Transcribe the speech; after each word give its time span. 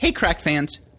Hey, 0.00 0.12
crack 0.12 0.40
fans. 0.40 0.80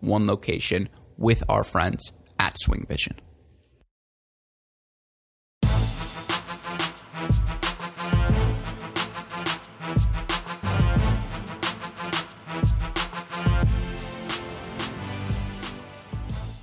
one 0.00 0.26
location 0.26 0.88
with 1.16 1.42
our 1.48 1.64
friends 1.64 2.12
at 2.38 2.58
Swing 2.58 2.86
Vision. 2.88 3.16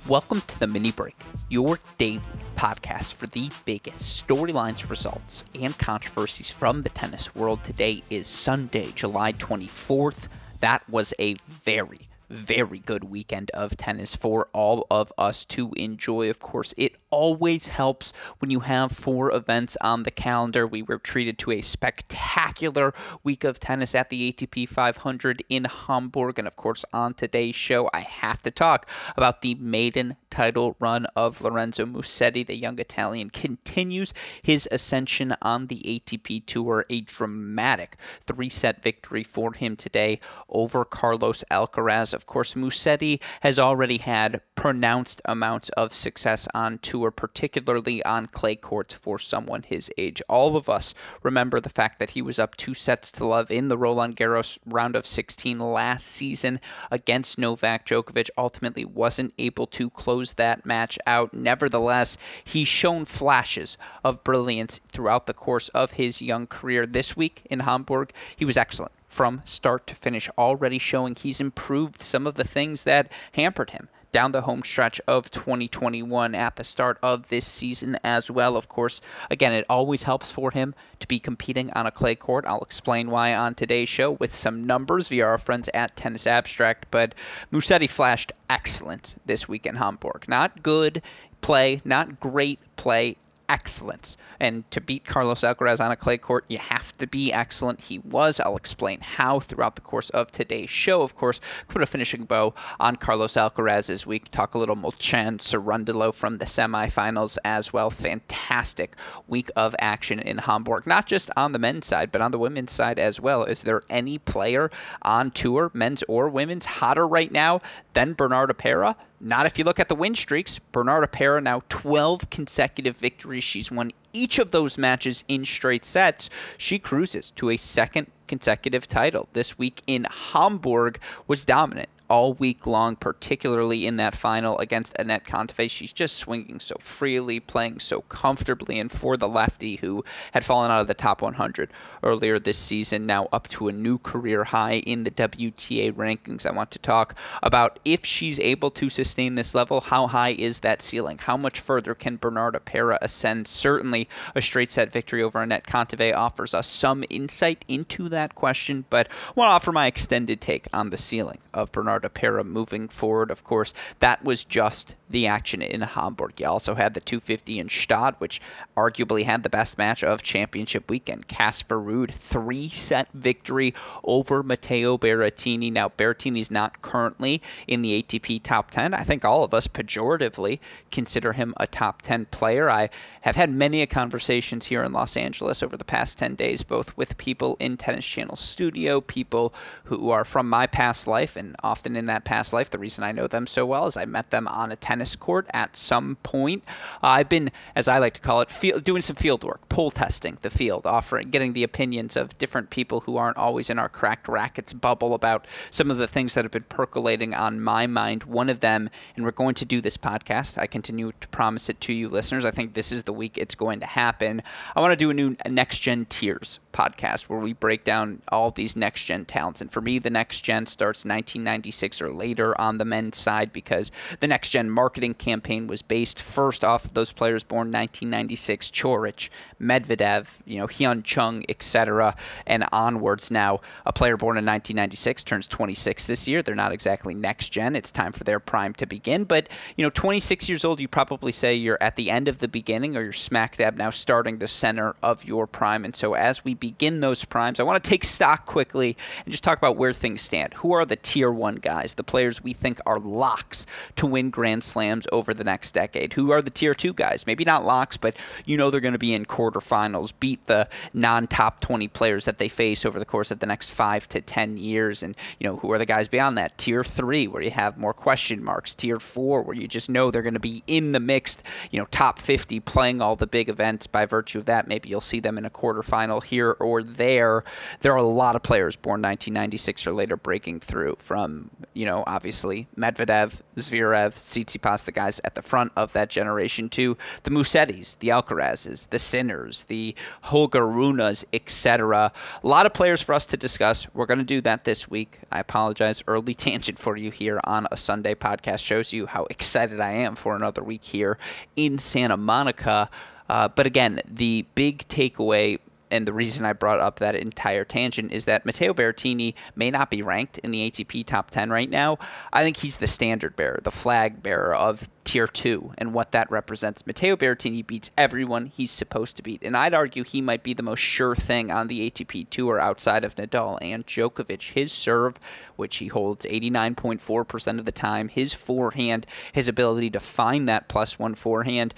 Welcome 0.06 0.42
to 0.42 0.60
the 0.60 0.66
mini 0.66 0.92
break, 0.92 1.16
your 1.48 1.80
daily 1.96 2.20
podcast 2.56 3.14
for 3.14 3.26
the 3.26 3.50
biggest 3.64 4.26
storylines, 4.26 4.88
results, 4.88 5.44
and 5.60 5.76
controversies 5.78 6.50
from 6.50 6.82
the 6.82 6.88
tennis 6.90 7.34
world. 7.34 7.64
Today 7.64 8.02
is 8.10 8.26
Sunday, 8.26 8.92
July 8.94 9.32
24th. 9.32 10.28
That 10.60 10.88
was 10.88 11.14
a 11.18 11.34
very 11.48 12.08
very 12.28 12.78
good 12.78 13.04
weekend 13.04 13.50
of 13.52 13.76
tennis 13.76 14.16
for 14.16 14.48
all 14.52 14.86
of 14.90 15.12
us 15.18 15.44
to 15.46 15.72
enjoy. 15.76 16.30
Of 16.30 16.40
course, 16.40 16.74
it 16.76 16.96
always 17.14 17.68
helps 17.68 18.12
when 18.40 18.50
you 18.50 18.60
have 18.60 18.90
four 18.90 19.32
events 19.32 19.76
on 19.80 20.02
the 20.02 20.10
calendar. 20.10 20.66
We 20.66 20.82
were 20.82 20.98
treated 20.98 21.38
to 21.38 21.52
a 21.52 21.60
spectacular 21.60 22.92
week 23.22 23.44
of 23.44 23.60
tennis 23.60 23.94
at 23.94 24.10
the 24.10 24.32
ATP 24.32 24.68
500 24.68 25.44
in 25.48 25.64
Hamburg. 25.64 26.40
And 26.40 26.48
of 26.48 26.56
course, 26.56 26.84
on 26.92 27.14
today's 27.14 27.54
show, 27.54 27.88
I 27.94 28.00
have 28.00 28.42
to 28.42 28.50
talk 28.50 28.90
about 29.16 29.42
the 29.42 29.54
maiden 29.54 30.16
title 30.28 30.74
run 30.80 31.06
of 31.14 31.40
Lorenzo 31.40 31.86
Musetti. 31.86 32.44
The 32.44 32.56
young 32.56 32.80
Italian 32.80 33.30
continues 33.30 34.12
his 34.42 34.68
ascension 34.72 35.36
on 35.40 35.68
the 35.68 35.80
ATP 35.86 36.44
Tour. 36.46 36.84
A 36.90 37.00
dramatic 37.02 37.96
three 38.26 38.48
set 38.48 38.82
victory 38.82 39.22
for 39.22 39.52
him 39.52 39.76
today 39.76 40.18
over 40.48 40.84
Carlos 40.84 41.44
Alcaraz. 41.48 42.12
Of 42.12 42.26
course, 42.26 42.54
Musetti 42.54 43.22
has 43.42 43.56
already 43.56 43.98
had 43.98 44.40
pronounced 44.56 45.22
amounts 45.24 45.68
of 45.70 45.92
success 45.92 46.48
on 46.54 46.78
tour, 46.78 47.03
particularly 47.10 48.04
on 48.04 48.26
clay 48.26 48.56
courts 48.56 48.94
for 48.94 49.18
someone 49.18 49.62
his 49.62 49.90
age. 49.96 50.22
All 50.28 50.56
of 50.56 50.68
us 50.68 50.94
remember 51.22 51.60
the 51.60 51.68
fact 51.68 51.98
that 51.98 52.10
he 52.10 52.22
was 52.22 52.38
up 52.38 52.56
two 52.56 52.74
sets 52.74 53.10
to 53.12 53.26
love 53.26 53.50
in 53.50 53.68
the 53.68 53.78
Roland 53.78 54.16
Garros 54.16 54.58
round 54.66 54.96
of 54.96 55.06
16 55.06 55.58
last 55.58 56.06
season 56.06 56.60
against 56.90 57.38
Novak 57.38 57.86
Djokovic. 57.86 58.30
Ultimately, 58.36 58.84
wasn't 58.84 59.34
able 59.38 59.66
to 59.68 59.90
close 59.90 60.34
that 60.34 60.66
match 60.66 60.98
out. 61.06 61.34
Nevertheless, 61.34 62.18
he's 62.44 62.68
shown 62.68 63.04
flashes 63.04 63.76
of 64.02 64.24
brilliance 64.24 64.80
throughout 64.88 65.26
the 65.26 65.34
course 65.34 65.68
of 65.70 65.92
his 65.92 66.22
young 66.22 66.46
career. 66.46 66.86
This 66.86 67.16
week 67.16 67.42
in 67.50 67.60
Hamburg, 67.60 68.12
he 68.36 68.44
was 68.44 68.56
excellent 68.56 68.92
from 69.08 69.40
start 69.44 69.86
to 69.86 69.94
finish, 69.94 70.28
already 70.36 70.78
showing 70.78 71.14
he's 71.14 71.40
improved 71.40 72.02
some 72.02 72.26
of 72.26 72.34
the 72.34 72.44
things 72.44 72.82
that 72.84 73.10
hampered 73.32 73.70
him 73.70 73.88
down 74.14 74.30
the 74.30 74.42
home 74.42 74.62
stretch 74.62 75.00
of 75.08 75.28
2021 75.32 76.36
at 76.36 76.54
the 76.54 76.62
start 76.62 76.98
of 77.02 77.30
this 77.30 77.44
season 77.44 77.98
as 78.04 78.30
well. 78.30 78.56
Of 78.56 78.68
course, 78.68 79.00
again, 79.28 79.52
it 79.52 79.66
always 79.68 80.04
helps 80.04 80.30
for 80.30 80.52
him 80.52 80.72
to 81.00 81.08
be 81.08 81.18
competing 81.18 81.72
on 81.72 81.84
a 81.84 81.90
clay 81.90 82.14
court. 82.14 82.44
I'll 82.46 82.60
explain 82.60 83.10
why 83.10 83.34
on 83.34 83.56
today's 83.56 83.88
show 83.88 84.12
with 84.12 84.32
some 84.32 84.68
numbers 84.68 85.08
via 85.08 85.26
our 85.26 85.36
friends 85.36 85.68
at 85.74 85.96
Tennis 85.96 86.28
Abstract. 86.28 86.86
But 86.92 87.16
Musetti 87.52 87.90
flashed 87.90 88.30
excellent 88.48 89.16
this 89.26 89.48
week 89.48 89.66
in 89.66 89.74
Hamburg. 89.74 90.26
Not 90.28 90.62
good 90.62 91.02
play, 91.40 91.82
not 91.84 92.20
great 92.20 92.60
play, 92.76 93.16
excellence. 93.54 94.16
And 94.40 94.68
to 94.72 94.80
beat 94.80 95.04
Carlos 95.04 95.42
Alcaraz 95.42 95.82
on 95.82 95.92
a 95.92 95.96
clay 95.96 96.18
court, 96.18 96.44
you 96.48 96.58
have 96.58 96.94
to 96.98 97.06
be 97.06 97.32
excellent. 97.32 97.82
He 97.82 98.00
was. 98.00 98.40
I'll 98.40 98.56
explain 98.56 98.98
how 99.00 99.38
throughout 99.38 99.76
the 99.76 99.80
course 99.80 100.10
of 100.10 100.32
today's 100.32 100.70
show. 100.70 101.02
Of 101.02 101.14
course, 101.14 101.40
put 101.68 101.80
a 101.80 101.86
finishing 101.86 102.24
bow 102.24 102.52
on 102.80 102.96
Carlos 102.96 103.34
Alcaraz 103.34 103.88
as 103.88 104.08
we 104.08 104.18
talk 104.18 104.54
a 104.54 104.58
little 104.58 104.74
Molcan 104.74 105.38
Cerundolo 105.38 106.12
from 106.12 106.38
the 106.38 106.46
semifinals 106.46 107.38
as 107.44 107.72
well. 107.72 107.90
Fantastic 107.90 108.96
week 109.28 109.50
of 109.54 109.76
action 109.78 110.18
in 110.18 110.38
Hamburg, 110.38 110.84
not 110.84 111.06
just 111.06 111.30
on 111.36 111.52
the 111.52 111.60
men's 111.60 111.86
side, 111.86 112.10
but 112.10 112.20
on 112.20 112.32
the 112.32 112.38
women's 112.38 112.72
side 112.72 112.98
as 112.98 113.20
well. 113.20 113.44
Is 113.44 113.62
there 113.62 113.82
any 113.88 114.18
player 114.18 114.68
on 115.02 115.30
tour, 115.30 115.70
men's 115.72 116.02
or 116.08 116.28
women's, 116.28 116.66
hotter 116.66 117.06
right 117.06 117.30
now 117.30 117.60
than 117.92 118.16
Bernarda 118.16 118.58
Pera? 118.58 118.96
Not 119.20 119.46
if 119.46 119.58
you 119.58 119.64
look 119.64 119.80
at 119.80 119.88
the 119.88 119.94
win 119.94 120.14
streaks. 120.14 120.60
Bernarda 120.72 121.10
Pera 121.10 121.40
now 121.40 121.62
12 121.68 122.30
consecutive 122.30 122.96
victories. 122.96 123.44
She's 123.44 123.70
won 123.70 123.90
each 124.12 124.38
of 124.38 124.50
those 124.50 124.76
matches 124.76 125.24
in 125.28 125.44
straight 125.44 125.84
sets. 125.84 126.28
She 126.58 126.78
cruises 126.78 127.30
to 127.32 127.50
a 127.50 127.56
second 127.56 128.10
consecutive 128.26 128.86
title. 128.86 129.28
This 129.32 129.58
week 129.58 129.82
in 129.86 130.06
Hamburg 130.10 130.98
was 131.26 131.44
dominant 131.44 131.88
all 132.08 132.34
week 132.34 132.66
long, 132.66 132.96
particularly 132.96 133.86
in 133.86 133.96
that 133.96 134.14
final 134.14 134.58
against 134.58 134.94
Anett 134.96 135.24
Kontaveit. 135.24 135.70
She's 135.70 135.92
just 135.92 136.16
swinging 136.16 136.60
so 136.60 136.76
freely, 136.78 137.40
playing 137.40 137.80
so 137.80 138.02
comfortably, 138.02 138.78
and 138.78 138.90
for 138.90 139.16
the 139.16 139.28
lefty 139.28 139.76
who 139.76 140.04
had 140.32 140.44
fallen 140.44 140.70
out 140.70 140.80
of 140.80 140.86
the 140.86 140.94
top 140.94 141.22
100 141.22 141.70
earlier 142.02 142.38
this 142.38 142.58
season, 142.58 143.06
now 143.06 143.28
up 143.32 143.48
to 143.48 143.68
a 143.68 143.72
new 143.72 143.98
career 143.98 144.44
high 144.44 144.82
in 144.86 145.04
the 145.04 145.10
WTA 145.10 145.92
rankings. 145.92 146.46
I 146.46 146.52
want 146.52 146.70
to 146.72 146.78
talk 146.78 147.14
about 147.42 147.78
if 147.84 148.04
she's 148.04 148.40
able 148.40 148.70
to 148.72 148.88
sustain 148.88 149.34
this 149.34 149.54
level, 149.54 149.80
how 149.80 150.06
high 150.06 150.30
is 150.30 150.60
that 150.60 150.82
ceiling? 150.82 151.18
How 151.18 151.36
much 151.36 151.60
further 151.60 151.94
can 151.94 152.18
Bernarda 152.18 152.64
Pera 152.64 152.98
ascend? 153.00 153.48
Certainly, 153.48 154.08
a 154.34 154.42
straight 154.42 154.70
set 154.70 154.92
victory 154.92 155.22
over 155.22 155.38
Anett 155.38 155.64
Kontaveit 155.64 156.14
offers 156.14 156.54
us 156.54 156.66
some 156.66 157.04
insight 157.08 157.64
into 157.68 158.08
that 158.08 158.34
question, 158.34 158.84
but 158.90 159.08
I 159.28 159.32
want 159.34 159.48
to 159.48 159.52
offer 159.52 159.72
my 159.72 159.86
extended 159.86 160.40
take 160.40 160.66
on 160.72 160.90
the 160.90 160.96
ceiling 160.96 161.38
of 161.52 161.72
Bernarda 161.72 161.93
Bernarda 161.94 162.12
Pera 162.12 162.44
moving 162.44 162.88
forward. 162.88 163.30
Of 163.30 163.44
course, 163.44 163.72
that 163.98 164.24
was 164.24 164.44
just 164.44 164.96
the 165.08 165.26
action 165.26 165.62
in 165.62 165.82
Hamburg. 165.82 166.40
You 166.40 166.46
also 166.46 166.74
had 166.74 166.94
the 166.94 167.00
250 167.00 167.58
in 167.58 167.68
Stade, 167.68 168.14
which 168.18 168.40
arguably 168.76 169.24
had 169.24 169.42
the 169.42 169.50
best 169.50 169.78
match 169.78 170.02
of 170.02 170.22
championship 170.22 170.90
weekend. 170.90 171.28
Casper 171.28 171.78
Ruud, 171.78 172.12
three 172.12 172.68
set 172.68 173.08
victory 173.12 173.74
over 174.02 174.42
Matteo 174.42 174.98
Berrettini. 174.98 175.70
Now, 175.70 175.88
Berrettini's 175.88 176.50
not 176.50 176.82
currently 176.82 177.42
in 177.68 177.82
the 177.82 178.02
ATP 178.02 178.42
top 178.42 178.70
10. 178.70 178.94
I 178.94 179.04
think 179.04 179.24
all 179.24 179.44
of 179.44 179.54
us 179.54 179.68
pejoratively 179.68 180.58
consider 180.90 181.34
him 181.34 181.54
a 181.58 181.66
top 181.66 182.02
10 182.02 182.26
player. 182.26 182.68
I 182.70 182.90
have 183.20 183.36
had 183.36 183.50
many 183.50 183.84
conversations 183.86 184.66
here 184.66 184.82
in 184.82 184.92
Los 184.92 185.16
Angeles 185.16 185.62
over 185.62 185.76
the 185.76 185.84
past 185.84 186.18
10 186.18 186.34
days, 186.34 186.62
both 186.62 186.96
with 186.96 187.18
people 187.18 187.56
in 187.60 187.76
Tennis 187.76 188.06
Channel 188.06 188.36
studio, 188.36 189.00
people 189.00 189.54
who 189.84 190.10
are 190.10 190.24
from 190.24 190.48
my 190.48 190.66
past 190.66 191.06
life 191.06 191.36
and 191.36 191.54
often 191.62 191.83
in 191.86 192.06
that 192.06 192.24
past 192.24 192.52
life. 192.52 192.70
The 192.70 192.78
reason 192.78 193.04
I 193.04 193.12
know 193.12 193.26
them 193.26 193.46
so 193.46 193.66
well 193.66 193.86
is 193.86 193.96
I 193.96 194.04
met 194.04 194.30
them 194.30 194.48
on 194.48 194.72
a 194.72 194.76
tennis 194.76 195.16
court 195.16 195.46
at 195.52 195.76
some 195.76 196.16
point. 196.22 196.64
Uh, 197.02 197.08
I've 197.08 197.28
been, 197.28 197.50
as 197.76 197.88
I 197.88 197.98
like 197.98 198.14
to 198.14 198.20
call 198.20 198.40
it, 198.40 198.84
doing 198.84 199.02
some 199.02 199.16
field 199.16 199.44
work, 199.44 199.68
pull 199.68 199.90
testing 199.90 200.38
the 200.42 200.50
field, 200.50 200.86
offering, 200.86 201.30
getting 201.30 201.52
the 201.52 201.62
opinions 201.62 202.16
of 202.16 202.36
different 202.38 202.70
people 202.70 203.00
who 203.00 203.16
aren't 203.16 203.36
always 203.36 203.70
in 203.70 203.78
our 203.78 203.88
Cracked 203.88 204.26
Racquets 204.28 204.72
bubble 204.72 205.14
about 205.14 205.46
some 205.70 205.90
of 205.90 205.98
the 205.98 206.08
things 206.08 206.34
that 206.34 206.44
have 206.44 206.52
been 206.52 206.62
percolating 206.64 207.34
on 207.34 207.60
my 207.60 207.86
mind. 207.86 208.24
One 208.24 208.48
of 208.48 208.60
them, 208.60 208.90
and 209.16 209.24
we're 209.24 209.32
going 209.32 209.54
to 209.56 209.64
do 209.64 209.80
this 209.80 209.96
podcast. 209.96 210.58
I 210.58 210.66
continue 210.66 211.12
to 211.20 211.28
promise 211.28 211.68
it 211.68 211.80
to 211.82 211.92
you, 211.92 212.08
listeners. 212.08 212.44
I 212.44 212.50
think 212.50 212.74
this 212.74 212.90
is 212.90 213.02
the 213.02 213.12
week 213.12 213.36
it's 213.36 213.54
going 213.54 213.80
to 213.80 213.86
happen. 213.86 214.42
I 214.74 214.80
want 214.80 214.92
to 214.92 214.96
do 214.96 215.10
a 215.10 215.14
new 215.14 215.36
next 215.48 215.80
gen 215.80 216.06
tiers 216.06 216.60
podcast 216.72 217.24
where 217.24 217.38
we 217.38 217.52
break 217.52 217.84
down 217.84 218.22
all 218.28 218.50
these 218.50 218.76
next 218.76 219.04
gen 219.04 219.24
talents. 219.24 219.60
And 219.60 219.70
for 219.70 219.80
me, 219.80 219.98
the 219.98 220.10
next 220.10 220.40
gen 220.40 220.66
starts 220.66 221.04
1996 221.04 221.73
or 222.00 222.12
later 222.12 222.58
on 222.60 222.78
the 222.78 222.84
men's 222.84 223.18
side 223.18 223.52
because 223.52 223.90
the 224.20 224.26
next 224.26 224.50
gen 224.50 224.70
marketing 224.70 225.14
campaign 225.14 225.66
was 225.66 225.82
based 225.82 226.20
first 226.20 226.64
off 226.64 226.84
of 226.84 226.94
those 226.94 227.12
players 227.12 227.42
born 227.42 227.68
1996, 227.68 228.70
Coric, 228.70 229.28
Medvedev, 229.60 230.40
you 230.44 230.58
know, 230.58 230.66
Hyun 230.66 231.02
Chung, 231.04 231.44
etc., 231.48 232.16
and 232.46 232.64
onwards. 232.72 233.30
Now, 233.30 233.60
a 233.86 233.92
player 233.92 234.16
born 234.16 234.36
in 234.36 234.44
1996 234.44 235.24
turns 235.24 235.46
26 235.46 236.06
this 236.06 236.28
year. 236.28 236.42
They're 236.42 236.54
not 236.54 236.72
exactly 236.72 237.14
next 237.14 237.50
gen. 237.50 237.76
It's 237.76 237.90
time 237.90 238.12
for 238.12 238.24
their 238.24 238.40
prime 238.40 238.74
to 238.74 238.86
begin. 238.86 239.24
But, 239.24 239.48
you 239.76 239.84
know, 239.84 239.90
26 239.90 240.48
years 240.48 240.64
old, 240.64 240.80
you 240.80 240.88
probably 240.88 241.32
say 241.32 241.54
you're 241.54 241.78
at 241.80 241.96
the 241.96 242.10
end 242.10 242.28
of 242.28 242.38
the 242.38 242.48
beginning 242.48 242.96
or 242.96 243.02
you're 243.02 243.12
smack 243.12 243.56
dab 243.56 243.76
now 243.76 243.90
starting 243.90 244.38
the 244.38 244.48
center 244.48 244.94
of 245.02 245.24
your 245.24 245.46
prime. 245.46 245.84
And 245.84 245.94
so 245.94 246.14
as 246.14 246.44
we 246.44 246.54
begin 246.54 247.00
those 247.00 247.24
primes, 247.24 247.60
I 247.60 247.62
want 247.62 247.82
to 247.82 247.88
take 247.88 248.04
stock 248.04 248.46
quickly 248.46 248.96
and 249.24 249.32
just 249.32 249.44
talk 249.44 249.58
about 249.58 249.76
where 249.76 249.92
things 249.92 250.22
stand. 250.22 250.54
Who 250.54 250.72
are 250.72 250.84
the 250.84 250.96
tier 250.96 251.30
one 251.30 251.56
guys, 251.64 251.94
the 251.94 252.04
players 252.04 252.44
we 252.44 252.52
think 252.52 252.78
are 252.86 253.00
locks 253.00 253.66
to 253.96 254.06
win 254.06 254.30
Grand 254.30 254.62
Slams 254.62 255.06
over 255.10 255.34
the 255.34 255.42
next 255.42 255.72
decade? 255.72 256.12
Who 256.12 256.30
are 256.30 256.42
the 256.42 256.50
tier 256.50 256.74
two 256.74 256.92
guys? 256.92 257.26
Maybe 257.26 257.42
not 257.42 257.64
locks, 257.64 257.96
but 257.96 258.14
you 258.44 258.56
know 258.56 258.70
they're 258.70 258.80
going 258.80 258.92
to 258.92 258.98
be 258.98 259.14
in 259.14 259.24
quarterfinals, 259.24 260.12
beat 260.20 260.46
the 260.46 260.68
non 260.92 261.26
top 261.26 261.60
20 261.60 261.88
players 261.88 262.26
that 262.26 262.38
they 262.38 262.48
face 262.48 262.84
over 262.84 262.98
the 262.98 263.04
course 263.04 263.30
of 263.30 263.40
the 263.40 263.46
next 263.46 263.70
five 263.70 264.08
to 264.10 264.20
10 264.20 264.58
years. 264.58 265.02
And, 265.02 265.16
you 265.40 265.48
know, 265.48 265.56
who 265.56 265.72
are 265.72 265.78
the 265.78 265.86
guys 265.86 266.06
beyond 266.06 266.38
that? 266.38 266.58
Tier 266.58 266.84
three, 266.84 267.26
where 267.26 267.42
you 267.42 267.50
have 267.50 267.78
more 267.78 267.94
question 267.94 268.44
marks. 268.44 268.74
Tier 268.74 269.00
four, 269.00 269.42
where 269.42 269.56
you 269.56 269.66
just 269.66 269.88
know 269.88 270.10
they're 270.10 270.22
going 270.22 270.34
to 270.34 270.40
be 270.40 270.62
in 270.66 270.92
the 270.92 271.00
mixed, 271.00 271.42
you 271.70 271.80
know, 271.80 271.86
top 271.90 272.18
50 272.18 272.60
playing 272.60 273.00
all 273.00 273.16
the 273.16 273.26
big 273.26 273.48
events 273.48 273.86
by 273.86 274.04
virtue 274.06 274.38
of 274.38 274.46
that. 274.46 274.68
Maybe 274.68 274.88
you'll 274.90 275.00
see 275.00 275.20
them 275.20 275.38
in 275.38 275.44
a 275.44 275.50
quarterfinal 275.50 276.22
here 276.22 276.52
or 276.60 276.82
there. 276.82 277.44
There 277.80 277.92
are 277.92 277.96
a 277.96 278.02
lot 278.02 278.36
of 278.36 278.42
players 278.42 278.76
born 278.76 279.00
1996 279.02 279.86
or 279.86 279.92
later 279.92 280.16
breaking 280.16 280.60
through 280.60 280.96
from, 280.98 281.50
you 281.72 281.86
know, 281.86 282.04
obviously 282.06 282.68
Medvedev, 282.76 283.40
Zverev, 283.56 284.14
Tsitsipas, 284.14 284.84
the 284.84 284.92
guys 284.92 285.20
at 285.24 285.34
the 285.34 285.42
front 285.42 285.72
of 285.76 285.92
that 285.92 286.10
generation, 286.10 286.68
to 286.70 286.96
the 287.22 287.30
Musettis, 287.30 287.98
the 287.98 288.08
Alcarazes, 288.08 288.88
the 288.90 288.98
Sinners, 288.98 289.64
the 289.64 289.94
Holger 290.22 290.66
Runes, 290.66 291.24
etc. 291.32 292.12
A 292.42 292.46
lot 292.46 292.66
of 292.66 292.74
players 292.74 293.02
for 293.02 293.14
us 293.14 293.26
to 293.26 293.36
discuss. 293.36 293.86
We're 293.94 294.06
going 294.06 294.18
to 294.18 294.24
do 294.24 294.40
that 294.42 294.64
this 294.64 294.88
week. 294.88 295.20
I 295.30 295.40
apologize. 295.40 296.02
Early 296.06 296.34
tangent 296.44 296.78
for 296.78 296.96
you 296.96 297.10
here 297.10 297.40
on 297.44 297.66
a 297.70 297.76
Sunday 297.76 298.14
podcast 298.14 298.64
shows 298.64 298.92
you 298.92 299.06
how 299.06 299.26
excited 299.30 299.80
I 299.80 299.92
am 299.92 300.14
for 300.14 300.36
another 300.36 300.62
week 300.62 300.84
here 300.84 301.18
in 301.56 301.78
Santa 301.78 302.16
Monica. 302.16 302.90
Uh, 303.28 303.48
but 303.48 303.66
again, 303.66 304.00
the 304.06 304.44
big 304.54 304.86
takeaway 304.88 305.58
and 305.94 306.08
the 306.08 306.12
reason 306.12 306.44
I 306.44 306.52
brought 306.52 306.80
up 306.80 306.98
that 306.98 307.14
entire 307.14 307.64
tangent 307.64 308.10
is 308.10 308.24
that 308.24 308.44
Matteo 308.44 308.74
Berrettini 308.74 309.34
may 309.54 309.70
not 309.70 309.92
be 309.92 310.02
ranked 310.02 310.38
in 310.38 310.50
the 310.50 310.68
ATP 310.68 311.06
top 311.06 311.30
10 311.30 311.50
right 311.50 311.70
now. 311.70 311.98
I 312.32 312.42
think 312.42 312.56
he's 312.56 312.78
the 312.78 312.88
standard 312.88 313.36
bearer, 313.36 313.60
the 313.62 313.70
flag 313.70 314.20
bearer 314.20 314.52
of 314.52 314.88
tier 315.04 315.28
2 315.28 315.74
and 315.78 315.94
what 315.94 316.10
that 316.10 316.28
represents. 316.32 316.84
Matteo 316.84 317.14
Berrettini 317.14 317.64
beats 317.64 317.92
everyone 317.96 318.46
he's 318.46 318.72
supposed 318.72 319.16
to 319.16 319.22
beat, 319.22 319.40
and 319.44 319.56
I'd 319.56 319.72
argue 319.72 320.02
he 320.02 320.20
might 320.20 320.42
be 320.42 320.52
the 320.52 320.64
most 320.64 320.80
sure 320.80 321.14
thing 321.14 321.52
on 321.52 321.68
the 321.68 321.88
ATP 321.88 322.28
tour 322.28 322.58
outside 322.58 323.04
of 323.04 323.14
Nadal 323.14 323.58
and 323.62 323.86
Djokovic. 323.86 324.54
His 324.54 324.72
serve, 324.72 325.20
which 325.54 325.76
he 325.76 325.86
holds 325.86 326.26
89.4% 326.26 327.58
of 327.60 327.66
the 327.66 327.72
time, 327.72 328.08
his 328.08 328.34
forehand, 328.34 329.06
his 329.32 329.46
ability 329.46 329.90
to 329.90 330.00
find 330.00 330.48
that 330.48 330.66
plus 330.66 330.98
one 330.98 331.14
forehand, 331.14 331.72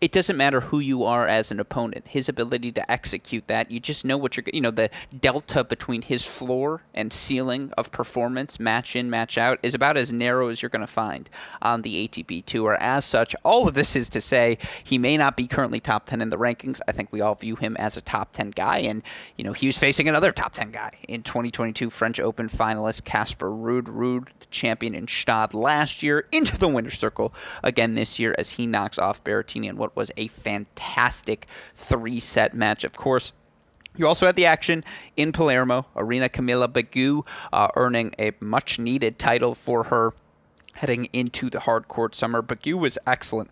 it 0.00 0.12
doesn't 0.12 0.36
matter 0.38 0.60
who 0.60 0.78
you 0.78 1.04
are 1.04 1.26
as 1.26 1.50
an 1.50 1.60
opponent. 1.60 2.08
His 2.08 2.26
ability 2.26 2.72
to 2.72 2.90
execute 2.90 3.46
that, 3.48 3.70
you 3.70 3.80
just 3.80 4.02
know 4.02 4.16
what 4.16 4.34
you're, 4.34 4.44
you 4.52 4.62
know, 4.62 4.70
the 4.70 4.88
delta 5.18 5.62
between 5.62 6.00
his 6.00 6.24
floor 6.24 6.82
and 6.94 7.12
ceiling 7.12 7.70
of 7.76 7.92
performance, 7.92 8.58
match 8.58 8.96
in, 8.96 9.10
match 9.10 9.36
out, 9.36 9.58
is 9.62 9.74
about 9.74 9.98
as 9.98 10.10
narrow 10.10 10.48
as 10.48 10.62
you're 10.62 10.70
going 10.70 10.80
to 10.80 10.86
find 10.86 11.28
on 11.60 11.82
the 11.82 12.08
ATP 12.08 12.46
Tour. 12.46 12.78
As 12.80 13.04
such, 13.04 13.36
all 13.44 13.68
of 13.68 13.74
this 13.74 13.94
is 13.94 14.08
to 14.10 14.22
say 14.22 14.56
he 14.82 14.96
may 14.96 15.18
not 15.18 15.36
be 15.36 15.46
currently 15.46 15.80
top 15.80 16.06
10 16.06 16.22
in 16.22 16.30
the 16.30 16.38
rankings. 16.38 16.80
I 16.88 16.92
think 16.92 17.12
we 17.12 17.20
all 17.20 17.34
view 17.34 17.56
him 17.56 17.76
as 17.76 17.98
a 17.98 18.00
top 18.00 18.32
10 18.32 18.52
guy. 18.52 18.78
And, 18.78 19.02
you 19.36 19.44
know, 19.44 19.52
he 19.52 19.66
was 19.66 19.76
facing 19.76 20.08
another 20.08 20.32
top 20.32 20.54
10 20.54 20.70
guy 20.70 20.92
in 21.08 21.22
2022 21.22 21.90
French 21.90 22.18
Open 22.18 22.48
finalist 22.48 23.04
Casper 23.04 23.50
Ruud. 23.50 23.82
Ruud, 23.82 24.28
the 24.40 24.46
champion 24.46 24.94
in 24.94 25.08
Stade 25.08 25.52
last 25.52 26.02
year, 26.02 26.26
into 26.32 26.56
the 26.56 26.68
winner's 26.68 26.98
circle 26.98 27.34
again 27.62 27.96
this 27.96 28.18
year 28.18 28.34
as 28.38 28.52
he 28.52 28.66
knocks 28.66 28.98
off 28.98 29.22
Berrettini 29.22 29.68
and 29.68 29.76
what 29.76 29.89
what 29.90 30.02
was 30.02 30.10
a 30.16 30.28
fantastic 30.28 31.46
three 31.74 32.20
set 32.20 32.54
match. 32.54 32.84
Of 32.84 32.92
course, 32.92 33.32
you 33.96 34.06
also 34.06 34.26
had 34.26 34.36
the 34.36 34.46
action 34.46 34.84
in 35.16 35.32
Palermo, 35.32 35.86
Irina 35.96 36.28
Camelia 36.28 36.68
Begu 36.68 37.26
uh, 37.52 37.68
earning 37.76 38.14
a 38.18 38.32
much 38.40 38.78
needed 38.78 39.18
title 39.18 39.54
for 39.54 39.84
her 39.84 40.14
heading 40.74 41.08
into 41.12 41.50
the 41.50 41.60
hard 41.60 41.88
court 41.88 42.14
summer. 42.14 42.42
Begu 42.42 42.78
was 42.78 42.98
excellent 43.06 43.50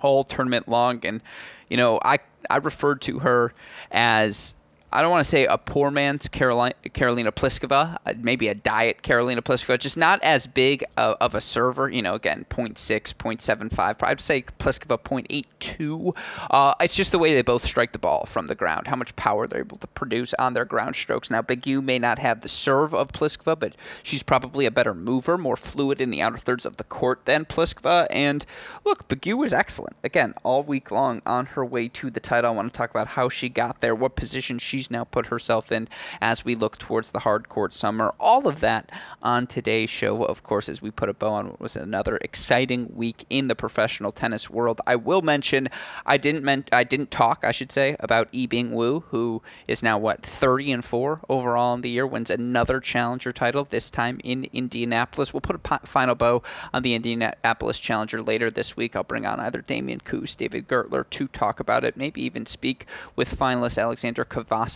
all 0.00 0.24
tournament 0.24 0.68
long, 0.68 1.04
and 1.04 1.22
you 1.68 1.76
know 1.76 1.98
I 2.04 2.18
I 2.50 2.58
referred 2.58 3.00
to 3.02 3.20
her 3.20 3.52
as 3.90 4.56
I 4.92 5.00
don't 5.00 5.10
want 5.10 5.24
to 5.24 5.30
say 5.30 5.46
a 5.46 5.56
poor 5.56 5.90
man's 5.90 6.28
Carolina, 6.28 6.74
Karolina 6.84 7.32
Pliskova, 7.32 7.96
uh, 8.04 8.12
maybe 8.18 8.48
a 8.48 8.54
diet 8.54 9.02
Karolina 9.02 9.38
Pliskova, 9.38 9.78
just 9.78 9.96
not 9.96 10.22
as 10.22 10.46
big 10.46 10.84
of, 10.98 11.16
of 11.18 11.34
a 11.34 11.40
server. 11.40 11.88
You 11.88 12.02
know, 12.02 12.14
again, 12.14 12.44
0.6, 12.50 12.74
0.75. 13.14 14.02
I'd 14.02 14.20
say 14.20 14.42
Pliskova 14.42 14.98
0.82. 15.02 16.14
Uh, 16.50 16.74
it's 16.80 16.94
just 16.94 17.10
the 17.10 17.18
way 17.18 17.32
they 17.32 17.40
both 17.40 17.64
strike 17.64 17.92
the 17.92 17.98
ball 17.98 18.26
from 18.26 18.48
the 18.48 18.54
ground, 18.54 18.88
how 18.88 18.96
much 18.96 19.16
power 19.16 19.46
they're 19.46 19.60
able 19.60 19.78
to 19.78 19.86
produce 19.86 20.34
on 20.34 20.52
their 20.52 20.66
ground 20.66 20.94
strokes. 20.94 21.30
Now, 21.30 21.40
Begu 21.40 21.82
may 21.82 21.98
not 21.98 22.18
have 22.18 22.42
the 22.42 22.48
serve 22.50 22.94
of 22.94 23.12
Pliskova, 23.12 23.58
but 23.58 23.74
she's 24.02 24.22
probably 24.22 24.66
a 24.66 24.70
better 24.70 24.94
mover, 24.94 25.38
more 25.38 25.56
fluid 25.56 26.02
in 26.02 26.10
the 26.10 26.20
outer 26.20 26.38
thirds 26.38 26.66
of 26.66 26.76
the 26.76 26.84
court 26.84 27.24
than 27.24 27.46
Pliskova. 27.46 28.06
And 28.10 28.44
look, 28.84 29.08
Begu 29.08 29.38
was 29.38 29.54
excellent. 29.54 29.96
Again, 30.04 30.34
all 30.42 30.62
week 30.62 30.90
long 30.90 31.22
on 31.24 31.46
her 31.46 31.64
way 31.64 31.88
to 31.88 32.10
the 32.10 32.20
title. 32.20 32.52
I 32.52 32.54
want 32.54 32.74
to 32.74 32.76
talk 32.76 32.90
about 32.90 33.08
how 33.08 33.30
she 33.30 33.48
got 33.48 33.80
there, 33.80 33.94
what 33.94 34.16
position 34.16 34.58
she 34.58 34.81
she's 34.82 34.90
now 34.90 35.04
put 35.04 35.26
herself 35.26 35.70
in 35.70 35.88
as 36.20 36.44
we 36.44 36.56
look 36.56 36.76
towards 36.76 37.12
the 37.12 37.20
hard 37.20 37.48
court 37.48 37.72
summer. 37.72 38.14
All 38.18 38.48
of 38.48 38.58
that 38.60 38.90
on 39.22 39.46
today's 39.46 39.90
show, 39.90 40.24
of 40.24 40.42
course, 40.42 40.68
as 40.68 40.82
we 40.82 40.90
put 40.90 41.08
a 41.08 41.14
bow 41.14 41.32
on 41.34 41.50
what 41.50 41.60
was 41.60 41.76
another 41.76 42.18
exciting 42.20 42.90
week 42.94 43.24
in 43.30 43.46
the 43.46 43.54
professional 43.54 44.10
tennis 44.10 44.50
world. 44.50 44.80
I 44.86 44.96
will 44.96 45.22
mention 45.22 45.68
I 46.04 46.16
didn't 46.16 46.42
men- 46.42 46.64
I 46.72 46.82
didn't 46.82 47.12
talk, 47.12 47.44
I 47.44 47.52
should 47.52 47.70
say, 47.70 47.94
about 48.00 48.32
Yibing 48.32 48.70
Wu, 48.70 49.04
who 49.10 49.40
is 49.68 49.82
now 49.84 49.98
what 49.98 50.22
30 50.22 50.72
and 50.72 50.84
four 50.84 51.20
overall 51.28 51.74
in 51.74 51.82
the 51.82 51.90
year, 51.90 52.06
wins 52.06 52.30
another 52.30 52.80
challenger 52.80 53.32
title 53.32 53.64
this 53.64 53.88
time 53.90 54.20
in 54.24 54.46
Indianapolis. 54.52 55.32
We'll 55.32 55.42
put 55.42 55.56
a 55.56 55.60
po- 55.60 55.78
final 55.84 56.16
bow 56.16 56.42
on 56.74 56.82
the 56.82 56.94
Indianapolis 56.94 57.78
Challenger 57.78 58.20
later 58.20 58.50
this 58.50 58.76
week. 58.76 58.96
I'll 58.96 59.04
bring 59.04 59.26
on 59.26 59.38
either 59.38 59.60
Damian 59.60 60.00
Kust, 60.00 60.38
David 60.38 60.66
Gertler 60.66 61.08
to 61.08 61.28
talk 61.28 61.60
about 61.60 61.84
it, 61.84 61.96
maybe 61.96 62.22
even 62.22 62.46
speak 62.46 62.86
with 63.14 63.38
finalist 63.38 63.80
Alexander 63.80 64.24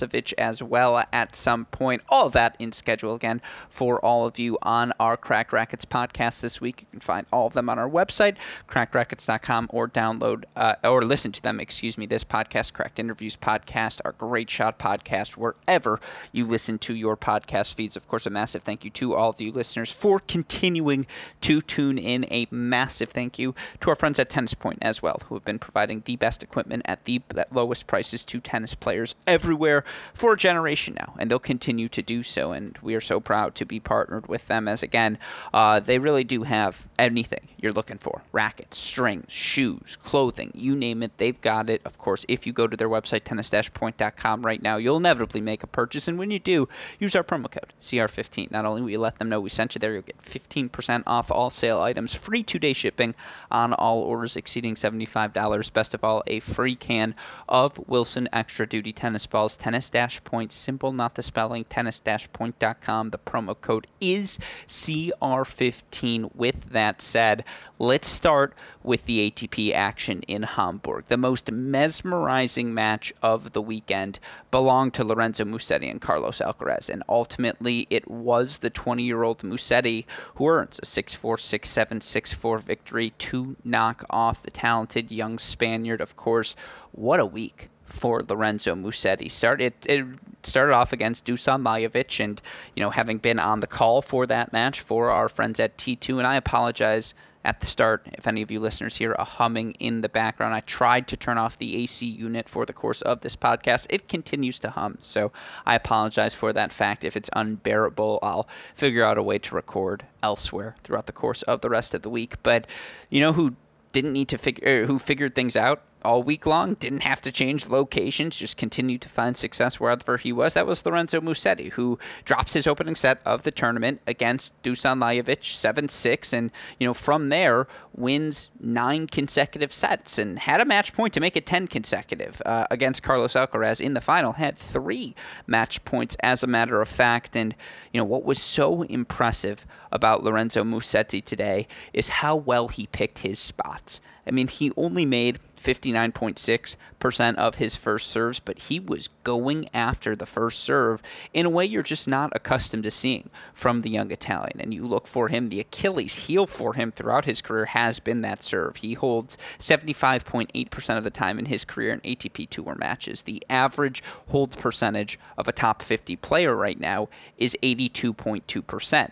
As 0.02 0.62
well 0.62 1.04
at 1.12 1.34
some 1.34 1.66
point. 1.66 2.02
All 2.08 2.28
that 2.30 2.56
in 2.58 2.72
schedule 2.72 3.14
again 3.14 3.40
for 3.68 4.04
all 4.04 4.26
of 4.26 4.38
you 4.38 4.58
on 4.62 4.92
our 5.00 5.16
Cracked 5.16 5.52
Racquets 5.52 5.84
podcast 5.84 6.40
this 6.40 6.60
week. 6.60 6.82
You 6.82 6.86
can 6.90 7.00
find 7.00 7.26
all 7.32 7.46
of 7.46 7.52
them 7.52 7.68
on 7.68 7.78
our 7.78 7.88
website, 7.88 8.36
crackedracquets.com, 8.68 9.68
or 9.70 9.88
download 9.88 10.44
uh, 10.54 10.74
or 10.84 11.02
listen 11.02 11.32
to 11.32 11.42
them, 11.42 11.60
excuse 11.60 11.96
me, 11.96 12.06
this 12.06 12.24
podcast, 12.24 12.72
Cracked 12.72 12.98
Interviews 12.98 13.36
podcast, 13.36 14.00
our 14.04 14.12
Great 14.12 14.50
Shot 14.50 14.78
podcast, 14.78 15.36
wherever 15.36 16.00
you 16.32 16.46
listen 16.46 16.78
to 16.78 16.94
your 16.94 17.16
podcast 17.16 17.74
feeds. 17.74 17.96
Of 17.96 18.08
course, 18.08 18.26
a 18.26 18.30
massive 18.30 18.62
thank 18.62 18.84
you 18.84 18.90
to 18.90 19.14
all 19.14 19.30
of 19.30 19.40
you 19.40 19.52
listeners 19.52 19.90
for 19.90 20.18
continuing 20.20 21.06
to 21.42 21.60
tune 21.60 21.98
in. 21.98 22.26
A 22.30 22.46
massive 22.50 23.10
thank 23.10 23.38
you 23.38 23.54
to 23.80 23.90
our 23.90 23.96
friends 23.96 24.18
at 24.18 24.28
Tennis 24.28 24.54
Point 24.54 24.78
as 24.82 25.02
well, 25.02 25.20
who 25.26 25.34
have 25.34 25.44
been 25.44 25.58
providing 25.58 26.02
the 26.04 26.16
best 26.16 26.42
equipment 26.42 26.82
at 26.86 27.04
the 27.04 27.22
lowest 27.50 27.86
prices 27.86 28.24
to 28.24 28.40
tennis 28.40 28.74
players 28.74 29.14
everywhere 29.26 29.84
for 30.14 30.32
a 30.32 30.36
generation 30.36 30.94
now, 30.98 31.14
and 31.18 31.30
they'll 31.30 31.38
continue 31.38 31.88
to 31.88 32.02
do 32.02 32.22
so. 32.22 32.52
And 32.52 32.78
we 32.82 32.94
are 32.94 33.00
so 33.00 33.20
proud 33.20 33.54
to 33.56 33.64
be 33.64 33.80
partnered 33.80 34.28
with 34.28 34.48
them 34.48 34.68
as, 34.68 34.82
again, 34.82 35.18
uh, 35.52 35.80
they 35.80 35.98
really 35.98 36.24
do 36.24 36.44
have 36.44 36.86
anything 36.98 37.48
you're 37.58 37.72
looking 37.72 37.98
for 37.98 38.22
rackets, 38.32 38.78
strings, 38.78 39.32
shoes, 39.32 39.96
clothing, 40.02 40.52
you 40.54 40.74
name 40.74 41.02
it, 41.02 41.16
they've 41.18 41.40
got 41.40 41.68
it. 41.68 41.82
Of 41.84 41.98
course, 41.98 42.24
if 42.28 42.46
you 42.46 42.52
go 42.52 42.66
to 42.66 42.76
their 42.76 42.88
website, 42.88 43.24
tennis-point.com 43.24 44.44
right 44.44 44.62
now, 44.62 44.76
you'll 44.76 44.96
inevitably 44.96 45.40
make 45.40 45.62
a 45.62 45.66
purchase. 45.66 46.08
And 46.08 46.18
when 46.18 46.30
you 46.30 46.38
do, 46.38 46.68
use 46.98 47.14
our 47.16 47.24
promo 47.24 47.50
code 47.50 47.72
CR15. 47.80 48.50
Not 48.50 48.64
only 48.64 48.82
will 48.82 48.90
you 48.90 48.98
let 48.98 49.18
them 49.18 49.28
know 49.28 49.40
we 49.40 49.50
sent 49.50 49.74
you 49.74 49.78
there, 49.78 49.92
you'll 49.92 50.02
get 50.02 50.22
15% 50.22 51.02
off 51.06 51.30
all 51.30 51.50
sale 51.50 51.80
items, 51.80 52.14
free 52.14 52.42
two 52.42 52.58
day 52.58 52.72
shipping 52.72 53.14
on 53.50 53.72
all 53.72 54.00
orders 54.00 54.36
exceeding 54.36 54.74
$75. 54.74 55.72
Best 55.72 55.94
of 55.94 56.04
all, 56.04 56.22
a 56.26 56.40
free 56.40 56.76
can 56.76 57.14
of 57.48 57.78
Wilson 57.88 58.28
Extra 58.32 58.66
Duty 58.66 58.92
tennis 58.92 59.26
balls. 59.26 59.56
Tennis 59.56 59.75
Tennis 59.76 59.90
dash 59.90 60.24
Point, 60.24 60.52
simple, 60.52 60.90
not 60.90 61.16
the 61.16 61.22
spelling, 61.22 61.64
tennis-point.com. 61.64 63.10
The 63.10 63.18
promo 63.18 63.60
code 63.60 63.86
is 64.00 64.38
CR15. 64.66 66.34
With 66.34 66.70
that 66.70 67.02
said, 67.02 67.44
let's 67.78 68.08
start 68.08 68.54
with 68.82 69.04
the 69.04 69.30
ATP 69.30 69.74
action 69.74 70.22
in 70.22 70.44
Hamburg. 70.44 71.04
The 71.08 71.18
most 71.18 71.52
mesmerizing 71.52 72.72
match 72.72 73.12
of 73.22 73.52
the 73.52 73.60
weekend 73.60 74.18
belonged 74.50 74.94
to 74.94 75.04
Lorenzo 75.04 75.44
Musetti 75.44 75.90
and 75.90 76.00
Carlos 76.00 76.38
Alcaraz, 76.38 76.88
and 76.88 77.02
ultimately 77.06 77.86
it 77.90 78.10
was 78.10 78.58
the 78.58 78.70
20 78.70 79.02
year 79.02 79.24
old 79.24 79.40
Musetti 79.40 80.06
who 80.36 80.48
earns 80.48 80.80
a 80.82 80.86
6 80.86 81.14
4, 81.14 81.36
6 81.36 81.68
7, 81.68 82.00
6 82.00 82.32
4 82.32 82.58
victory 82.60 83.10
to 83.18 83.56
knock 83.62 84.06
off 84.08 84.40
the 84.40 84.50
talented 84.50 85.12
young 85.12 85.38
Spaniard. 85.38 86.00
Of 86.00 86.16
course, 86.16 86.56
what 86.92 87.20
a 87.20 87.26
week 87.26 87.68
for 87.86 88.22
Lorenzo 88.28 88.74
Musetti. 88.74 89.30
Started 89.30 89.74
it 89.86 90.04
started 90.42 90.74
off 90.74 90.92
against 90.92 91.24
Dusan 91.24 91.62
Lajovic, 91.62 92.22
and 92.22 92.40
you 92.74 92.82
know 92.82 92.90
having 92.90 93.18
been 93.18 93.38
on 93.38 93.60
the 93.60 93.66
call 93.66 94.02
for 94.02 94.26
that 94.26 94.52
match 94.52 94.80
for 94.80 95.10
our 95.10 95.28
friends 95.28 95.58
at 95.58 95.78
T2, 95.78 96.18
and 96.18 96.26
I 96.26 96.36
apologize 96.36 97.14
at 97.46 97.60
the 97.60 97.66
start, 97.66 98.04
if 98.12 98.26
any 98.26 98.42
of 98.42 98.50
you 98.50 98.58
listeners 98.58 98.96
hear 98.96 99.12
a 99.12 99.22
humming 99.22 99.70
in 99.78 100.00
the 100.00 100.08
background, 100.08 100.52
I 100.52 100.60
tried 100.60 101.06
to 101.06 101.16
turn 101.16 101.38
off 101.38 101.56
the 101.56 101.80
AC 101.80 102.04
unit 102.04 102.48
for 102.48 102.66
the 102.66 102.72
course 102.72 103.02
of 103.02 103.20
this 103.20 103.36
podcast. 103.36 103.86
It 103.88 104.08
continues 104.08 104.58
to 104.58 104.70
hum, 104.70 104.98
so 105.00 105.30
I 105.64 105.76
apologize 105.76 106.34
for 106.34 106.52
that 106.52 106.72
fact. 106.72 107.04
If 107.04 107.16
it's 107.16 107.30
unbearable, 107.34 108.18
I'll 108.20 108.48
figure 108.74 109.04
out 109.04 109.16
a 109.16 109.22
way 109.22 109.38
to 109.38 109.54
record 109.54 110.06
elsewhere 110.24 110.74
throughout 110.82 111.06
the 111.06 111.12
course 111.12 111.42
of 111.42 111.60
the 111.60 111.70
rest 111.70 111.94
of 111.94 112.02
the 112.02 112.10
week. 112.10 112.34
But 112.42 112.66
you 113.10 113.20
know 113.20 113.32
who 113.32 113.54
didn't 113.92 114.12
need 114.12 114.28
to 114.30 114.38
figure, 114.38 114.82
er, 114.82 114.86
who 114.86 114.98
figured 114.98 115.36
things 115.36 115.54
out 115.54 115.82
all 116.06 116.22
week 116.22 116.46
long, 116.46 116.74
didn't 116.74 117.02
have 117.02 117.20
to 117.22 117.32
change 117.32 117.66
locations, 117.66 118.38
just 118.38 118.56
continued 118.56 119.02
to 119.02 119.08
find 119.08 119.36
success 119.36 119.80
wherever 119.80 120.16
he 120.16 120.32
was. 120.32 120.54
That 120.54 120.66
was 120.66 120.86
Lorenzo 120.86 121.20
Musetti, 121.20 121.72
who 121.72 121.98
drops 122.24 122.52
his 122.52 122.66
opening 122.66 122.94
set 122.94 123.20
of 123.26 123.42
the 123.42 123.50
tournament 123.50 124.00
against 124.06 124.60
Dusan 124.62 124.98
Lajovic 125.00 125.44
7 125.44 125.88
6, 125.88 126.32
and, 126.32 126.52
you 126.78 126.86
know, 126.86 126.94
from 126.94 127.28
there 127.28 127.66
wins 127.92 128.50
nine 128.60 129.06
consecutive 129.06 129.72
sets 129.72 130.18
and 130.18 130.38
had 130.38 130.60
a 130.60 130.64
match 130.64 130.92
point 130.92 131.12
to 131.14 131.20
make 131.20 131.36
it 131.36 131.44
10 131.44 131.66
consecutive 131.66 132.40
uh, 132.46 132.66
against 132.70 133.02
Carlos 133.02 133.34
Alcaraz 133.34 133.80
in 133.80 133.94
the 133.94 134.00
final, 134.00 134.32
had 134.32 134.56
three 134.56 135.14
match 135.46 135.84
points 135.84 136.16
as 136.20 136.42
a 136.42 136.46
matter 136.46 136.80
of 136.80 136.88
fact. 136.88 137.34
And, 137.34 137.54
you 137.92 138.00
know, 138.00 138.04
what 138.04 138.24
was 138.24 138.40
so 138.40 138.82
impressive 138.82 139.66
about 139.90 140.22
Lorenzo 140.22 140.62
Musetti 140.62 141.24
today 141.24 141.66
is 141.92 142.08
how 142.08 142.36
well 142.36 142.68
he 142.68 142.86
picked 142.86 143.18
his 143.18 143.38
spots. 143.38 144.00
I 144.26 144.30
mean, 144.32 144.48
he 144.48 144.72
only 144.76 145.04
made 145.06 145.38
59.6% 145.66 147.34
of 147.34 147.56
his 147.56 147.74
first 147.74 148.08
serves, 148.08 148.38
but 148.38 148.58
he 148.58 148.78
was 148.78 149.08
going 149.24 149.68
after 149.74 150.14
the 150.14 150.24
first 150.24 150.60
serve 150.60 151.02
in 151.34 151.44
a 151.44 151.50
way 151.50 151.64
you're 151.64 151.82
just 151.82 152.06
not 152.06 152.30
accustomed 152.36 152.84
to 152.84 152.90
seeing 152.92 153.30
from 153.52 153.80
the 153.80 153.90
young 153.90 154.12
Italian. 154.12 154.60
And 154.60 154.72
you 154.72 154.86
look 154.86 155.08
for 155.08 155.26
him, 155.26 155.48
the 155.48 155.58
Achilles 155.58 156.26
heel 156.26 156.46
for 156.46 156.74
him 156.74 156.92
throughout 156.92 157.24
his 157.24 157.42
career 157.42 157.64
has 157.64 157.98
been 157.98 158.22
that 158.22 158.44
serve. 158.44 158.76
He 158.76 158.94
holds 158.94 159.36
75.8% 159.58 160.98
of 160.98 161.02
the 161.02 161.10
time 161.10 161.36
in 161.36 161.46
his 161.46 161.64
career 161.64 161.92
in 161.92 162.00
ATP 162.02 162.48
Tour 162.48 162.76
matches. 162.76 163.22
The 163.22 163.42
average 163.50 164.04
hold 164.28 164.56
percentage 164.56 165.18
of 165.36 165.48
a 165.48 165.52
top 165.52 165.82
50 165.82 166.14
player 166.14 166.54
right 166.54 166.78
now 166.78 167.08
is 167.38 167.56
82.2%. 167.60 169.10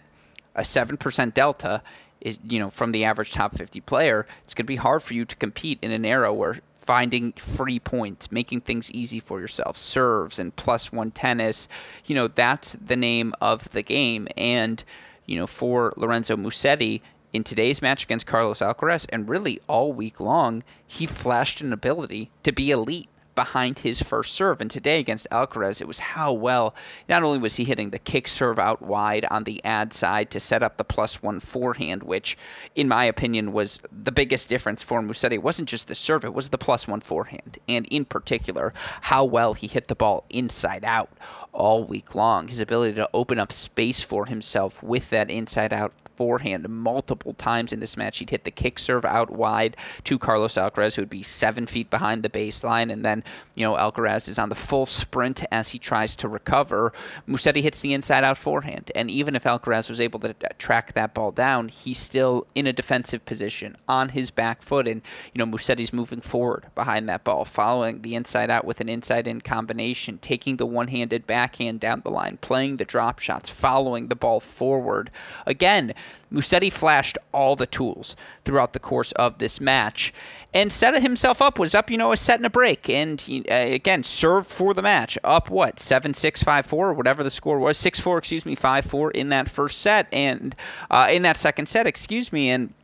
A 0.56 0.62
7% 0.62 1.34
delta 1.34 1.82
is 2.24 2.38
you 2.48 2.58
know 2.58 2.70
from 2.70 2.90
the 2.90 3.04
average 3.04 3.32
top 3.32 3.56
50 3.56 3.80
player, 3.82 4.26
it's 4.42 4.54
going 4.54 4.64
to 4.64 4.66
be 4.66 4.76
hard 4.76 5.02
for 5.02 5.14
you 5.14 5.24
to 5.24 5.36
compete 5.36 5.78
in 5.82 5.92
an 5.92 6.04
era 6.04 6.32
where 6.32 6.58
finding 6.84 7.32
free 7.32 7.78
points, 7.78 8.30
making 8.30 8.60
things 8.60 8.90
easy 8.90 9.18
for 9.18 9.40
yourself, 9.40 9.76
serves 9.76 10.38
and 10.38 10.54
plus 10.56 10.92
one 10.92 11.10
tennis, 11.10 11.66
you 12.04 12.14
know, 12.14 12.28
that's 12.28 12.74
the 12.74 12.96
name 12.96 13.32
of 13.40 13.70
the 13.70 13.82
game. 13.82 14.28
And, 14.36 14.84
you 15.24 15.38
know, 15.38 15.46
for 15.46 15.94
Lorenzo 15.96 16.36
Musetti, 16.36 17.00
in 17.32 17.42
today's 17.42 17.82
match 17.82 18.04
against 18.04 18.26
Carlos 18.26 18.60
Alcaraz, 18.60 19.06
and 19.08 19.28
really 19.28 19.58
all 19.66 19.92
week 19.92 20.20
long, 20.20 20.62
he 20.86 21.06
flashed 21.06 21.60
an 21.60 21.72
ability 21.72 22.30
to 22.44 22.52
be 22.52 22.70
elite 22.70 23.08
behind 23.34 23.80
his 23.80 24.02
first 24.02 24.34
serve. 24.34 24.60
And 24.60 24.70
today 24.70 24.98
against 24.98 25.28
Alcaraz, 25.30 25.80
it 25.80 25.88
was 25.88 25.98
how 25.98 26.32
well, 26.32 26.74
not 27.08 27.22
only 27.22 27.38
was 27.38 27.56
he 27.56 27.64
hitting 27.64 27.90
the 27.90 27.98
kick 27.98 28.28
serve 28.28 28.58
out 28.58 28.82
wide 28.82 29.26
on 29.30 29.44
the 29.44 29.64
ad 29.64 29.92
side 29.92 30.30
to 30.30 30.40
set 30.40 30.62
up 30.62 30.76
the 30.76 30.84
plus 30.84 31.22
one 31.22 31.40
forehand, 31.40 32.02
which, 32.02 32.36
in 32.74 32.88
my 32.88 33.04
opinion, 33.04 33.52
was 33.52 33.80
the 33.90 34.12
biggest 34.12 34.48
difference 34.48 34.82
for 34.82 35.00
Musetti. 35.00 35.34
It 35.34 35.42
wasn't 35.42 35.68
just 35.68 35.88
the 35.88 35.94
serve, 35.94 36.24
it 36.24 36.34
was 36.34 36.48
the 36.48 36.58
plus 36.58 36.88
one 36.88 37.00
forehand. 37.00 37.58
And 37.68 37.86
in 37.86 38.04
particular, 38.04 38.72
how 39.02 39.24
well 39.24 39.54
he 39.54 39.66
hit 39.66 39.88
the 39.88 39.94
ball 39.94 40.24
inside 40.30 40.84
out 40.84 41.10
all 41.52 41.84
week 41.84 42.14
long. 42.14 42.48
His 42.48 42.60
ability 42.60 42.94
to 42.94 43.08
open 43.14 43.38
up 43.38 43.52
space 43.52 44.02
for 44.02 44.26
himself 44.26 44.82
with 44.82 45.10
that 45.10 45.30
inside 45.30 45.72
out 45.72 45.92
forehand 46.16 46.68
multiple 46.68 47.34
times 47.34 47.72
in 47.72 47.80
this 47.80 47.96
match. 47.96 48.18
He'd 48.18 48.30
hit 48.30 48.44
the 48.44 48.50
kick 48.50 48.78
serve 48.78 49.04
out 49.04 49.30
wide 49.30 49.76
to 50.04 50.18
Carlos 50.18 50.54
Alcaraz, 50.54 50.96
who 50.96 51.02
would 51.02 51.10
be 51.10 51.22
seven 51.22 51.66
feet 51.66 51.90
behind 51.90 52.22
the 52.22 52.28
baseline. 52.28 52.92
And 52.92 53.04
then, 53.04 53.24
you 53.54 53.64
know, 53.64 53.76
Alcaraz 53.76 54.28
is 54.28 54.38
on 54.38 54.48
the 54.48 54.54
full 54.54 54.86
sprint 54.86 55.44
as 55.50 55.70
he 55.70 55.78
tries 55.78 56.16
to 56.16 56.28
recover. 56.28 56.92
Musetti 57.28 57.62
hits 57.62 57.80
the 57.80 57.94
inside 57.94 58.24
out 58.24 58.38
forehand. 58.38 58.90
And 58.94 59.10
even 59.10 59.36
if 59.36 59.44
Alcaraz 59.44 59.88
was 59.88 60.00
able 60.00 60.20
to 60.20 60.30
uh, 60.30 60.48
track 60.58 60.92
that 60.92 61.14
ball 61.14 61.30
down, 61.30 61.68
he's 61.68 61.98
still 61.98 62.46
in 62.54 62.66
a 62.66 62.72
defensive 62.72 63.24
position 63.24 63.76
on 63.88 64.10
his 64.10 64.30
back 64.30 64.62
foot. 64.62 64.86
And, 64.88 65.02
you 65.32 65.38
know, 65.38 65.46
Musetti's 65.46 65.92
moving 65.92 66.20
forward 66.20 66.66
behind 66.74 67.08
that 67.08 67.24
ball, 67.24 67.44
following 67.44 68.02
the 68.02 68.14
inside 68.14 68.50
out 68.50 68.64
with 68.64 68.80
an 68.80 68.88
inside 68.88 69.26
in 69.26 69.40
combination, 69.40 70.18
taking 70.18 70.56
the 70.56 70.66
one 70.66 70.88
handed 70.88 71.26
backhand 71.26 71.80
down 71.80 72.02
the 72.02 72.10
line, 72.10 72.38
playing 72.40 72.76
the 72.76 72.84
drop 72.84 73.18
shots, 73.18 73.48
following 73.50 74.08
the 74.08 74.16
ball 74.16 74.40
forward. 74.40 75.10
Again, 75.46 75.94
Musetti 76.32 76.72
flashed 76.72 77.16
all 77.32 77.54
the 77.54 77.66
tools 77.66 78.16
throughout 78.44 78.72
the 78.72 78.78
course 78.78 79.12
of 79.12 79.38
this 79.38 79.60
match 79.60 80.12
and 80.52 80.72
set 80.72 81.00
himself 81.00 81.40
up, 81.40 81.58
was 81.58 81.74
up, 81.74 81.90
you 81.90 81.96
know, 81.96 82.12
a 82.12 82.16
set 82.16 82.38
and 82.38 82.46
a 82.46 82.50
break. 82.50 82.88
And 82.90 83.20
he, 83.20 83.48
uh, 83.48 83.54
again, 83.54 84.02
served 84.02 84.48
for 84.48 84.74
the 84.74 84.82
match. 84.82 85.16
Up 85.22 85.50
what? 85.50 85.78
7 85.78 86.14
6, 86.14 86.42
5 86.42 86.66
4, 86.66 86.92
whatever 86.94 87.22
the 87.22 87.30
score 87.30 87.58
was. 87.58 87.78
6 87.78 88.00
4, 88.00 88.18
excuse 88.18 88.46
me, 88.46 88.54
5 88.54 88.84
4 88.84 89.10
in 89.12 89.28
that 89.28 89.48
first 89.48 89.80
set 89.80 90.08
and 90.12 90.54
uh, 90.90 91.08
in 91.10 91.22
that 91.22 91.36
second 91.36 91.66
set, 91.66 91.86
excuse 91.86 92.32
me. 92.32 92.50
And, 92.50 92.74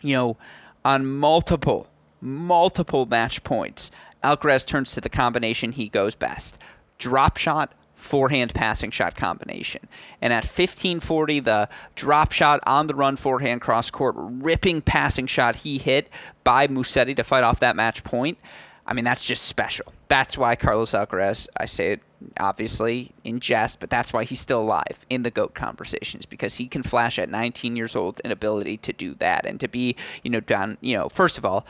you 0.00 0.14
know, 0.14 0.36
on 0.84 1.06
multiple, 1.06 1.88
multiple 2.20 3.06
match 3.06 3.42
points, 3.44 3.90
Alcaraz 4.22 4.66
turns 4.66 4.92
to 4.92 5.00
the 5.00 5.08
combination 5.08 5.72
he 5.72 5.88
goes 5.88 6.14
best 6.14 6.58
drop 7.00 7.38
shot 7.38 7.72
forehand 8.00 8.54
passing 8.54 8.90
shot 8.90 9.14
combination. 9.16 9.86
And 10.20 10.32
at 10.32 10.44
1540, 10.44 11.40
the 11.40 11.68
drop 11.94 12.32
shot 12.32 12.60
on 12.66 12.86
the 12.86 12.94
run 12.94 13.16
forehand 13.16 13.60
cross 13.60 13.90
court, 13.90 14.14
ripping 14.18 14.82
passing 14.82 15.26
shot 15.26 15.56
he 15.56 15.78
hit 15.78 16.08
by 16.44 16.66
Musetti 16.66 17.14
to 17.16 17.24
fight 17.24 17.44
off 17.44 17.60
that 17.60 17.76
match 17.76 18.02
point. 18.04 18.38
I 18.86 18.94
mean, 18.94 19.04
that's 19.04 19.24
just 19.24 19.44
special. 19.44 19.92
That's 20.08 20.36
why 20.36 20.56
Carlos 20.56 20.92
Alcaraz, 20.92 21.46
I 21.56 21.66
say 21.66 21.92
it 21.92 22.00
obviously 22.38 23.12
in 23.24 23.40
jest, 23.40 23.80
but 23.80 23.88
that's 23.88 24.12
why 24.12 24.24
he's 24.24 24.40
still 24.40 24.60
alive 24.60 25.06
in 25.08 25.22
the 25.22 25.30
GOAT 25.30 25.54
conversations 25.54 26.26
because 26.26 26.56
he 26.56 26.66
can 26.66 26.82
flash 26.82 27.18
at 27.18 27.28
19 27.28 27.76
years 27.76 27.96
old 27.96 28.20
an 28.24 28.30
ability 28.30 28.76
to 28.78 28.92
do 28.92 29.14
that 29.14 29.46
and 29.46 29.60
to 29.60 29.68
be, 29.68 29.96
you 30.22 30.30
know, 30.30 30.40
down, 30.40 30.76
you 30.80 30.96
know, 30.96 31.08
first 31.08 31.38
of 31.38 31.44
all, 31.44 31.66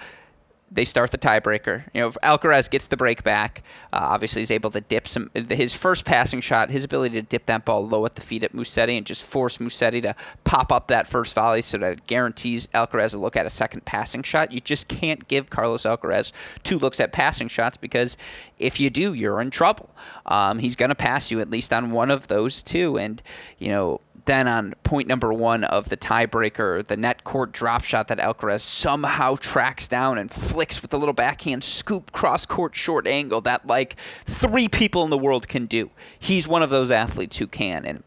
they 0.71 0.85
start 0.85 1.11
the 1.11 1.19
tiebreaker. 1.19 1.85
You 1.93 2.03
know, 2.03 2.11
Alcaraz 2.23 2.71
gets 2.71 2.87
the 2.87 2.97
break 2.97 3.25
back. 3.25 3.63
Uh, 3.93 3.99
obviously, 4.03 4.43
he's 4.43 4.53
able 4.53 4.71
to 4.71 4.81
dip 4.81 5.09
some. 5.09 5.31
His 5.35 5.75
first 5.75 6.05
passing 6.05 6.41
shot, 6.41 6.71
his 6.71 6.85
ability 6.85 7.17
to 7.17 7.23
dip 7.23 7.47
that 7.47 7.65
ball 7.65 7.87
low 7.87 8.07
at 8.07 8.15
the 8.15 8.21
feet 8.21 8.45
at 8.45 8.53
Musetti 8.53 8.97
and 8.97 9.05
just 9.05 9.25
force 9.25 9.59
Musetti 9.59 10.01
to 10.03 10.15
pop 10.45 10.71
up 10.71 10.87
that 10.89 11.09
first 11.09 11.35
volley 11.35 11.63
so 11.63 11.79
that 11.79 11.93
it 11.93 12.07
guarantees 12.07 12.69
Alcaraz 12.69 13.15
a 13.15 13.19
look 13.19 13.37
at 13.37 13.47
a 13.47 13.51
second 13.51 13.85
passing 13.85 14.23
shot. 14.23 14.53
You 14.53 14.61
just 14.61 14.87
can't 14.87 15.27
give 15.27 15.51
Carlos 15.51 15.83
Alcaraz 15.83 16.33
two 16.63 16.79
looks 16.79 17.01
at 17.01 17.13
passing 17.13 17.49
shots 17.49 17.77
because 17.77 18.17
if 18.59 18.79
you 18.79 18.91
do, 18.91 19.13
you're 19.13 19.41
in 19.41 19.51
trouble. 19.51 19.91
Um, 20.27 20.61
he's 20.61 20.77
going 20.77 20.91
to 20.91 20.95
pass 20.95 21.31
you 21.31 21.41
at 21.41 21.51
least 21.51 21.73
on 21.73 21.91
one 21.91 22.11
of 22.11 22.29
those 22.29 22.63
two. 22.63 22.97
And, 22.97 23.21
you 23.59 23.69
know, 23.69 24.01
then 24.25 24.49
on 24.49 24.75
point 24.83 25.09
number 25.09 25.33
one 25.33 25.65
of 25.65 25.89
the 25.89 25.97
tiebreaker, 25.97 26.87
the 26.87 26.97
net 26.97 27.25
court 27.25 27.53
drop 27.53 27.85
shot 27.85 28.09
that 28.09 28.19
Alcaraz 28.19 28.61
somehow 28.61 29.37
tracks 29.37 29.89
down 29.89 30.19
and 30.19 30.31
flicks 30.31 30.83
with 30.83 30.93
a 30.93 30.97
little 30.97 31.15
backhand 31.15 31.65
scoop 31.65 32.13
cross 32.13 32.47
court 32.47 32.75
short 32.75 33.07
angle 33.07 33.41
that 33.43 33.67
like 33.67 33.97
three 34.25 34.69
people 34.69 35.05
in 35.05 35.11
the 35.11 35.19
world 35.19 35.49
can 35.49 35.67
do. 35.67 35.91
He's 36.19 36.49
one 36.49 36.63
of 36.63 36.71
those 36.71 36.91
athletes 36.91 37.39
who 37.39 37.47
can. 37.47 37.85
And 37.85 38.03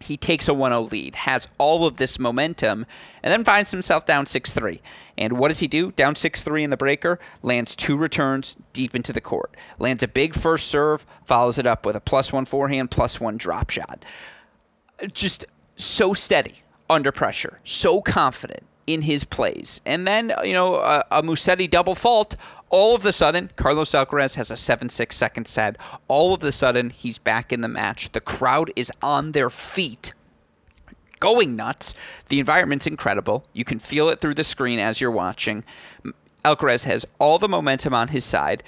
he 0.00 0.16
takes 0.16 0.46
a 0.46 0.54
1 0.54 0.72
0 0.72 0.82
lead, 0.82 1.16
has 1.16 1.48
all 1.58 1.86
of 1.86 1.96
this 1.96 2.18
momentum, 2.18 2.86
and 3.22 3.32
then 3.32 3.44
finds 3.44 3.70
himself 3.70 4.04
down 4.04 4.26
6 4.26 4.52
3. 4.52 4.80
And 5.16 5.38
what 5.38 5.48
does 5.48 5.60
he 5.60 5.68
do? 5.68 5.90
Down 5.92 6.14
6 6.16 6.42
3 6.42 6.64
in 6.64 6.70
the 6.70 6.76
breaker, 6.76 7.18
lands 7.42 7.74
two 7.74 7.96
returns 7.96 8.56
deep 8.72 8.94
into 8.94 9.12
the 9.12 9.20
court. 9.20 9.56
Lands 9.78 10.02
a 10.02 10.08
big 10.08 10.34
first 10.34 10.68
serve, 10.68 11.06
follows 11.24 11.58
it 11.58 11.66
up 11.66 11.86
with 11.86 11.96
a 11.96 12.00
plus 12.00 12.32
one 12.32 12.44
forehand, 12.44 12.90
plus 12.90 13.20
one 13.20 13.36
drop 13.36 13.70
shot. 13.70 14.04
Just 15.12 15.44
so 15.76 16.14
steady 16.14 16.62
under 16.88 17.12
pressure, 17.12 17.60
so 17.64 18.00
confident 18.00 18.62
in 18.86 19.02
his 19.02 19.24
plays. 19.24 19.80
And 19.84 20.06
then, 20.06 20.32
you 20.44 20.52
know, 20.52 20.76
a, 20.76 21.04
a 21.10 21.22
Musetti 21.22 21.68
double 21.68 21.94
fault. 21.94 22.34
All 22.68 22.96
of 22.96 23.04
a 23.04 23.12
sudden, 23.12 23.50
Carlos 23.56 23.92
Alcaraz 23.92 24.34
has 24.34 24.50
a 24.50 24.56
7 24.56 24.88
6 24.88 25.16
second 25.16 25.46
set. 25.46 25.76
All 26.08 26.34
of 26.34 26.42
a 26.42 26.52
sudden, 26.52 26.90
he's 26.90 27.18
back 27.18 27.52
in 27.52 27.60
the 27.60 27.68
match. 27.68 28.12
The 28.12 28.20
crowd 28.20 28.72
is 28.76 28.90
on 29.02 29.32
their 29.32 29.50
feet, 29.50 30.12
going 31.20 31.54
nuts. 31.56 31.94
The 32.28 32.40
environment's 32.40 32.86
incredible. 32.86 33.46
You 33.52 33.64
can 33.64 33.78
feel 33.78 34.08
it 34.08 34.20
through 34.20 34.34
the 34.34 34.44
screen 34.44 34.78
as 34.78 35.00
you're 35.00 35.10
watching. 35.10 35.64
Alcaraz 36.44 36.84
has 36.84 37.06
all 37.18 37.38
the 37.38 37.48
momentum 37.48 37.94
on 37.94 38.08
his 38.08 38.24
side. 38.24 38.62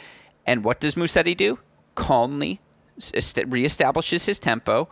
And 0.46 0.64
what 0.64 0.80
does 0.80 0.94
Musetti 0.94 1.36
do? 1.36 1.58
Calmly 1.94 2.60
reestablishes 2.98 4.26
his 4.26 4.40
tempo 4.40 4.88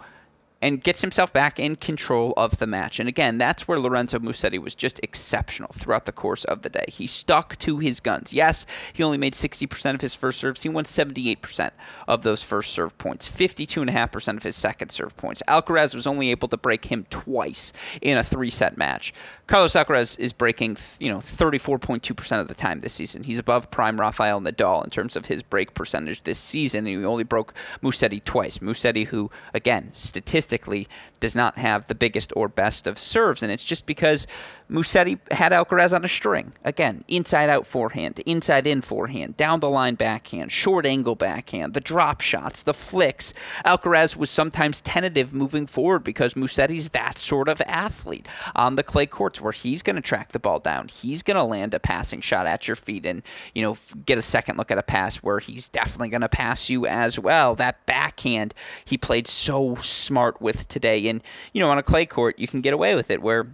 and 0.62 0.82
gets 0.82 1.02
himself 1.02 1.32
back 1.32 1.58
in 1.58 1.76
control 1.76 2.32
of 2.36 2.58
the 2.58 2.66
match. 2.66 2.98
And 2.98 3.08
again, 3.08 3.38
that's 3.38 3.68
where 3.68 3.78
Lorenzo 3.78 4.18
Musetti 4.18 4.58
was 4.58 4.74
just 4.74 4.98
exceptional 5.02 5.70
throughout 5.72 6.06
the 6.06 6.12
course 6.12 6.44
of 6.44 6.62
the 6.62 6.70
day. 6.70 6.86
He 6.88 7.06
stuck 7.06 7.58
to 7.58 7.78
his 7.78 8.00
guns. 8.00 8.32
Yes, 8.32 8.64
he 8.92 9.02
only 9.02 9.18
made 9.18 9.34
60% 9.34 9.94
of 9.94 10.00
his 10.00 10.14
first 10.14 10.38
serves. 10.38 10.62
He 10.62 10.68
won 10.68 10.84
78% 10.84 11.70
of 12.08 12.22
those 12.22 12.42
first 12.42 12.72
serve 12.72 12.96
points, 12.98 13.28
52.5% 13.28 14.36
of 14.36 14.42
his 14.42 14.56
second 14.56 14.90
serve 14.90 15.16
points. 15.16 15.42
Alcaraz 15.46 15.94
was 15.94 16.06
only 16.06 16.30
able 16.30 16.48
to 16.48 16.56
break 16.56 16.86
him 16.86 17.06
twice 17.10 17.72
in 18.00 18.16
a 18.16 18.24
three-set 18.24 18.78
match. 18.78 19.12
Carlos 19.46 19.74
Alcaraz 19.74 20.18
is 20.18 20.32
breaking, 20.32 20.76
you 20.98 21.08
know, 21.08 21.18
34.2% 21.18 22.40
of 22.40 22.48
the 22.48 22.54
time 22.54 22.80
this 22.80 22.92
season. 22.92 23.22
He's 23.22 23.38
above 23.38 23.70
prime 23.70 24.00
Rafael 24.00 24.40
Nadal 24.40 24.82
in 24.82 24.90
terms 24.90 25.14
of 25.14 25.26
his 25.26 25.44
break 25.44 25.72
percentage 25.72 26.24
this 26.24 26.38
season. 26.38 26.80
And 26.80 26.88
he 26.88 27.04
only 27.04 27.22
broke 27.22 27.54
Musetti 27.80 28.22
twice. 28.22 28.58
Musetti, 28.58 29.06
who, 29.06 29.30
again, 29.54 29.90
statistically 29.92 30.88
does 31.20 31.36
not 31.36 31.58
have 31.58 31.86
the 31.86 31.94
biggest 31.94 32.32
or 32.34 32.48
best 32.48 32.88
of 32.88 32.98
serves. 32.98 33.40
And 33.40 33.52
it's 33.52 33.64
just 33.64 33.86
because 33.86 34.26
Musetti 34.68 35.20
had 35.30 35.52
Alcaraz 35.52 35.94
on 35.94 36.04
a 36.04 36.08
string. 36.08 36.52
Again, 36.64 37.04
inside 37.06 37.48
out 37.48 37.66
forehand, 37.66 38.18
inside 38.26 38.66
in 38.66 38.80
forehand, 38.80 39.36
down 39.36 39.60
the 39.60 39.70
line 39.70 39.94
backhand, 39.94 40.50
short 40.50 40.84
angle 40.84 41.14
backhand, 41.14 41.72
the 41.72 41.80
drop 41.80 42.20
shots, 42.20 42.64
the 42.64 42.74
flicks. 42.74 43.32
Alcaraz 43.64 44.16
was 44.16 44.28
sometimes 44.28 44.80
tentative 44.80 45.32
moving 45.32 45.66
forward 45.66 46.02
because 46.02 46.34
Musetti's 46.34 46.88
that 46.88 47.16
sort 47.16 47.48
of 47.48 47.62
athlete 47.64 48.26
on 48.56 48.74
the 48.74 48.82
clay 48.82 49.06
where 49.40 49.52
he's 49.52 49.82
going 49.82 49.96
to 49.96 50.02
track 50.02 50.32
the 50.32 50.38
ball 50.38 50.58
down. 50.58 50.88
He's 50.88 51.22
going 51.22 51.36
to 51.36 51.42
land 51.42 51.74
a 51.74 51.80
passing 51.80 52.20
shot 52.20 52.46
at 52.46 52.66
your 52.66 52.76
feet 52.76 53.06
and, 53.06 53.22
you 53.54 53.62
know, 53.62 53.76
get 54.04 54.18
a 54.18 54.22
second 54.22 54.58
look 54.58 54.70
at 54.70 54.78
a 54.78 54.82
pass 54.82 55.18
where 55.18 55.38
he's 55.38 55.68
definitely 55.68 56.08
going 56.08 56.20
to 56.20 56.28
pass 56.28 56.68
you 56.68 56.86
as 56.86 57.18
well. 57.18 57.54
That 57.54 57.84
backhand 57.86 58.54
he 58.84 58.98
played 58.98 59.26
so 59.26 59.74
smart 59.76 60.40
with 60.40 60.68
today. 60.68 61.08
And, 61.08 61.22
you 61.52 61.60
know, 61.60 61.70
on 61.70 61.78
a 61.78 61.82
clay 61.82 62.06
court, 62.06 62.38
you 62.38 62.48
can 62.48 62.60
get 62.60 62.74
away 62.74 62.94
with 62.94 63.10
it 63.10 63.22
where 63.22 63.46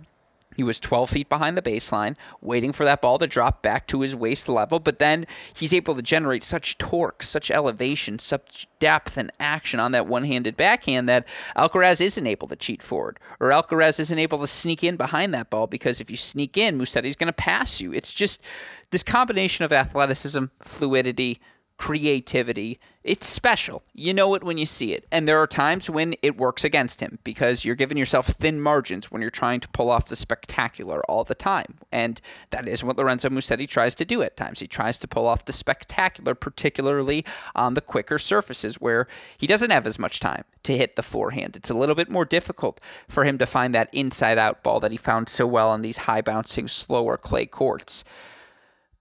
he 0.54 0.62
was 0.62 0.80
12 0.80 1.10
feet 1.10 1.28
behind 1.28 1.56
the 1.56 1.62
baseline, 1.62 2.16
waiting 2.40 2.72
for 2.72 2.84
that 2.84 3.00
ball 3.00 3.18
to 3.18 3.26
drop 3.26 3.62
back 3.62 3.86
to 3.88 4.00
his 4.00 4.14
waist 4.16 4.48
level, 4.48 4.78
but 4.78 4.98
then 4.98 5.26
he's 5.54 5.74
able 5.74 5.94
to 5.94 6.02
generate 6.02 6.42
such 6.42 6.78
torque, 6.78 7.22
such 7.22 7.50
elevation, 7.50 8.18
such 8.18 8.66
depth 8.78 9.16
and 9.16 9.30
action 9.38 9.80
on 9.80 9.92
that 9.92 10.06
one 10.06 10.24
handed 10.24 10.56
backhand 10.56 11.08
that 11.08 11.26
Alcaraz 11.56 12.00
isn't 12.00 12.26
able 12.26 12.48
to 12.48 12.56
cheat 12.56 12.82
forward, 12.82 13.18
or 13.40 13.48
Alcaraz 13.48 13.98
isn't 14.00 14.18
able 14.18 14.38
to 14.38 14.46
sneak 14.46 14.82
in 14.84 14.96
behind 14.96 15.32
that 15.34 15.50
ball 15.50 15.66
because 15.66 16.00
if 16.00 16.10
you 16.10 16.16
sneak 16.16 16.56
in, 16.56 16.78
Musetti's 16.78 17.16
going 17.16 17.28
to 17.28 17.32
pass 17.32 17.80
you. 17.80 17.92
It's 17.92 18.12
just 18.12 18.42
this 18.90 19.02
combination 19.02 19.64
of 19.64 19.72
athleticism, 19.72 20.44
fluidity, 20.62 21.40
creativity. 21.82 22.78
It's 23.02 23.26
special. 23.26 23.82
You 23.92 24.14
know 24.14 24.36
it 24.36 24.44
when 24.44 24.56
you 24.56 24.66
see 24.66 24.92
it. 24.92 25.04
And 25.10 25.26
there 25.26 25.40
are 25.40 25.48
times 25.48 25.90
when 25.90 26.14
it 26.22 26.36
works 26.36 26.62
against 26.62 27.00
him 27.00 27.18
because 27.24 27.64
you're 27.64 27.74
giving 27.74 27.98
yourself 27.98 28.28
thin 28.28 28.60
margins 28.60 29.10
when 29.10 29.20
you're 29.20 29.32
trying 29.32 29.58
to 29.58 29.68
pull 29.70 29.90
off 29.90 30.06
the 30.06 30.14
spectacular 30.14 31.02
all 31.10 31.24
the 31.24 31.34
time. 31.34 31.74
And 31.90 32.20
that 32.50 32.68
is 32.68 32.84
what 32.84 32.96
Lorenzo 32.96 33.30
Musetti 33.30 33.68
tries 33.68 33.96
to 33.96 34.04
do 34.04 34.22
at 34.22 34.36
times. 34.36 34.60
He 34.60 34.68
tries 34.68 34.96
to 34.98 35.08
pull 35.08 35.26
off 35.26 35.44
the 35.44 35.52
spectacular, 35.52 36.36
particularly 36.36 37.24
on 37.56 37.74
the 37.74 37.80
quicker 37.80 38.16
surfaces 38.16 38.76
where 38.76 39.08
he 39.36 39.48
doesn't 39.48 39.72
have 39.72 39.84
as 39.84 39.98
much 39.98 40.20
time 40.20 40.44
to 40.62 40.76
hit 40.76 40.94
the 40.94 41.02
forehand. 41.02 41.56
It's 41.56 41.70
a 41.70 41.74
little 41.74 41.96
bit 41.96 42.08
more 42.08 42.24
difficult 42.24 42.80
for 43.08 43.24
him 43.24 43.38
to 43.38 43.44
find 43.44 43.74
that 43.74 43.92
inside 43.92 44.38
out 44.38 44.62
ball 44.62 44.78
that 44.78 44.92
he 44.92 44.96
found 44.96 45.28
so 45.28 45.48
well 45.48 45.68
on 45.68 45.82
these 45.82 45.96
high 45.96 46.22
bouncing, 46.22 46.68
slower 46.68 47.16
clay 47.16 47.46
courts. 47.46 48.04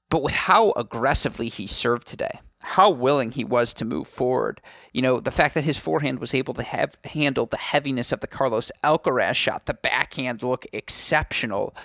But 0.10 0.24
with 0.24 0.34
how 0.34 0.72
aggressively 0.72 1.48
he 1.48 1.67
served 1.67 2.08
today, 2.08 2.41
how 2.62 2.89
willing 2.91 3.32
he 3.32 3.43
was 3.43 3.74
to 3.76 3.86
move 3.86 4.08
forward. 4.08 4.62
You 4.93 5.02
know, 5.02 5.19
the 5.19 5.32
fact 5.32 5.56
that 5.56 5.63
his 5.63 5.78
forehand 5.78 6.19
was 6.19 6.34
able 6.34 6.54
to 6.56 6.63
have 6.63 6.97
handle 7.06 7.45
the 7.45 7.58
heaviness 7.58 8.12
of 8.12 8.19
the 8.19 8.28
Carlos 8.28 8.71
Alcaraz 8.84 9.36
shot, 9.36 9.65
the 9.65 9.74
backhand 9.74 10.43
look 10.43 10.65
exceptional. 10.71 11.76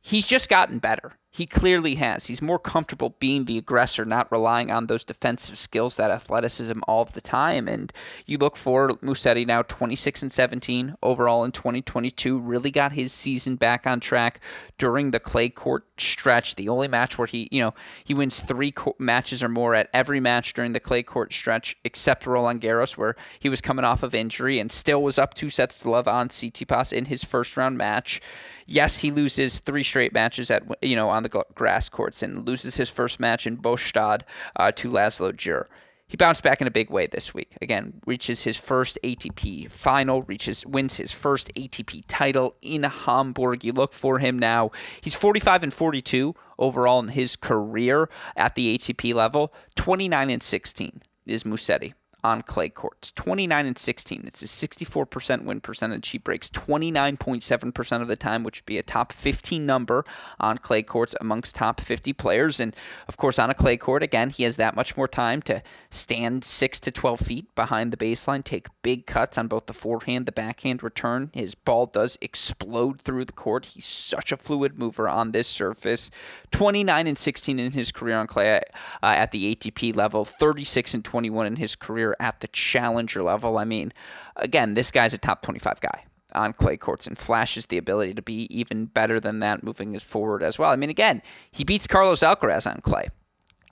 He's 0.00 0.26
just 0.26 0.48
gotten 0.48 0.78
better. 0.78 1.12
He 1.34 1.46
clearly 1.46 1.94
has. 1.94 2.26
He's 2.26 2.42
more 2.42 2.58
comfortable 2.58 3.16
being 3.18 3.46
the 3.46 3.56
aggressor, 3.56 4.04
not 4.04 4.30
relying 4.30 4.70
on 4.70 4.86
those 4.86 5.02
defensive 5.02 5.56
skills, 5.56 5.96
that 5.96 6.10
athleticism 6.10 6.80
all 6.86 7.06
the 7.06 7.22
time. 7.22 7.68
And 7.68 7.90
you 8.26 8.36
look 8.36 8.54
for 8.54 8.90
Musetti 8.98 9.46
now 9.46 9.62
26 9.62 10.20
and 10.20 10.30
17 10.30 10.94
overall 11.02 11.42
in 11.42 11.50
2022. 11.50 12.38
Really 12.38 12.70
got 12.70 12.92
his 12.92 13.14
season 13.14 13.56
back 13.56 13.86
on 13.86 13.98
track 13.98 14.40
during 14.76 15.10
the 15.10 15.18
clay 15.18 15.48
court 15.48 15.86
stretch. 15.96 16.56
The 16.56 16.68
only 16.68 16.86
match 16.86 17.16
where 17.16 17.26
he, 17.26 17.48
you 17.50 17.62
know, 17.62 17.72
he 18.04 18.12
wins 18.12 18.38
three 18.38 18.70
co- 18.70 18.96
matches 18.98 19.42
or 19.42 19.48
more 19.48 19.74
at 19.74 19.88
every 19.94 20.20
match 20.20 20.52
during 20.52 20.74
the 20.74 20.80
clay 20.80 21.02
court 21.02 21.32
stretch, 21.32 21.78
except 21.82 22.26
Roland 22.26 22.60
Garros, 22.60 22.98
where 22.98 23.16
he 23.40 23.48
was 23.48 23.62
coming 23.62 23.86
off 23.86 24.02
of 24.02 24.14
injury 24.14 24.58
and 24.58 24.70
still 24.70 25.02
was 25.02 25.18
up 25.18 25.32
two 25.32 25.48
sets 25.48 25.78
to 25.78 25.88
love 25.88 26.06
on 26.06 26.28
Tsitsipas 26.28 26.92
in 26.92 27.06
his 27.06 27.24
first 27.24 27.56
round 27.56 27.78
match. 27.78 28.20
Yes, 28.66 28.98
he 28.98 29.10
loses 29.10 29.58
three 29.58 29.82
straight 29.82 30.12
matches 30.12 30.50
at 30.50 30.62
you 30.82 30.94
know 30.94 31.08
on 31.08 31.21
the 31.22 31.44
grass 31.54 31.88
courts 31.88 32.22
and 32.22 32.46
loses 32.46 32.76
his 32.76 32.90
first 32.90 33.20
match 33.20 33.46
in 33.46 33.56
Bastad 33.56 34.22
uh, 34.56 34.72
to 34.72 34.90
Laslo 34.90 35.32
Djere. 35.32 35.66
He 36.12 36.16
bounced 36.18 36.42
back 36.42 36.60
in 36.60 36.66
a 36.66 36.70
big 36.70 36.90
way 36.90 37.06
this 37.06 37.32
week. 37.32 37.56
Again, 37.62 38.02
reaches 38.04 38.42
his 38.42 38.58
first 38.58 38.98
ATP 39.02 39.70
final, 39.70 40.22
reaches 40.24 40.66
wins 40.66 40.98
his 40.98 41.10
first 41.10 41.50
ATP 41.54 42.04
title 42.06 42.54
in 42.60 42.82
Hamburg. 42.82 43.64
You 43.64 43.72
look 43.72 43.94
for 43.94 44.18
him 44.18 44.38
now. 44.38 44.72
He's 45.00 45.14
45 45.14 45.62
and 45.62 45.72
42 45.72 46.34
overall 46.58 47.00
in 47.00 47.08
his 47.08 47.34
career 47.34 48.10
at 48.36 48.56
the 48.56 48.76
ATP 48.76 49.14
level. 49.14 49.54
29 49.74 50.28
and 50.28 50.42
16 50.42 51.00
is 51.24 51.44
Musetti 51.44 51.94
on 52.24 52.42
clay 52.42 52.68
courts. 52.68 53.10
29 53.12 53.66
and 53.66 53.78
16. 53.78 54.24
It's 54.26 54.42
a 54.42 54.46
64% 54.46 55.44
win 55.44 55.60
percentage. 55.60 56.08
He 56.08 56.18
breaks 56.18 56.48
29.7% 56.50 58.02
of 58.02 58.08
the 58.08 58.16
time, 58.16 58.44
which 58.44 58.60
would 58.60 58.66
be 58.66 58.78
a 58.78 58.82
top 58.82 59.12
15 59.12 59.66
number 59.66 60.04
on 60.38 60.58
clay 60.58 60.82
courts 60.82 61.14
amongst 61.20 61.56
top 61.56 61.80
50 61.80 62.12
players. 62.12 62.60
And 62.60 62.76
of 63.08 63.16
course, 63.16 63.38
on 63.38 63.50
a 63.50 63.54
clay 63.54 63.76
court, 63.76 64.02
again, 64.02 64.30
he 64.30 64.44
has 64.44 64.56
that 64.56 64.76
much 64.76 64.96
more 64.96 65.08
time 65.08 65.42
to 65.42 65.62
stand 65.90 66.44
6 66.44 66.80
to 66.80 66.90
12 66.90 67.20
feet 67.20 67.54
behind 67.54 67.92
the 67.92 67.96
baseline, 67.96 68.44
take 68.44 68.68
big 68.82 69.06
cuts 69.06 69.36
on 69.36 69.48
both 69.48 69.66
the 69.66 69.72
forehand, 69.72 70.26
the 70.26 70.32
backhand 70.32 70.82
return. 70.82 71.30
His 71.34 71.54
ball 71.54 71.86
does 71.86 72.18
explode 72.20 73.02
through 73.02 73.24
the 73.24 73.32
court. 73.32 73.66
He's 73.66 73.86
such 73.86 74.32
a 74.32 74.36
fluid 74.36 74.78
mover 74.78 75.08
on 75.08 75.32
this 75.32 75.48
surface. 75.48 76.10
29 76.52 77.06
and 77.06 77.18
16 77.18 77.58
in 77.58 77.72
his 77.72 77.90
career 77.90 78.16
on 78.16 78.26
clay 78.26 78.60
uh, 79.02 79.06
at 79.06 79.32
the 79.32 79.54
ATP 79.54 79.96
level, 79.96 80.24
36 80.24 80.94
and 80.94 81.04
21 81.04 81.46
in 81.46 81.56
his 81.56 81.74
career 81.74 82.11
at 82.20 82.40
the 82.40 82.48
challenger 82.48 83.22
level. 83.22 83.58
I 83.58 83.64
mean, 83.64 83.92
again, 84.36 84.74
this 84.74 84.90
guy's 84.90 85.14
a 85.14 85.18
top 85.18 85.42
25 85.42 85.80
guy 85.80 86.04
on 86.34 86.52
clay 86.52 86.76
courts 86.76 87.06
and 87.06 87.16
flashes 87.18 87.66
the 87.66 87.78
ability 87.78 88.14
to 88.14 88.22
be 88.22 88.46
even 88.50 88.86
better 88.86 89.20
than 89.20 89.40
that 89.40 89.62
moving 89.62 89.98
forward 89.98 90.42
as 90.42 90.58
well. 90.58 90.70
I 90.70 90.76
mean, 90.76 90.90
again, 90.90 91.22
he 91.50 91.64
beats 91.64 91.86
Carlos 91.86 92.20
Alcaraz 92.20 92.70
on 92.70 92.80
clay. 92.80 93.08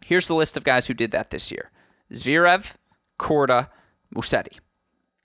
Here's 0.04 0.26
the 0.26 0.34
list 0.34 0.56
of 0.56 0.64
guys 0.64 0.86
who 0.86 0.94
did 0.94 1.10
that 1.12 1.30
this 1.30 1.50
year 1.50 1.70
Zverev, 2.12 2.74
Korda, 3.18 3.68
Musetti. 4.14 4.58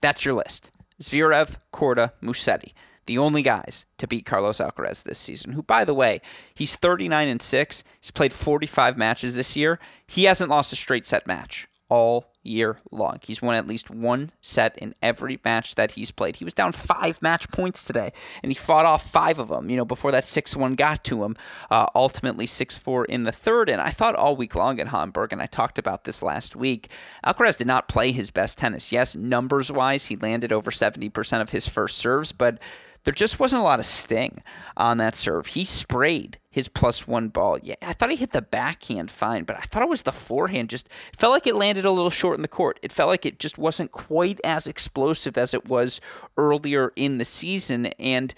That's 0.02 0.26
your 0.26 0.36
list. 0.36 0.72
Zverev, 1.02 1.58
Korda, 1.74 2.12
Musetti. 2.22 2.74
The 3.06 3.18
only 3.20 3.44
guys 3.44 3.86
to 4.00 4.08
beat 4.08 4.26
Carlos 4.26 4.58
Alcaraz 4.58 5.04
this 5.04 5.20
season, 5.20 5.52
who, 5.52 5.62
by 5.62 5.86
the 5.86 5.94
way, 5.94 6.22
he's 6.56 6.76
39 6.76 7.28
and 7.28 7.42
6. 7.42 7.84
He's 8.02 8.12
played 8.12 8.34
45 8.34 8.98
matches 8.98 9.36
this 9.36 9.56
year. 9.56 9.80
He 10.08 10.24
hasn't 10.24 10.50
lost 10.50 10.74
a 10.74 10.76
straight 10.76 11.06
set 11.06 11.28
match 11.28 11.68
all 11.90 12.32
year 12.44 12.80
long. 12.92 13.20
He's 13.22 13.42
won 13.42 13.56
at 13.56 13.68
least 13.68 13.90
one 13.90 14.32
set 14.42 14.78
in 14.78 14.94
every 15.02 15.40
match 15.44 15.76
that 15.76 15.92
he's 15.92 16.12
played. 16.12 16.38
He 16.38 16.46
was 16.46 16.54
down 16.54 16.72
five 16.72 17.22
match 17.22 17.50
points 17.50 17.84
today, 17.84 18.12
and 18.44 18.52
he 18.52 18.56
fought 18.56 18.86
off 18.86 19.10
five 19.10 19.40
of 19.40 19.50
them. 19.50 19.70
You 19.70 19.78
know, 19.78 19.86
before 19.86 20.12
that 20.12 20.24
six 20.24 20.56
one 20.56 20.76
got 20.76 21.04
to 21.06 21.24
him, 21.24 21.36
uh, 21.72 21.88
ultimately 21.96 22.46
six 22.46 22.78
four 22.78 23.06
in 23.06 23.24
the 23.24 23.32
third. 23.32 23.70
And 23.70 23.82
I 23.82 23.90
thought 23.90 24.16
all 24.16 24.36
week 24.36 24.56
long 24.56 24.80
at 24.80 24.90
Hamburg, 24.90 25.34
and 25.34 25.42
I 25.42 25.48
talked 25.48 25.78
about 25.78 26.04
this 26.04 26.22
last 26.22 26.56
week. 26.56 26.90
Alcaraz 27.26 27.58
did 27.58 27.68
not 27.68 27.88
play 27.88 28.12
his 28.12 28.32
best 28.32 28.58
tennis. 28.58 28.92
Yes, 28.92 29.16
numbers 29.16 29.72
wise, 29.72 30.08
he 30.08 30.16
landed 30.16 30.52
over 30.52 30.72
seventy 30.72 31.10
percent 31.10 31.42
of 31.42 31.50
his 31.50 31.68
first 31.68 31.98
serves, 31.98 32.32
but 32.32 32.60
there 33.06 33.14
just 33.14 33.40
wasn't 33.40 33.62
a 33.62 33.64
lot 33.64 33.80
of 33.80 33.86
sting 33.86 34.44
on 34.76 34.98
that 34.98 35.16
serve. 35.16 35.48
He 35.48 35.64
sprayed 35.64 36.38
his 36.50 36.68
plus 36.68 37.08
one 37.08 37.30
ball. 37.30 37.60
Yeah, 37.62 37.76
I 37.82 37.94
thought 37.94 38.10
he 38.10 38.16
hit 38.16 38.32
the 38.32 38.42
backhand 38.42 39.12
fine, 39.12 39.44
but 39.44 39.58
I 39.58 39.62
thought 39.62 39.84
it 39.84 39.90
was 39.90 40.02
the 40.02 40.12
forehand. 40.12 40.70
Just 40.70 40.90
felt 41.16 41.32
like 41.32 41.48
it 41.48 41.56
landed 41.56 41.86
a 41.86 41.92
little 41.92 42.10
short 42.10 42.36
in 42.36 42.42
the 42.42 42.48
court. 42.48 42.80
It 42.82 42.92
felt 42.92 43.10
like 43.10 43.26
it 43.26 43.40
just 43.40 43.58
wasn't 43.58 43.92
quite 43.92 44.42
as 44.44 44.68
explosive 44.68 45.38
as 45.38 45.54
it 45.54 45.68
was 45.70 46.02
earlier 46.36 46.92
in 46.96 47.18
the 47.20 47.26
season. 47.26 47.88
And 48.00 48.34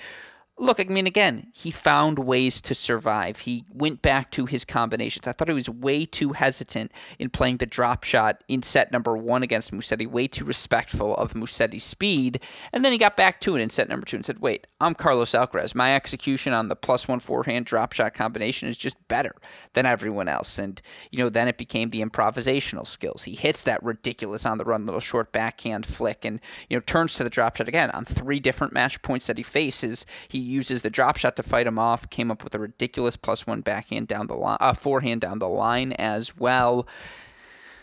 look, 0.59 0.79
I 0.79 0.85
mean, 0.85 1.05
again, 1.05 1.47
he 1.53 1.69
found 1.69 2.19
ways 2.19 2.61
to 2.61 2.73
survive. 2.73 3.39
He 3.39 3.65
went 3.71 4.01
back 4.01 4.31
to 4.31 4.45
his 4.45 4.65
combinations. 4.65 5.27
I 5.27 5.31
thought 5.31 5.47
he 5.47 5.53
was 5.53 5.69
way 5.69 6.05
too 6.05 6.33
hesitant 6.33 6.91
in 7.19 7.29
playing 7.29 7.57
the 7.57 7.65
drop 7.67 8.03
shot 8.03 8.43
in 8.47 8.63
set 8.63 8.91
number 8.91 9.15
one 9.15 9.43
against 9.43 9.71
Musetti, 9.71 10.07
way 10.07 10.27
too 10.27 10.45
respectful 10.45 11.15
of 11.15 11.33
Musetti's 11.33 11.83
speed. 11.83 12.41
And 12.73 12.83
then 12.83 12.91
he 12.91 12.97
got 12.97 13.15
back 13.15 13.39
to 13.41 13.55
it 13.55 13.61
in 13.61 13.69
set 13.69 13.87
number 13.87 14.05
two 14.05 14.17
and 14.17 14.25
said, 14.25 14.39
wait, 14.39 14.65
I'm 14.81 14.95
Carlos 14.95 15.31
Alcaraz. 15.31 15.75
My 15.75 15.95
execution 15.95 16.53
on 16.53 16.69
the 16.69 16.75
plus 16.75 17.07
one 17.07 17.19
forehand 17.19 17.65
drop 17.65 17.93
shot 17.93 18.15
combination 18.15 18.67
is 18.67 18.77
just 18.77 19.07
better 19.07 19.35
than 19.73 19.85
everyone 19.85 20.27
else. 20.27 20.57
And, 20.57 20.81
you 21.11 21.19
know, 21.19 21.29
then 21.29 21.47
it 21.47 21.57
became 21.57 21.89
the 21.89 22.03
improvisational 22.03 22.87
skills. 22.87 23.23
He 23.23 23.35
hits 23.35 23.63
that 23.63 23.83
ridiculous 23.83 24.45
on 24.45 24.57
the 24.57 24.65
run 24.65 24.85
little 24.85 25.01
short 25.01 25.31
backhand 25.31 25.85
flick 25.85 26.25
and, 26.25 26.39
you 26.67 26.77
know, 26.77 26.81
turns 26.81 27.13
to 27.15 27.23
the 27.23 27.29
drop 27.29 27.57
shot 27.57 27.67
again 27.67 27.91
on 27.91 28.05
three 28.05 28.39
different 28.39 28.73
match 28.73 29.01
points 29.03 29.27
that 29.27 29.37
he 29.37 29.43
faces. 29.43 30.05
He 30.27 30.46
uses 30.47 30.81
the 30.81 30.89
drop 30.89 31.17
shot 31.17 31.35
to 31.35 31.43
fight 31.43 31.67
him 31.67 31.77
off. 31.77 32.09
Came 32.09 32.31
up 32.31 32.43
with 32.43 32.55
a 32.55 32.59
ridiculous 32.59 33.17
plus 33.17 33.45
one 33.45 33.61
backhand 33.61 34.07
down 34.07 34.27
the 34.27 34.35
line, 34.35 34.57
uh, 34.59 34.73
forehand 34.73 35.21
down 35.21 35.39
the 35.39 35.49
line 35.49 35.93
as 35.93 36.37
well. 36.37 36.87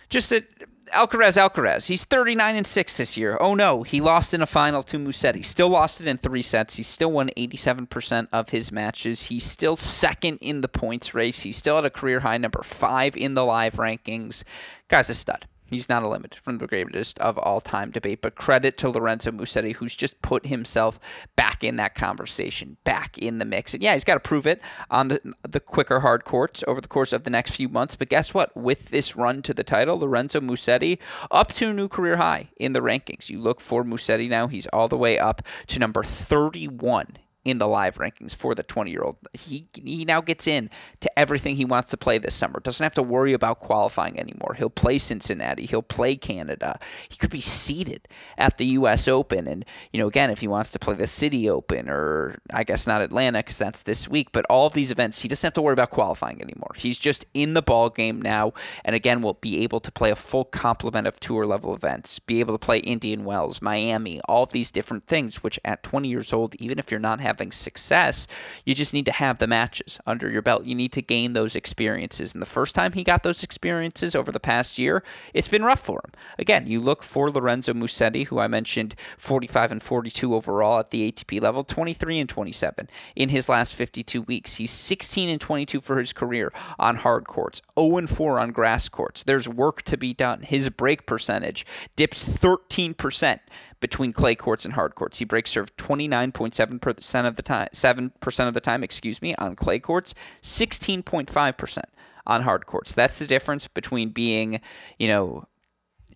Just 0.09 0.31
that 0.31 0.47
Alcaraz, 0.93 1.37
Alcaraz. 1.37 1.89
He's 1.89 2.05
39 2.05 2.57
and 2.57 2.67
6 2.67 2.97
this 2.97 3.17
year. 3.17 3.39
Oh 3.41 3.55
no, 3.55 3.83
he 3.83 4.01
lost 4.01 4.35
in 4.35 4.43
a 4.43 4.47
final 4.47 4.83
to 4.85 4.99
Musetti. 4.99 5.45
Still 5.45 5.69
lost 5.69 6.01
it 6.01 6.07
in 6.07 6.17
three 6.19 6.43
sets. 6.43 6.77
He 6.77 6.83
still 6.83 7.11
won 7.11 7.31
87% 7.37 8.29
of 8.33 8.51
his 8.51 8.71
matches. 8.71 9.25
He's 9.25 9.45
still 9.45 9.77
second 9.77 10.39
in 10.41 10.61
the 10.61 10.69
points 10.69 11.15
race. 11.15 11.41
He's 11.41 11.57
still 11.57 11.79
at 11.79 11.85
a 11.85 11.91
career 11.91 12.21
high 12.21 12.39
number 12.39 12.63
five 12.63 13.17
in 13.17 13.35
the 13.35 13.45
live 13.45 13.75
rankings. 13.75 14.45
Guy's 14.89 15.11
a 15.11 15.15
stud. 15.15 15.47
He's 15.71 15.89
not 15.89 16.03
a 16.03 16.07
eliminated 16.07 16.39
from 16.39 16.59
the 16.59 16.67
greatest 16.67 17.19
of 17.21 17.39
all 17.39 17.61
time 17.61 17.91
debate, 17.91 18.21
but 18.21 18.35
credit 18.35 18.77
to 18.79 18.91
Lorenzo 18.91 19.31
Musetti, 19.31 19.75
who's 19.75 19.97
just 19.97 20.21
put 20.23 20.47
himself 20.47 21.01
back 21.37 21.65
in 21.65 21.77
that 21.77 21.95
conversation, 21.95 22.77
back 22.85 23.17
in 23.19 23.39
the 23.39 23.45
mix. 23.45 23.73
And 23.73 23.83
yeah, 23.83 23.95
he's 23.95 24.05
got 24.05 24.15
to 24.15 24.21
prove 24.21 24.47
it 24.47 24.61
on 24.91 25.09
the 25.09 25.35
the 25.43 25.61
quicker 25.61 26.01
hard 26.01 26.25
courts 26.25 26.63
over 26.69 26.81
the 26.81 26.89
course 26.89 27.13
of 27.13 27.25
the 27.25 27.31
next 27.31 27.57
few 27.57 27.69
months. 27.69 27.97
But 27.97 28.11
guess 28.11 28.35
what? 28.35 28.55
With 28.57 28.91
this 28.91 29.17
run 29.17 29.43
to 29.43 29.55
the 29.55 29.65
title, 29.65 29.99
Lorenzo 29.99 30.41
Musetti 30.41 30.99
up 31.31 31.53
to 31.55 31.71
a 31.71 31.73
new 31.73 31.89
career 31.89 32.17
high 32.17 32.51
in 32.57 32.73
the 32.73 32.81
rankings. 32.81 33.31
You 33.31 33.41
look 33.41 33.61
for 33.61 33.85
Musetti 33.85 34.29
now; 34.29 34.49
he's 34.49 34.67
all 34.67 34.89
the 34.89 34.99
way 34.99 35.19
up 35.19 35.43
to 35.69 35.79
number 35.79 36.03
31 36.03 37.17
in 37.45 37.59
the 37.59 37.69
live 37.69 37.99
rankings 37.99 38.35
for 38.35 38.55
the 38.55 38.63
20 38.63 38.91
year 38.91 39.03
old. 39.03 39.17
He 39.33 39.69
he 39.75 40.05
now 40.05 40.21
gets 40.21 40.47
in 40.47 40.71
to 41.01 41.19
everything 41.19 41.57
he 41.57 41.65
wants 41.65 41.91
to 41.91 41.97
play 41.97 42.19
this 42.19 42.35
summer. 42.35 42.59
Doesn't 42.61 42.83
have 42.83 42.95
to 42.95 43.03
worry 43.03 43.35
about 43.35 43.61
qualifying 43.61 44.19
anymore. 44.19 44.55
He'll 44.55 44.71
play 44.71 44.99
Cincinnati. 44.99 45.67
He'll 45.67 45.83
play 45.83 46.17
Canada. 46.17 46.79
He 47.09 47.19
could 47.19 47.31
be 47.31 47.43
seated 47.43 48.09
at 48.39 48.57
the 48.57 48.67
U.S. 48.67 49.07
Open, 49.07 49.47
and 49.47 49.65
you 49.93 50.01
know 50.01 50.09
again 50.09 50.31
if 50.31 50.41
he 50.41 50.49
wants 50.49 50.71
to 50.71 50.79
play 50.79 50.95
the 50.95 51.07
City 51.07 51.49
Open 51.49 51.89
or 51.89 52.39
I 52.51 52.65
guess 52.65 52.87
not 52.87 53.03
Atlanta 53.03 53.41
because 53.41 53.59
that's 53.59 53.83
this 53.83 54.09
week. 54.09 54.33
But 54.33 54.47
all 54.49 54.67
of 54.67 54.73
these 54.73 54.91
events, 54.91 55.21
he 55.21 55.29
doesn't 55.29 55.47
have 55.47 55.55
to 55.55 55.63
worry 55.63 55.75
about 55.75 55.91
qualifying 55.91 56.41
anymore. 56.41 56.73
He's 56.77 56.99
just 56.99 57.27
in 57.35 57.55
the 57.55 57.63
ball 57.63 57.91
game 57.91 58.23
now, 58.23 58.55
and 58.85 58.97
again 58.97 59.21
will 59.21 59.35
be 59.35 59.63
able 59.63 59.81
to 59.81 59.93
play 59.93 60.11
a 60.11 60.17
full 60.17 60.45
complement 60.45 61.07
of 61.07 61.21
tour 61.21 61.45
level 61.47 61.75
events. 61.75 62.19
Be 62.19 62.41
able 62.41 62.55
to 62.55 62.65
play 62.65 62.79
Indian 62.79 63.25
Wells, 63.25 63.61
Miami, 63.61 64.21
all 64.27 64.45
of 64.45 64.53
these 64.53 64.71
different 64.71 65.07
things. 65.07 65.43
Which 65.43 65.61
at 65.63 65.83
20 65.83 66.09
years 66.09 66.33
old, 66.33 66.55
even 66.55 66.79
if 66.79 66.91
you're 66.91 67.01
not 67.01 67.21
having 67.21 67.34
having 67.35 67.51
success. 67.51 68.29
You 68.65 68.77
just 68.77 68.95
need 68.95 69.07
to 69.07 69.13
have 69.13 69.39
the 69.39 69.49
matches 69.49 69.99
under 70.07 70.31
your 70.31 70.41
belt. 70.41 70.67
You 70.67 70.77
need 70.77 70.93
to 70.93 71.03
gain 71.03 71.33
those 71.33 71.57
experiences. 71.57 72.33
And 72.33 72.41
the 72.41 72.47
first 72.47 72.77
time 72.77 72.93
he 72.93 73.03
got 73.03 73.25
those 73.25 73.43
experiences 73.43 74.15
over 74.15 74.31
the 74.31 74.39
past 74.39 74.79
year, 74.79 75.03
it's 75.33 75.49
been 75.49 75.65
rough 75.65 75.81
for 75.81 76.01
him. 76.05 76.13
Again, 76.39 76.69
you 76.69 76.81
look 76.81 77.03
for 77.03 77.33
Lorenzo 77.33 77.73
Musetti, 77.73 78.29
who 78.29 78.39
I 78.39 78.47
mentioned 78.47 78.95
45 79.19 79.73
and 79.73 79.83
42 79.83 80.33
overall 80.33 80.79
at 80.79 80.91
the 80.91 81.11
ATP 81.11 81.43
level, 81.43 81.65
23 81.65 82.21
and 82.21 82.29
27 82.29 82.89
in 83.17 83.31
his 83.31 83.49
last 83.49 83.75
52 83.75 84.23
weeks. 84.23 84.55
He's 84.55 84.71
16 84.71 85.29
and 85.29 85.41
22 85.41 85.81
for 85.81 85.99
his 85.99 86.13
career 86.13 86.53
on 86.79 86.97
hard 86.97 87.27
courts, 87.27 87.63
0 87.77 87.97
and 87.97 88.09
4 88.09 88.39
on 88.39 88.53
grass 88.53 88.89
courts. 88.89 89.25
There's 89.25 89.49
work 89.49 89.83
to 89.83 89.97
be 89.97 90.15
done. 90.15 90.43
His 90.43 90.71
break 90.71 91.05
percentage 91.05 91.67
dips 91.97 92.23
13% 92.23 93.41
between 93.85 94.15
clay 94.15 94.35
courts 94.35 94.65
and 94.65 94.73
hard 94.73 94.95
courts. 94.95 95.19
He 95.19 95.27
breaks 95.27 95.51
serve 95.51 95.77
29.7% 95.77 97.27
of 97.27 97.37
the 97.37 97.43
time, 97.43 97.69
7% 97.75 98.49
of 98.49 98.55
the 98.55 98.61
time, 98.63 98.83
excuse 98.83 99.21
me, 99.21 99.35
on 99.35 99.55
clay 99.55 99.79
courts, 99.79 100.15
16.5% 100.41 101.83
on 102.27 102.43
hard 102.45 102.65
courts. 102.65 102.95
That's 102.95 103.19
the 103.19 103.27
difference 103.27 103.69
between 103.69 104.09
being, 104.09 104.63
you 104.99 105.09
know, 105.09 105.45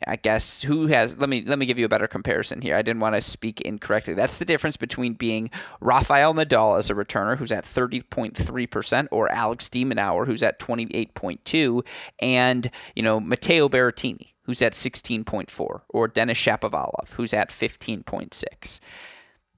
I 0.06 0.16
guess 0.16 0.62
who 0.62 0.86
has 0.86 1.18
let 1.18 1.28
me 1.28 1.44
let 1.44 1.58
me 1.58 1.66
give 1.66 1.78
you 1.78 1.84
a 1.84 1.90
better 1.90 2.06
comparison 2.06 2.62
here. 2.62 2.74
I 2.74 2.80
didn't 2.80 3.00
want 3.00 3.16
to 3.16 3.20
speak 3.20 3.60
incorrectly. 3.60 4.14
That's 4.14 4.38
the 4.38 4.46
difference 4.46 4.78
between 4.78 5.12
being 5.12 5.50
Rafael 5.80 6.32
Nadal 6.32 6.78
as 6.78 6.88
a 6.88 6.94
returner 6.94 7.36
who's 7.36 7.52
at 7.52 7.64
30.3% 7.64 9.08
or 9.10 9.30
Alex 9.30 9.68
de 9.68 9.84
Minaur 9.84 10.24
who's 10.24 10.42
at 10.42 10.58
28.2 10.58 11.84
and, 12.20 12.70
you 12.94 13.02
know, 13.02 13.20
Matteo 13.20 13.68
Berrettini 13.68 14.28
who's 14.48 14.62
at 14.62 14.72
16.4, 14.72 15.82
or 15.90 16.08
Denis 16.08 16.38
Shapovalov, 16.38 17.12
who's 17.12 17.34
at 17.34 17.50
15.6. 17.50 18.80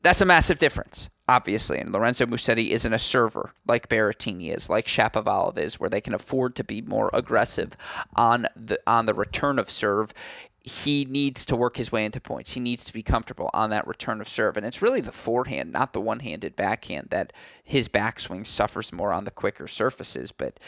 That's 0.03 0.21
a 0.21 0.27
massive 0.27 0.59
difference, 0.59 1.09
obviously. 1.29 1.79
And 1.79 1.93
Lorenzo 1.93 2.27
Musetti 2.27 2.71
isn't 2.71 2.93
a 2.93 2.99
server 2.99 3.53
like 3.69 3.89
Berrettini 3.89 4.53
is, 4.53 4.69
like 4.69 4.87
Shapovalov 4.87 5.57
is, 5.59 5.79
where 5.79 5.89
they 5.89 6.01
can 6.01 6.13
afford 6.13 6.57
to 6.57 6.65
be 6.65 6.83
more 6.83 7.09
aggressive 7.13 7.77
on 8.17 8.49
the 8.57 8.81
on 8.85 9.07
the 9.07 9.15
return 9.15 9.61
of 9.61 9.71
serve. 9.71 10.13
He 10.59 11.05
needs 11.05 11.47
to 11.47 11.55
work 11.55 11.77
his 11.77 11.93
way 11.93 12.05
into 12.05 12.21
points. 12.21 12.55
He 12.55 12.61
needs 12.61 12.83
to 12.83 12.93
be 12.93 13.05
comfortable 13.05 13.49
on 13.55 13.71
that 13.71 13.87
return 13.87 14.21
of 14.21 14.29
serve. 14.29 14.57
And 14.57 14.67
it's 14.67 14.83
really 14.83 15.01
the 15.01 15.13
forehand, 15.13 15.71
not 15.73 15.93
the 15.93 16.01
one 16.01 16.19
handed 16.19 16.57
backhand, 16.57 17.11
that 17.11 17.33
his 17.63 17.89
backswing 17.89 18.45
suffers 18.45 18.93
more 18.93 19.13
on 19.13 19.23
the 19.23 19.31
quicker 19.31 19.69
surfaces. 19.69 20.33
But 20.33 20.59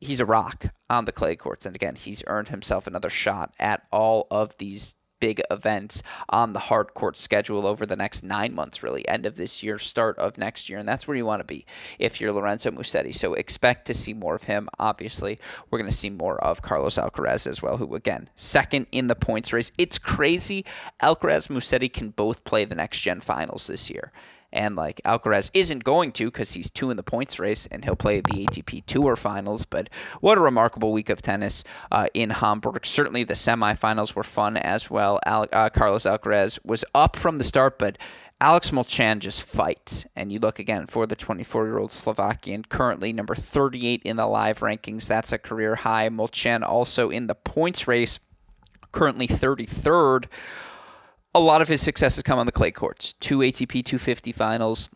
he's 0.00 0.20
a 0.20 0.26
rock 0.26 0.66
on 0.88 1.04
the 1.04 1.12
clay 1.12 1.36
courts. 1.36 1.66
And 1.66 1.76
again, 1.76 1.94
he's 1.94 2.24
earned 2.26 2.48
himself 2.48 2.86
another 2.86 3.10
shot 3.10 3.54
at 3.58 3.86
all 3.92 4.26
of 4.30 4.56
these 4.58 4.94
big 5.20 5.42
events 5.50 6.02
on 6.30 6.54
the 6.54 6.58
hard 6.58 6.94
court 6.94 7.18
schedule 7.18 7.66
over 7.66 7.84
the 7.84 7.96
next 7.96 8.22
nine 8.22 8.54
months, 8.54 8.82
really, 8.82 9.06
end 9.06 9.26
of 9.26 9.36
this 9.36 9.62
year, 9.62 9.78
start 9.78 10.18
of 10.18 10.38
next 10.38 10.68
year. 10.68 10.78
And 10.78 10.88
that's 10.88 11.06
where 11.06 11.16
you 11.16 11.26
want 11.26 11.40
to 11.40 11.44
be 11.44 11.66
if 11.98 12.20
you're 12.20 12.32
Lorenzo 12.32 12.70
Musetti. 12.70 13.14
So 13.14 13.34
expect 13.34 13.86
to 13.86 13.94
see 13.94 14.14
more 14.14 14.34
of 14.34 14.44
him. 14.44 14.68
Obviously, 14.78 15.38
we're 15.70 15.78
going 15.78 15.90
to 15.90 15.96
see 15.96 16.10
more 16.10 16.42
of 16.42 16.62
Carlos 16.62 16.96
Alcaraz 16.96 17.46
as 17.46 17.62
well, 17.62 17.76
who, 17.76 17.94
again, 17.94 18.30
second 18.34 18.86
in 18.90 19.06
the 19.06 19.14
points 19.14 19.52
race. 19.52 19.70
It's 19.78 19.98
crazy. 19.98 20.64
Alcaraz 21.02 21.48
Musetti 21.48 21.92
can 21.92 22.10
both 22.10 22.44
play 22.44 22.64
the 22.64 22.74
next 22.74 23.00
gen 23.00 23.20
finals 23.20 23.66
this 23.66 23.90
year 23.90 24.12
and 24.52 24.76
like 24.76 25.00
Alcaraz 25.04 25.50
isn't 25.54 25.84
going 25.84 26.12
to 26.12 26.26
because 26.26 26.52
he's 26.52 26.70
two 26.70 26.90
in 26.90 26.96
the 26.96 27.02
points 27.02 27.38
race 27.38 27.66
and 27.66 27.84
he'll 27.84 27.96
play 27.96 28.20
the 28.20 28.46
ATP 28.46 28.84
Tour 28.86 29.16
Finals. 29.16 29.64
But 29.64 29.88
what 30.20 30.38
a 30.38 30.40
remarkable 30.40 30.92
week 30.92 31.08
of 31.08 31.22
tennis 31.22 31.64
uh, 31.90 32.06
in 32.14 32.30
Hamburg. 32.30 32.84
Certainly 32.84 33.24
the 33.24 33.34
semifinals 33.34 34.14
were 34.14 34.22
fun 34.22 34.56
as 34.56 34.90
well. 34.90 35.20
Al- 35.26 35.46
uh, 35.52 35.70
Carlos 35.70 36.04
Alcaraz 36.04 36.58
was 36.64 36.84
up 36.94 37.16
from 37.16 37.38
the 37.38 37.44
start, 37.44 37.78
but 37.78 37.96
Alex 38.40 38.70
Molcan 38.70 39.18
just 39.18 39.42
fights. 39.42 40.06
And 40.16 40.32
you 40.32 40.38
look 40.38 40.58
again 40.58 40.86
for 40.86 41.06
the 41.06 41.16
24 41.16 41.66
year 41.66 41.78
old 41.78 41.92
Slovakian, 41.92 42.64
currently 42.64 43.12
number 43.12 43.34
38 43.34 44.02
in 44.02 44.16
the 44.16 44.26
live 44.26 44.60
rankings. 44.60 45.06
That's 45.06 45.32
a 45.32 45.38
career 45.38 45.76
high. 45.76 46.08
Molcan 46.08 46.62
also 46.66 47.10
in 47.10 47.26
the 47.26 47.34
points 47.34 47.86
race, 47.86 48.18
currently 48.92 49.28
33rd 49.28 50.26
a 51.34 51.40
lot 51.40 51.62
of 51.62 51.68
his 51.68 51.80
success 51.80 52.16
has 52.16 52.22
come 52.22 52.38
on 52.38 52.46
the 52.46 52.52
clay 52.52 52.70
courts. 52.70 53.14
Two 53.14 53.38
ATP 53.38 53.84
250 53.84 54.32
finals, 54.32 54.90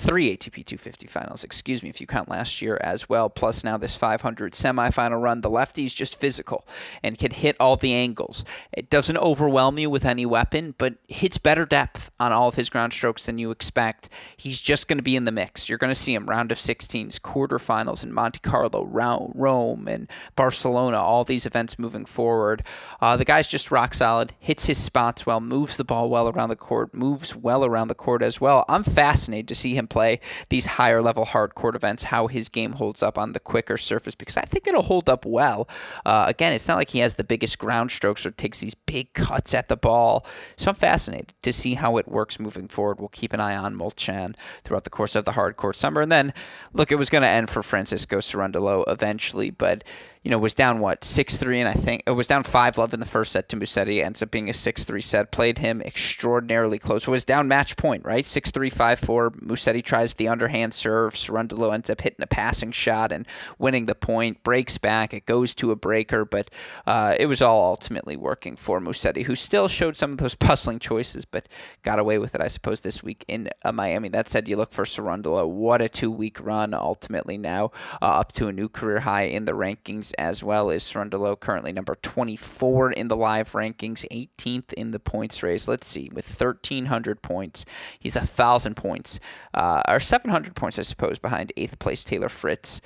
three 0.00 0.34
ATP 0.34 0.64
250 0.64 1.06
finals, 1.06 1.44
excuse 1.44 1.82
me, 1.82 1.90
if 1.90 2.00
you 2.00 2.06
count 2.06 2.28
last 2.28 2.62
year 2.62 2.78
as 2.80 3.08
well, 3.08 3.28
plus 3.28 3.62
now 3.62 3.76
this 3.76 3.96
500 3.96 4.54
semifinal 4.54 5.22
run. 5.22 5.42
The 5.42 5.50
lefty's 5.50 5.92
just 5.92 6.18
physical 6.18 6.66
and 7.02 7.18
can 7.18 7.30
hit 7.30 7.54
all 7.60 7.76
the 7.76 7.92
angles. 7.92 8.44
It 8.72 8.88
doesn't 8.88 9.18
overwhelm 9.18 9.78
you 9.78 9.90
with 9.90 10.06
any 10.06 10.24
weapon, 10.24 10.74
but 10.78 10.94
hits 11.06 11.36
better 11.36 11.66
depth 11.66 12.10
on 12.18 12.32
all 12.32 12.48
of 12.48 12.54
his 12.54 12.70
ground 12.70 12.94
strokes 12.94 13.26
than 13.26 13.38
you 13.38 13.50
expect. 13.50 14.08
He's 14.36 14.60
just 14.60 14.88
going 14.88 14.96
to 14.96 15.02
be 15.02 15.16
in 15.16 15.26
the 15.26 15.32
mix. 15.32 15.68
You're 15.68 15.78
going 15.78 15.92
to 15.92 16.00
see 16.00 16.14
him 16.14 16.26
round 16.26 16.50
of 16.50 16.58
16s, 16.58 17.20
quarterfinals 17.20 18.02
in 18.02 18.12
Monte 18.12 18.40
Carlo, 18.40 18.86
Rome, 18.86 19.86
and 19.86 20.08
Barcelona, 20.34 20.98
all 20.98 21.24
these 21.24 21.44
events 21.44 21.78
moving 21.78 22.06
forward. 22.06 22.62
Uh, 23.02 23.18
the 23.18 23.24
guy's 23.26 23.48
just 23.48 23.70
rock 23.70 23.92
solid, 23.92 24.32
hits 24.38 24.64
his 24.64 24.78
spots 24.78 25.26
well, 25.26 25.40
moves 25.40 25.76
the 25.76 25.84
ball 25.84 26.08
well 26.08 26.28
around 26.28 26.48
the 26.48 26.56
court, 26.56 26.94
moves 26.94 27.36
well 27.36 27.66
around 27.66 27.88
the 27.88 27.94
court 27.94 28.22
as 28.22 28.40
well. 28.40 28.64
I'm 28.66 28.82
fascinated 28.82 29.48
to 29.48 29.54
see 29.54 29.74
him 29.74 29.88
play 29.90 30.20
these 30.48 30.64
higher 30.64 31.02
level 31.02 31.26
hard 31.26 31.54
court 31.54 31.76
events, 31.76 32.04
how 32.04 32.28
his 32.28 32.48
game 32.48 32.72
holds 32.72 33.02
up 33.02 33.18
on 33.18 33.32
the 33.32 33.40
quicker 33.40 33.76
surface, 33.76 34.14
because 34.14 34.36
I 34.36 34.42
think 34.42 34.66
it'll 34.66 34.82
hold 34.82 35.10
up 35.10 35.26
well. 35.26 35.68
Uh, 36.06 36.24
again, 36.28 36.52
it's 36.54 36.68
not 36.68 36.76
like 36.76 36.90
he 36.90 37.00
has 37.00 37.14
the 37.14 37.24
biggest 37.24 37.58
ground 37.58 37.90
strokes 37.90 38.24
or 38.24 38.30
takes 38.30 38.60
these 38.60 38.74
big 38.74 39.12
cuts 39.12 39.52
at 39.52 39.68
the 39.68 39.76
ball. 39.76 40.24
So 40.56 40.70
I'm 40.70 40.74
fascinated 40.74 41.34
to 41.42 41.52
see 41.52 41.74
how 41.74 41.98
it 41.98 42.08
works 42.08 42.40
moving 42.40 42.68
forward. 42.68 43.00
We'll 43.00 43.08
keep 43.08 43.32
an 43.32 43.40
eye 43.40 43.56
on 43.56 43.76
Molcan 43.76 44.36
throughout 44.64 44.84
the 44.84 44.90
course 44.90 45.14
of 45.14 45.24
the 45.24 45.32
hard 45.32 45.56
court 45.56 45.76
summer. 45.76 46.00
And 46.00 46.12
then, 46.12 46.32
look, 46.72 46.90
it 46.90 46.96
was 46.96 47.10
going 47.10 47.22
to 47.22 47.28
end 47.28 47.50
for 47.50 47.62
Francisco 47.62 48.18
Cerundolo 48.18 48.84
eventually, 48.86 49.50
but 49.50 49.84
you 50.22 50.30
know, 50.30 50.38
was 50.38 50.52
down 50.52 50.80
what 50.80 51.02
six 51.02 51.38
three, 51.38 51.60
and 51.60 51.68
I 51.68 51.72
think 51.72 52.02
it 52.06 52.10
was 52.10 52.26
down 52.26 52.42
five 52.42 52.76
love 52.76 52.92
in 52.92 53.00
the 53.00 53.06
first 53.06 53.32
set 53.32 53.48
to 53.48 53.56
Musetti. 53.56 54.04
Ends 54.04 54.22
up 54.22 54.30
being 54.30 54.50
a 54.50 54.54
six 54.54 54.84
three 54.84 55.00
set. 55.00 55.32
Played 55.32 55.58
him 55.58 55.80
extraordinarily 55.80 56.78
close. 56.78 57.08
It 57.08 57.10
was 57.10 57.24
down 57.24 57.48
match 57.48 57.76
point, 57.78 58.04
right? 58.04 58.26
Six 58.26 58.50
three 58.50 58.68
five 58.68 58.98
four. 58.98 59.30
Musetti 59.30 59.82
tries 59.82 60.14
the 60.14 60.28
underhand 60.28 60.74
serve. 60.74 61.14
Cerundolo 61.14 61.72
ends 61.72 61.88
up 61.88 62.02
hitting 62.02 62.22
a 62.22 62.26
passing 62.26 62.70
shot 62.70 63.12
and 63.12 63.26
winning 63.58 63.86
the 63.86 63.94
point. 63.94 64.42
Breaks 64.42 64.76
back. 64.76 65.14
It 65.14 65.24
goes 65.24 65.54
to 65.54 65.70
a 65.70 65.76
breaker, 65.76 66.26
but 66.26 66.50
uh, 66.86 67.16
it 67.18 67.26
was 67.26 67.40
all 67.40 67.64
ultimately 67.64 68.16
working 68.16 68.56
for 68.56 68.78
Musetti, 68.78 69.24
who 69.24 69.34
still 69.34 69.68
showed 69.68 69.96
some 69.96 70.12
of 70.12 70.18
those 70.18 70.34
puzzling 70.36 70.80
choices, 70.80 71.24
but 71.24 71.48
got 71.82 71.98
away 71.98 72.18
with 72.18 72.34
it, 72.34 72.42
I 72.42 72.48
suppose, 72.48 72.80
this 72.80 73.02
week 73.02 73.24
in 73.26 73.48
uh, 73.64 73.72
Miami. 73.72 74.10
That 74.10 74.28
said, 74.28 74.48
you 74.48 74.58
look 74.58 74.72
for 74.72 74.84
Cerundolo. 74.84 75.48
What 75.48 75.80
a 75.80 75.88
two 75.88 76.10
week 76.10 76.38
run 76.40 76.74
ultimately 76.74 77.38
now, 77.38 77.70
uh, 78.02 78.20
up 78.20 78.32
to 78.32 78.48
a 78.48 78.52
new 78.52 78.68
career 78.68 79.00
high 79.00 79.22
in 79.22 79.46
the 79.46 79.52
rankings 79.52 80.09
as 80.14 80.42
well 80.42 80.70
as 80.70 80.84
Cerundolo, 80.84 81.38
currently 81.38 81.72
number 81.72 81.96
24 81.96 82.92
in 82.92 83.08
the 83.08 83.16
live 83.16 83.52
rankings, 83.52 84.04
18th 84.10 84.72
in 84.74 84.90
the 84.90 85.00
points 85.00 85.42
race. 85.42 85.68
Let's 85.68 85.86
see, 85.86 86.10
with 86.12 86.28
1,300 86.28 87.22
points, 87.22 87.64
he's 87.98 88.16
a 88.16 88.20
1,000 88.20 88.76
points, 88.76 89.20
uh, 89.54 89.82
or 89.88 90.00
700 90.00 90.54
points, 90.54 90.78
I 90.78 90.82
suppose, 90.82 91.18
behind 91.18 91.52
8th 91.56 91.78
place 91.78 92.04
Taylor 92.04 92.28
Fritz. 92.28 92.80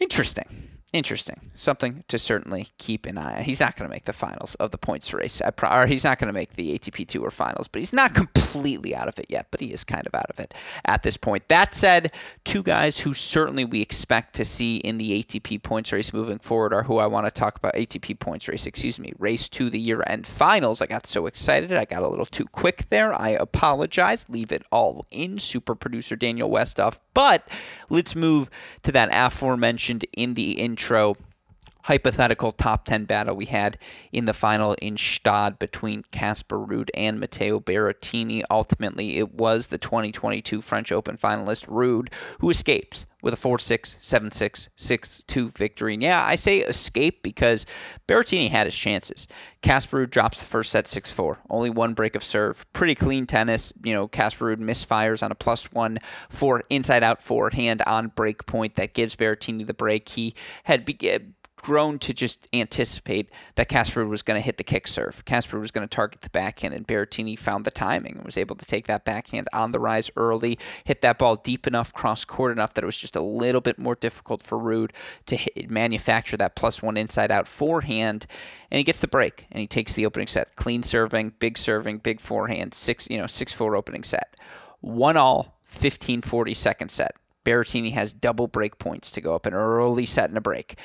Interesting 0.00 0.77
interesting. 0.92 1.50
Something 1.54 2.04
to 2.08 2.18
certainly 2.18 2.68
keep 2.78 3.06
an 3.06 3.18
eye 3.18 3.38
on. 3.38 3.42
He's 3.44 3.60
not 3.60 3.76
going 3.76 3.88
to 3.88 3.94
make 3.94 4.04
the 4.04 4.12
finals 4.12 4.54
of 4.56 4.70
the 4.70 4.78
points 4.78 5.12
race. 5.12 5.42
Pro- 5.56 5.70
or 5.70 5.86
he's 5.86 6.04
not 6.04 6.18
going 6.18 6.28
to 6.28 6.32
make 6.32 6.54
the 6.54 6.78
ATP 6.78 7.06
Tour 7.06 7.30
finals, 7.30 7.68
but 7.68 7.80
he's 7.80 7.92
not 7.92 8.14
completely 8.14 8.94
out 8.94 9.08
of 9.08 9.18
it 9.18 9.26
yet, 9.28 9.48
but 9.50 9.60
he 9.60 9.72
is 9.72 9.84
kind 9.84 10.06
of 10.06 10.14
out 10.14 10.30
of 10.30 10.40
it 10.40 10.54
at 10.84 11.02
this 11.02 11.16
point. 11.16 11.48
That 11.48 11.74
said, 11.74 12.12
two 12.44 12.62
guys 12.62 13.00
who 13.00 13.12
certainly 13.14 13.64
we 13.64 13.82
expect 13.82 14.34
to 14.36 14.44
see 14.44 14.78
in 14.78 14.98
the 14.98 15.22
ATP 15.22 15.62
points 15.62 15.92
race 15.92 16.12
moving 16.12 16.38
forward 16.38 16.72
are 16.72 16.84
who 16.84 16.98
I 16.98 17.06
want 17.06 17.26
to 17.26 17.30
talk 17.30 17.58
about. 17.58 17.74
ATP 17.74 18.18
points 18.18 18.48
race, 18.48 18.66
excuse 18.66 18.98
me, 18.98 19.12
race 19.18 19.48
to 19.50 19.70
the 19.70 19.80
year 19.80 20.02
end 20.06 20.26
finals. 20.26 20.80
I 20.80 20.86
got 20.86 21.06
so 21.06 21.26
excited. 21.26 21.72
I 21.72 21.84
got 21.84 22.02
a 22.02 22.08
little 22.08 22.26
too 22.26 22.46
quick 22.46 22.88
there. 22.88 23.12
I 23.12 23.30
apologize. 23.30 24.28
Leave 24.28 24.52
it 24.52 24.62
all 24.72 25.06
in, 25.10 25.38
super 25.38 25.74
producer 25.74 26.16
Daniel 26.16 26.48
Westoff. 26.48 26.98
But 27.12 27.48
let's 27.90 28.14
move 28.14 28.48
to 28.84 28.92
that 28.92 29.10
aforementioned 29.12 30.06
in 30.16 30.34
the 30.34 30.58
in 30.58 30.76
intro 30.78 31.16
hypothetical 31.88 32.52
top 32.52 32.84
10 32.84 33.06
battle 33.06 33.34
we 33.34 33.46
had 33.46 33.78
in 34.12 34.26
the 34.26 34.34
final 34.34 34.74
in 34.74 34.98
Stade 34.98 35.58
between 35.58 36.04
Casper 36.10 36.58
Ruud 36.58 36.90
and 36.92 37.18
Matteo 37.18 37.60
Berrettini. 37.60 38.42
Ultimately, 38.50 39.16
it 39.16 39.32
was 39.32 39.68
the 39.68 39.78
2022 39.78 40.60
French 40.60 40.92
Open 40.92 41.16
finalist 41.16 41.66
Ruud 41.66 42.12
who 42.40 42.50
escapes 42.50 43.06
with 43.22 43.34
a 43.34 43.38
4 43.38 43.58
6, 43.58 43.96
7 44.00 44.30
6, 44.30 44.68
6 44.76 45.22
2 45.26 45.48
victory. 45.48 45.94
And 45.94 46.02
yeah, 46.02 46.24
I 46.24 46.34
say 46.34 46.58
escape 46.58 47.22
because 47.22 47.66
Berrettini 48.06 48.50
had 48.50 48.66
his 48.66 48.76
chances. 48.76 49.26
Casper 49.62 50.06
Ruud 50.06 50.10
drops 50.10 50.40
the 50.40 50.46
first 50.46 50.70
set 50.70 50.86
6 50.86 51.12
4. 51.12 51.38
Only 51.48 51.70
one 51.70 51.94
break 51.94 52.14
of 52.14 52.22
serve. 52.22 52.70
Pretty 52.72 52.94
clean 52.94 53.26
tennis. 53.26 53.72
You 53.82 53.94
know, 53.94 54.08
Casper 54.08 54.54
Ruud 54.54 54.60
misfires 54.60 55.22
on 55.22 55.32
a 55.32 55.34
plus 55.34 55.72
one 55.72 55.98
for 56.28 56.62
inside 56.68 57.02
out 57.02 57.22
forehand 57.22 57.82
on 57.86 58.08
break 58.08 58.46
point 58.46 58.76
that 58.76 58.94
gives 58.94 59.16
Berrettini 59.16 59.66
the 59.66 59.74
break. 59.74 60.08
He 60.10 60.34
had 60.64 60.84
be- 60.84 61.18
grown 61.62 61.98
to 62.00 62.12
just 62.12 62.48
anticipate 62.52 63.30
that 63.54 63.68
Casper 63.68 64.06
was 64.06 64.22
going 64.22 64.40
to 64.40 64.44
hit 64.44 64.56
the 64.56 64.64
kick 64.64 64.86
serve. 64.86 65.24
Casper 65.24 65.58
was 65.58 65.70
going 65.70 65.86
to 65.86 65.94
target 65.94 66.22
the 66.22 66.30
backhand, 66.30 66.74
and 66.74 66.86
Berrettini 66.86 67.38
found 67.38 67.64
the 67.64 67.70
timing 67.70 68.16
and 68.16 68.24
was 68.24 68.38
able 68.38 68.56
to 68.56 68.64
take 68.64 68.86
that 68.86 69.04
backhand 69.04 69.48
on 69.52 69.72
the 69.72 69.80
rise 69.80 70.10
early, 70.16 70.58
hit 70.84 71.00
that 71.02 71.18
ball 71.18 71.36
deep 71.36 71.66
enough, 71.66 71.92
cross 71.92 72.24
court 72.24 72.52
enough 72.52 72.74
that 72.74 72.84
it 72.84 72.86
was 72.86 72.96
just 72.96 73.16
a 73.16 73.22
little 73.22 73.60
bit 73.60 73.78
more 73.78 73.94
difficult 73.94 74.42
for 74.42 74.58
Ruud 74.58 74.90
to 75.26 75.36
hit, 75.36 75.70
manufacture 75.70 76.36
that 76.36 76.56
plus 76.56 76.82
one 76.82 76.96
inside 76.96 77.30
out 77.30 77.48
forehand. 77.48 78.26
And 78.70 78.78
he 78.78 78.84
gets 78.84 79.00
the 79.00 79.08
break, 79.08 79.46
and 79.50 79.60
he 79.60 79.66
takes 79.66 79.94
the 79.94 80.06
opening 80.06 80.26
set. 80.26 80.56
Clean 80.56 80.82
serving, 80.82 81.34
big 81.38 81.58
serving, 81.58 81.98
big 81.98 82.20
forehand, 82.20 82.74
six 82.74 83.08
you 83.10 83.18
know 83.18 83.26
six 83.26 83.52
four 83.52 83.76
opening 83.76 84.04
set. 84.04 84.36
One 84.80 85.16
all, 85.16 85.58
15-40 85.68 86.56
second 86.56 86.90
set. 86.90 87.16
Berrettini 87.44 87.92
has 87.92 88.12
double 88.12 88.46
break 88.46 88.78
points 88.78 89.10
to 89.12 89.20
go 89.20 89.34
up 89.34 89.46
an 89.46 89.54
early 89.54 90.06
set 90.06 90.28
and 90.28 90.38
a 90.38 90.40
break. 90.40 90.76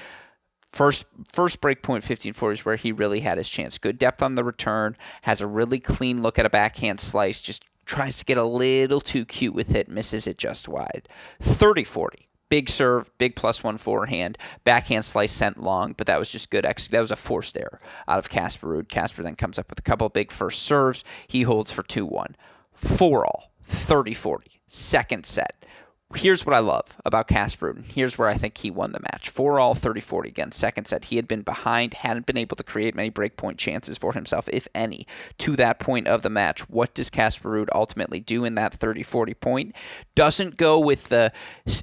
First, 0.73 1.05
first 1.31 1.61
break 1.61 1.83
point 1.83 2.03
15-4 2.03 2.53
is 2.53 2.65
where 2.65 2.75
he 2.75 2.91
really 2.91 3.19
had 3.19 3.37
his 3.37 3.47
chance. 3.47 3.77
Good 3.77 3.99
depth 3.99 4.23
on 4.23 4.33
the 4.33 4.43
return, 4.43 4.97
has 5.21 5.39
a 5.39 5.47
really 5.47 5.79
clean 5.79 6.23
look 6.23 6.39
at 6.39 6.47
a 6.47 6.49
backhand 6.49 6.99
slice, 6.99 7.41
just 7.41 7.63
tries 7.85 8.17
to 8.17 8.25
get 8.25 8.39
a 8.39 8.43
little 8.43 8.99
too 8.99 9.23
cute 9.23 9.53
with 9.53 9.75
it, 9.75 9.87
misses 9.87 10.25
it 10.25 10.39
just 10.39 10.67
wide. 10.67 11.07
30-40. 11.41 12.25
Big 12.49 12.69
serve, 12.69 13.15
big 13.19 13.35
plus 13.35 13.63
one 13.63 13.77
forehand, 13.77 14.37
backhand 14.63 15.05
slice 15.05 15.31
sent 15.31 15.61
long, 15.61 15.93
but 15.93 16.07
that 16.07 16.19
was 16.19 16.29
just 16.29 16.49
good. 16.49 16.65
That 16.65 17.01
was 17.01 17.11
a 17.11 17.15
forced 17.15 17.57
error 17.57 17.79
out 18.07 18.19
of 18.19 18.29
Casper 18.29 18.67
Ruud. 18.67 18.89
Casper 18.89 19.23
then 19.23 19.35
comes 19.35 19.59
up 19.59 19.69
with 19.69 19.79
a 19.79 19.83
couple 19.83 20.09
big 20.09 20.31
first 20.31 20.63
serves. 20.63 21.03
He 21.27 21.43
holds 21.43 21.71
for 21.71 21.83
2 21.83 22.05
1. 22.05 22.35
4 22.73 23.25
all, 23.25 23.51
30 23.63 24.13
40. 24.13 24.59
Second 24.67 25.25
set 25.25 25.63
here's 26.15 26.45
what 26.45 26.55
I 26.55 26.59
love 26.59 26.97
about 27.05 27.27
Casper. 27.27 27.75
Here's 27.87 28.17
where 28.17 28.27
I 28.27 28.35
think 28.35 28.57
he 28.57 28.71
won 28.71 28.91
the 28.91 28.99
match. 28.99 29.29
4 29.29 29.59
all 29.59 29.75
30 29.75 30.01
40 30.01 30.29
again. 30.29 30.51
Second 30.51 30.85
set. 30.85 31.05
He 31.05 31.15
had 31.15 31.27
been 31.27 31.41
behind, 31.41 31.95
hadn't 31.95 32.25
been 32.25 32.37
able 32.37 32.55
to 32.55 32.63
create 32.63 32.95
many 32.95 33.11
breakpoint 33.11 33.57
chances 33.57 33.97
for 33.97 34.13
himself, 34.13 34.49
if 34.51 34.67
any, 34.73 35.07
to 35.39 35.55
that 35.55 35.79
point 35.79 36.07
of 36.07 36.21
the 36.21 36.29
match. 36.29 36.69
What 36.69 36.93
does 36.93 37.09
Casper 37.09 37.65
ultimately 37.73 38.19
do 38.19 38.45
in 38.45 38.55
that 38.55 38.73
30 38.73 39.03
40 39.03 39.33
point? 39.33 39.75
Doesn't 40.15 40.57
go 40.57 40.79
with 40.79 41.09
the 41.09 41.31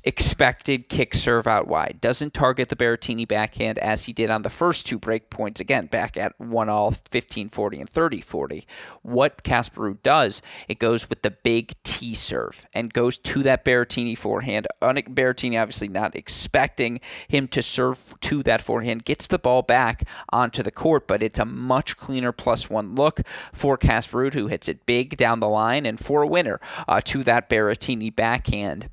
expected 0.05 0.89
kick 0.89 1.15
serve 1.15 1.47
out 1.47 1.67
wide. 1.67 1.99
Doesn't 2.01 2.35
target 2.35 2.69
the 2.69 2.77
Berrettini 2.77 3.27
backhand 3.27 3.79
as 3.79 4.05
he 4.05 4.13
did 4.13 4.31
on 4.31 4.43
the 4.43 4.51
first 4.51 4.87
two 4.87 4.99
breakpoints, 4.99 5.61
again, 5.61 5.87
back 5.87 6.17
at 6.17 6.39
1 6.41 6.69
all 6.69 6.93
15 6.93 7.49
40 7.49 7.81
and 7.81 7.91
30 7.91 8.21
40. 8.21 8.67
What 9.03 9.43
Casper 9.43 9.95
does, 10.03 10.43
it 10.69 10.79
goes 10.79 11.09
with 11.09 11.23
the 11.23 11.31
big 11.31 11.75
T 11.83 12.15
serve 12.15 12.67
and 12.73 12.93
goes 12.93 13.19
to 13.19 13.43
that 13.43 13.65
Berrettini 13.65 14.17
forehand. 14.21 14.67
Berrettini 14.81 15.61
obviously 15.61 15.89
not 15.89 16.15
expecting 16.15 17.01
him 17.27 17.49
to 17.49 17.63
serve 17.63 18.15
to 18.21 18.43
that 18.45 18.61
forehand. 18.61 19.05
Gets 19.05 19.27
the 19.27 19.39
ball 19.39 19.63
back 19.63 20.07
onto 20.31 20.63
the 20.63 20.71
court, 20.71 21.07
but 21.07 21.23
it's 21.23 21.39
a 21.39 21.45
much 21.45 21.97
cleaner 21.97 22.33
plus 22.33 22.71
one 22.71 22.95
look 22.95 23.21
for 23.53 23.77
Casper 23.77 24.19
Ruud, 24.19 24.35
who 24.35 24.47
hits 24.47 24.69
it 24.69 24.87
big 24.87 25.17
down 25.17 25.41
the 25.41 25.49
line, 25.49 25.87
and 25.87 25.99
for 25.99 26.23
a 26.23 26.27
winner 26.27 26.61
uh, 26.87 27.01
to 27.03 27.23
that 27.25 27.49
Berrettini 27.49 28.15
backhand. 28.15 28.89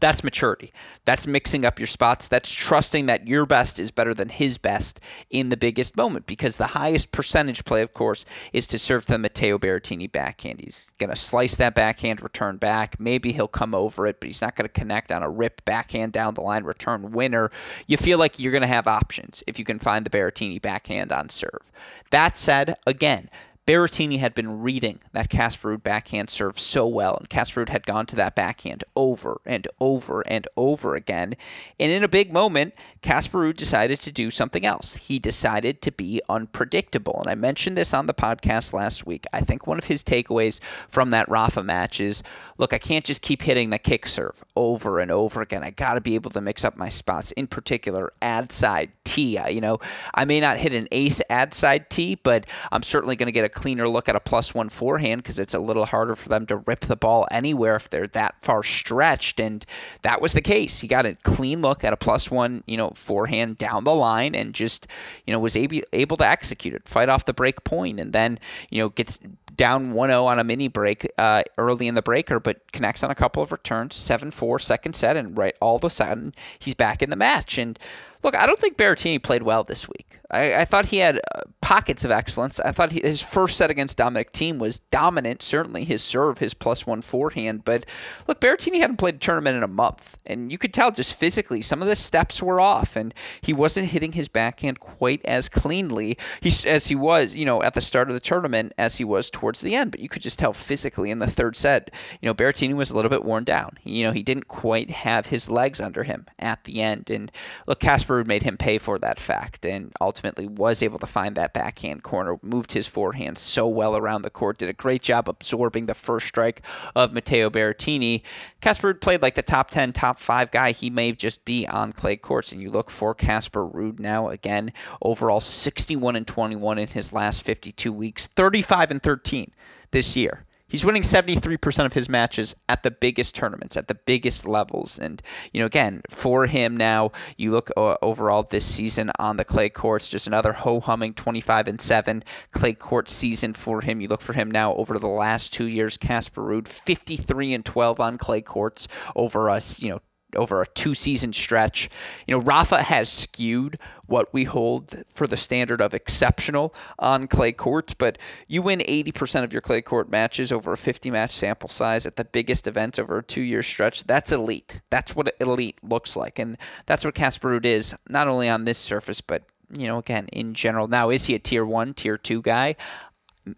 That's 0.00 0.22
maturity. 0.22 0.72
That's 1.04 1.26
mixing 1.26 1.64
up 1.64 1.80
your 1.80 1.86
spots. 1.86 2.28
That's 2.28 2.52
trusting 2.52 3.06
that 3.06 3.26
your 3.26 3.46
best 3.46 3.80
is 3.80 3.90
better 3.90 4.14
than 4.14 4.28
his 4.28 4.58
best 4.58 5.00
in 5.28 5.48
the 5.48 5.56
biggest 5.56 5.96
moment 5.96 6.26
because 6.26 6.56
the 6.56 6.68
highest 6.68 7.10
percentage 7.10 7.64
play, 7.64 7.82
of 7.82 7.92
course, 7.92 8.24
is 8.52 8.66
to 8.68 8.78
serve 8.78 9.06
the 9.06 9.18
Matteo 9.18 9.58
Berrettini 9.58 10.10
backhand. 10.10 10.60
He's 10.60 10.88
going 10.98 11.10
to 11.10 11.16
slice 11.16 11.56
that 11.56 11.74
backhand, 11.74 12.22
return 12.22 12.58
back. 12.58 13.00
Maybe 13.00 13.32
he'll 13.32 13.48
come 13.48 13.74
over 13.74 14.06
it, 14.06 14.20
but 14.20 14.28
he's 14.28 14.42
not 14.42 14.54
going 14.54 14.68
to 14.68 14.72
connect 14.80 15.10
on 15.10 15.22
a 15.22 15.30
rip 15.30 15.64
backhand 15.64 16.12
down 16.12 16.34
the 16.34 16.42
line, 16.42 16.64
return 16.64 17.10
winner. 17.10 17.50
You 17.86 17.96
feel 17.96 18.18
like 18.18 18.38
you're 18.38 18.52
going 18.52 18.62
to 18.62 18.68
have 18.68 18.86
options 18.86 19.42
if 19.46 19.58
you 19.58 19.64
can 19.64 19.78
find 19.78 20.06
the 20.06 20.10
Berrettini 20.10 20.62
backhand 20.62 21.12
on 21.12 21.28
serve. 21.28 21.72
That 22.10 22.36
said, 22.36 22.76
again, 22.86 23.30
Berrettini 23.68 24.18
had 24.18 24.32
been 24.32 24.62
reading 24.62 24.98
that 25.12 25.28
Casper 25.28 25.76
Ruud 25.76 25.82
backhand 25.82 26.30
serve 26.30 26.58
so 26.58 26.86
well, 26.86 27.18
and 27.18 27.28
Casper 27.28 27.66
Ruud 27.66 27.68
had 27.68 27.84
gone 27.84 28.06
to 28.06 28.16
that 28.16 28.34
backhand 28.34 28.82
over 28.96 29.42
and 29.44 29.68
over 29.78 30.22
and 30.22 30.48
over 30.56 30.94
again. 30.94 31.34
And 31.78 31.92
in 31.92 32.02
a 32.02 32.08
big 32.08 32.32
moment, 32.32 32.72
Casper 33.02 33.40
Ruud 33.40 33.56
decided 33.56 34.00
to 34.00 34.10
do 34.10 34.30
something 34.30 34.64
else. 34.64 34.96
He 34.96 35.18
decided 35.18 35.82
to 35.82 35.92
be 35.92 36.22
unpredictable. 36.30 37.20
And 37.20 37.28
I 37.30 37.34
mentioned 37.34 37.76
this 37.76 37.92
on 37.92 38.06
the 38.06 38.14
podcast 38.14 38.72
last 38.72 39.06
week. 39.06 39.26
I 39.34 39.42
think 39.42 39.66
one 39.66 39.76
of 39.76 39.84
his 39.84 40.02
takeaways 40.02 40.62
from 40.88 41.10
that 41.10 41.28
Rafa 41.28 41.62
match 41.62 42.00
is 42.00 42.22
look, 42.56 42.72
I 42.72 42.78
can't 42.78 43.04
just 43.04 43.20
keep 43.20 43.42
hitting 43.42 43.68
the 43.68 43.78
kick 43.78 44.06
serve 44.06 44.42
over 44.56 44.98
and 44.98 45.10
over 45.10 45.42
again. 45.42 45.62
I 45.62 45.72
got 45.72 45.94
to 45.94 46.00
be 46.00 46.14
able 46.14 46.30
to 46.30 46.40
mix 46.40 46.64
up 46.64 46.78
my 46.78 46.88
spots, 46.88 47.32
in 47.32 47.46
particular, 47.46 48.14
ad 48.22 48.50
side 48.50 48.92
tee. 49.04 49.38
You 49.50 49.60
know, 49.60 49.78
I 50.14 50.24
may 50.24 50.40
not 50.40 50.56
hit 50.56 50.72
an 50.72 50.88
ace 50.90 51.20
ad 51.28 51.52
side 51.52 51.90
tee, 51.90 52.14
but 52.14 52.46
I'm 52.72 52.82
certainly 52.82 53.14
going 53.14 53.26
to 53.26 53.32
get 53.32 53.44
a 53.44 53.57
cleaner 53.58 53.88
look 53.88 54.08
at 54.08 54.14
a 54.14 54.20
plus 54.20 54.54
one 54.54 54.68
forehand 54.68 55.20
because 55.20 55.40
it's 55.40 55.52
a 55.52 55.58
little 55.58 55.86
harder 55.86 56.14
for 56.14 56.28
them 56.28 56.46
to 56.46 56.58
rip 56.58 56.80
the 56.80 56.94
ball 56.94 57.26
anywhere 57.28 57.74
if 57.74 57.90
they're 57.90 58.06
that 58.06 58.36
far 58.40 58.62
stretched. 58.62 59.40
And 59.40 59.66
that 60.02 60.22
was 60.22 60.32
the 60.32 60.40
case. 60.40 60.78
He 60.78 60.86
got 60.86 61.04
a 61.04 61.14
clean 61.24 61.60
look 61.60 61.82
at 61.82 61.92
a 61.92 61.96
plus 61.96 62.30
one, 62.30 62.62
you 62.66 62.76
know, 62.76 62.90
forehand 62.90 63.58
down 63.58 63.82
the 63.82 63.94
line 63.94 64.36
and 64.36 64.54
just, 64.54 64.86
you 65.26 65.32
know, 65.32 65.40
was 65.40 65.56
able, 65.56 65.80
able 65.92 66.16
to 66.18 66.26
execute 66.26 66.72
it, 66.72 66.86
fight 66.86 67.08
off 67.08 67.24
the 67.24 67.34
break 67.34 67.64
point, 67.64 67.98
and 67.98 68.12
then, 68.12 68.38
you 68.70 68.78
know, 68.78 68.90
gets 68.90 69.18
down 69.56 69.92
1-0 69.92 70.24
on 70.24 70.38
a 70.38 70.44
mini 70.44 70.68
break 70.68 71.10
uh, 71.18 71.42
early 71.58 71.88
in 71.88 71.96
the 71.96 72.02
breaker, 72.02 72.38
but 72.38 72.70
connects 72.70 73.02
on 73.02 73.10
a 73.10 73.14
couple 73.16 73.42
of 73.42 73.50
returns, 73.50 73.96
7-4 73.96 74.60
second 74.60 74.94
set, 74.94 75.16
and 75.16 75.36
right 75.36 75.56
all 75.60 75.74
of 75.74 75.82
a 75.82 75.90
sudden 75.90 76.32
he's 76.60 76.74
back 76.74 77.02
in 77.02 77.10
the 77.10 77.16
match. 77.16 77.58
And 77.58 77.76
Look, 78.22 78.34
I 78.34 78.46
don't 78.46 78.58
think 78.58 78.76
Berrettini 78.76 79.22
played 79.22 79.42
well 79.42 79.64
this 79.64 79.88
week. 79.88 80.17
I, 80.30 80.54
I 80.56 80.64
thought 80.64 80.86
he 80.86 80.98
had 80.98 81.20
uh, 81.34 81.42
pockets 81.60 82.04
of 82.04 82.10
excellence. 82.10 82.58
I 82.60 82.72
thought 82.72 82.92
he, 82.92 83.00
his 83.00 83.22
first 83.22 83.56
set 83.56 83.70
against 83.70 83.98
Dominic 83.98 84.32
Thiem 84.32 84.58
was 84.58 84.80
dominant. 84.90 85.42
Certainly 85.42 85.84
his 85.84 86.02
serve, 86.02 86.38
his 86.38 86.54
plus 86.54 86.86
one 86.86 87.02
forehand. 87.02 87.64
But 87.64 87.84
look, 88.26 88.40
Berrettini 88.40 88.80
hadn't 88.80 88.96
played 88.96 89.16
a 89.16 89.18
tournament 89.18 89.56
in 89.56 89.62
a 89.62 89.68
month, 89.68 90.18
and 90.26 90.50
you 90.50 90.58
could 90.58 90.74
tell 90.74 90.90
just 90.90 91.14
physically 91.14 91.62
some 91.62 91.82
of 91.82 91.88
the 91.88 91.96
steps 91.96 92.42
were 92.42 92.60
off, 92.60 92.96
and 92.96 93.14
he 93.40 93.52
wasn't 93.52 93.88
hitting 93.88 94.12
his 94.12 94.28
backhand 94.28 94.80
quite 94.80 95.24
as 95.24 95.48
cleanly 95.48 96.18
he, 96.40 96.50
as 96.66 96.88
he 96.88 96.94
was, 96.94 97.34
you 97.34 97.44
know, 97.44 97.62
at 97.62 97.74
the 97.74 97.80
start 97.80 98.08
of 98.08 98.14
the 98.14 98.20
tournament 98.20 98.72
as 98.76 98.96
he 98.96 99.04
was 99.04 99.30
towards 99.30 99.60
the 99.60 99.74
end. 99.74 99.92
But 99.92 100.00
you 100.00 100.08
could 100.08 100.22
just 100.22 100.38
tell 100.38 100.52
physically 100.52 101.10
in 101.10 101.20
the 101.20 101.26
third 101.26 101.56
set, 101.56 101.94
you 102.20 102.26
know, 102.26 102.34
Berrettini 102.34 102.74
was 102.74 102.90
a 102.90 102.96
little 102.96 103.10
bit 103.10 103.24
worn 103.24 103.44
down. 103.44 103.70
You 103.84 104.04
know, 104.04 104.12
he 104.12 104.22
didn't 104.22 104.48
quite 104.48 104.90
have 104.90 105.26
his 105.26 105.50
legs 105.50 105.80
under 105.80 106.02
him 106.02 106.26
at 106.38 106.64
the 106.64 106.82
end. 106.82 107.10
And 107.10 107.30
look, 107.66 107.80
Casper 107.80 108.08
Casper 108.08 108.24
made 108.24 108.42
him 108.42 108.56
pay 108.56 108.78
for 108.78 108.98
that 108.98 109.18
fact 109.18 109.66
and 109.66 109.92
ultimately 110.00 110.17
was 110.22 110.82
able 110.82 110.98
to 110.98 111.06
find 111.06 111.36
that 111.36 111.52
backhand 111.52 112.02
corner, 112.02 112.38
moved 112.42 112.72
his 112.72 112.86
forehand 112.86 113.38
so 113.38 113.66
well 113.68 113.96
around 113.96 114.22
the 114.22 114.30
court, 114.30 114.58
did 114.58 114.68
a 114.68 114.72
great 114.72 115.02
job 115.02 115.28
absorbing 115.28 115.86
the 115.86 115.94
first 115.94 116.26
strike 116.26 116.62
of 116.94 117.12
Matteo 117.12 117.50
Berrettini. 117.50 118.22
Casper 118.60 118.94
played 118.94 119.22
like 119.22 119.34
the 119.34 119.42
top 119.42 119.70
10, 119.70 119.92
top 119.92 120.18
5 120.18 120.50
guy 120.50 120.72
he 120.72 120.90
may 120.90 121.12
just 121.12 121.44
be 121.44 121.66
on 121.66 121.92
clay 121.92 122.16
courts. 122.16 122.52
And 122.52 122.60
you 122.60 122.70
look 122.70 122.90
for 122.90 123.14
Casper 123.14 123.66
Ruud 123.66 123.98
now, 123.98 124.28
again, 124.28 124.72
overall 125.02 125.40
61 125.40 126.16
and 126.16 126.26
21 126.26 126.78
in 126.78 126.88
his 126.88 127.12
last 127.12 127.42
52 127.42 127.92
weeks, 127.92 128.26
35 128.26 128.90
and 128.90 129.02
13 129.02 129.52
this 129.90 130.16
year. 130.16 130.44
He's 130.68 130.84
winning 130.84 131.02
73% 131.02 131.86
of 131.86 131.94
his 131.94 132.10
matches 132.10 132.54
at 132.68 132.82
the 132.82 132.90
biggest 132.90 133.34
tournaments, 133.34 133.76
at 133.76 133.88
the 133.88 133.94
biggest 133.94 134.46
levels. 134.46 134.98
And, 134.98 135.22
you 135.52 135.60
know, 135.60 135.66
again, 135.66 136.02
for 136.10 136.46
him 136.46 136.76
now, 136.76 137.10
you 137.38 137.50
look 137.50 137.70
uh, 137.74 137.96
overall 138.02 138.42
this 138.42 138.66
season 138.66 139.10
on 139.18 139.38
the 139.38 139.46
clay 139.46 139.70
courts, 139.70 140.10
just 140.10 140.26
another 140.26 140.52
ho 140.52 140.80
humming 140.80 141.14
25 141.14 141.68
and 141.68 141.80
7 141.80 142.22
clay 142.52 142.74
court 142.74 143.08
season 143.08 143.54
for 143.54 143.80
him. 143.80 144.02
You 144.02 144.08
look 144.08 144.20
for 144.20 144.34
him 144.34 144.50
now 144.50 144.74
over 144.74 144.98
the 144.98 145.08
last 145.08 145.54
two 145.54 145.68
years, 145.68 145.96
Casper 145.96 146.42
Ruud, 146.42 146.68
53 146.68 147.54
and 147.54 147.64
12 147.64 147.98
on 147.98 148.18
clay 148.18 148.42
courts 148.42 148.88
over 149.16 149.48
us, 149.48 149.82
you 149.82 149.88
know, 149.88 150.00
over 150.36 150.60
a 150.60 150.66
two 150.66 150.94
season 150.94 151.32
stretch. 151.32 151.88
You 152.26 152.34
know, 152.34 152.42
Rafa 152.42 152.82
has 152.82 153.08
skewed 153.08 153.78
what 154.06 154.32
we 154.32 154.44
hold 154.44 155.04
for 155.06 155.26
the 155.26 155.36
standard 155.36 155.80
of 155.80 155.94
exceptional 155.94 156.74
on 156.98 157.26
clay 157.26 157.52
courts, 157.52 157.94
but 157.94 158.18
you 158.46 158.62
win 158.62 158.80
80% 158.80 159.44
of 159.44 159.52
your 159.52 159.62
clay 159.62 159.82
court 159.82 160.10
matches 160.10 160.52
over 160.52 160.72
a 160.72 160.76
50 160.76 161.10
match 161.10 161.32
sample 161.32 161.68
size 161.68 162.06
at 162.06 162.16
the 162.16 162.24
biggest 162.24 162.66
event 162.66 162.98
over 162.98 163.18
a 163.18 163.22
two 163.22 163.42
year 163.42 163.62
stretch. 163.62 164.04
That's 164.04 164.32
elite. 164.32 164.80
That's 164.90 165.14
what 165.14 165.34
elite 165.40 165.78
looks 165.82 166.16
like. 166.16 166.38
And 166.38 166.56
that's 166.86 167.04
what 167.04 167.14
Casper 167.14 167.58
is, 167.58 167.94
not 168.08 168.28
only 168.28 168.48
on 168.48 168.64
this 168.64 168.78
surface, 168.78 169.20
but 169.20 169.44
you 169.76 169.86
know, 169.86 169.98
again, 169.98 170.28
in 170.32 170.54
general. 170.54 170.88
Now, 170.88 171.10
is 171.10 171.26
he 171.26 171.34
a 171.34 171.38
tier 171.38 171.64
one, 171.64 171.92
tier 171.92 172.16
two 172.16 172.40
guy? 172.40 172.76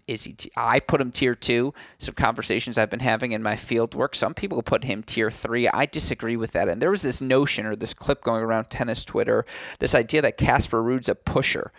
Is 0.06 0.24
he? 0.24 0.32
T- 0.32 0.50
I 0.56 0.80
put 0.80 1.00
him 1.00 1.12
tier 1.12 1.34
two. 1.34 1.74
Some 1.98 2.14
conversations 2.14 2.78
I've 2.78 2.90
been 2.90 3.00
having 3.00 3.32
in 3.32 3.42
my 3.42 3.56
field 3.56 3.94
work. 3.94 4.14
Some 4.14 4.34
people 4.34 4.62
put 4.62 4.84
him 4.84 5.02
tier 5.02 5.30
three. 5.30 5.68
I 5.68 5.86
disagree 5.86 6.36
with 6.36 6.52
that. 6.52 6.68
And 6.68 6.80
there 6.80 6.90
was 6.90 7.02
this 7.02 7.20
notion 7.20 7.66
or 7.66 7.76
this 7.76 7.94
clip 7.94 8.22
going 8.22 8.42
around 8.42 8.70
tennis 8.70 9.04
Twitter, 9.04 9.44
this 9.78 9.94
idea 9.94 10.22
that 10.22 10.36
Casper 10.36 10.82
Ruud's 10.82 11.08
a 11.08 11.14
pusher. 11.14 11.72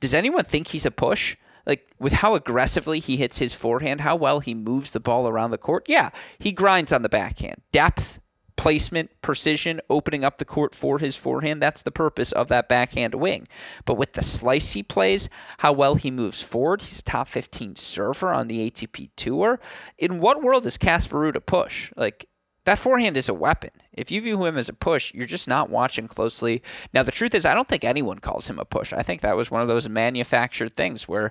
Does 0.00 0.14
anyone 0.14 0.44
think 0.44 0.68
he's 0.68 0.86
a 0.86 0.90
push? 0.90 1.36
Like 1.66 1.88
with 1.98 2.14
how 2.14 2.34
aggressively 2.34 3.00
he 3.00 3.16
hits 3.16 3.38
his 3.38 3.54
forehand, 3.54 4.02
how 4.02 4.16
well 4.16 4.40
he 4.40 4.54
moves 4.54 4.90
the 4.90 5.00
ball 5.00 5.26
around 5.26 5.50
the 5.50 5.58
court. 5.58 5.84
Yeah, 5.88 6.10
he 6.38 6.52
grinds 6.52 6.92
on 6.92 7.02
the 7.02 7.08
backhand. 7.08 7.62
Depth, 7.72 8.20
placement, 8.56 9.10
precision, 9.22 9.80
opening 9.90 10.24
up 10.24 10.38
the 10.38 10.44
court 10.44 10.74
for 10.74 10.98
his 10.98 11.16
forehand. 11.16 11.60
That's 11.60 11.82
the 11.82 11.90
purpose 11.90 12.32
of 12.32 12.48
that 12.48 12.68
backhand 12.68 13.14
wing. 13.14 13.46
But 13.84 13.96
with 13.96 14.12
the 14.12 14.22
slice 14.22 14.72
he 14.72 14.82
plays, 14.82 15.28
how 15.58 15.72
well 15.72 15.96
he 15.96 16.10
moves 16.10 16.42
forward, 16.42 16.82
he's 16.82 17.00
a 17.00 17.02
top 17.02 17.28
15 17.28 17.76
server 17.76 18.32
on 18.32 18.48
the 18.48 18.70
ATP 18.70 19.10
Tour. 19.16 19.60
In 19.98 20.20
what 20.20 20.42
world 20.42 20.66
is 20.66 20.78
Ruud 20.78 21.34
a 21.34 21.40
push? 21.40 21.92
Like, 21.96 22.28
that 22.64 22.78
forehand 22.78 23.16
is 23.16 23.28
a 23.28 23.34
weapon. 23.34 23.70
If 23.92 24.10
you 24.10 24.22
view 24.22 24.44
him 24.44 24.56
as 24.56 24.70
a 24.70 24.74
push, 24.74 25.12
you're 25.12 25.26
just 25.26 25.46
not 25.46 25.68
watching 25.68 26.08
closely. 26.08 26.62
Now, 26.94 27.02
the 27.02 27.12
truth 27.12 27.34
is, 27.34 27.44
I 27.44 27.54
don't 27.54 27.68
think 27.68 27.84
anyone 27.84 28.18
calls 28.18 28.48
him 28.48 28.58
a 28.58 28.64
push. 28.64 28.92
I 28.92 29.02
think 29.02 29.20
that 29.20 29.36
was 29.36 29.50
one 29.50 29.60
of 29.60 29.68
those 29.68 29.88
manufactured 29.88 30.72
things 30.72 31.06
where 31.06 31.30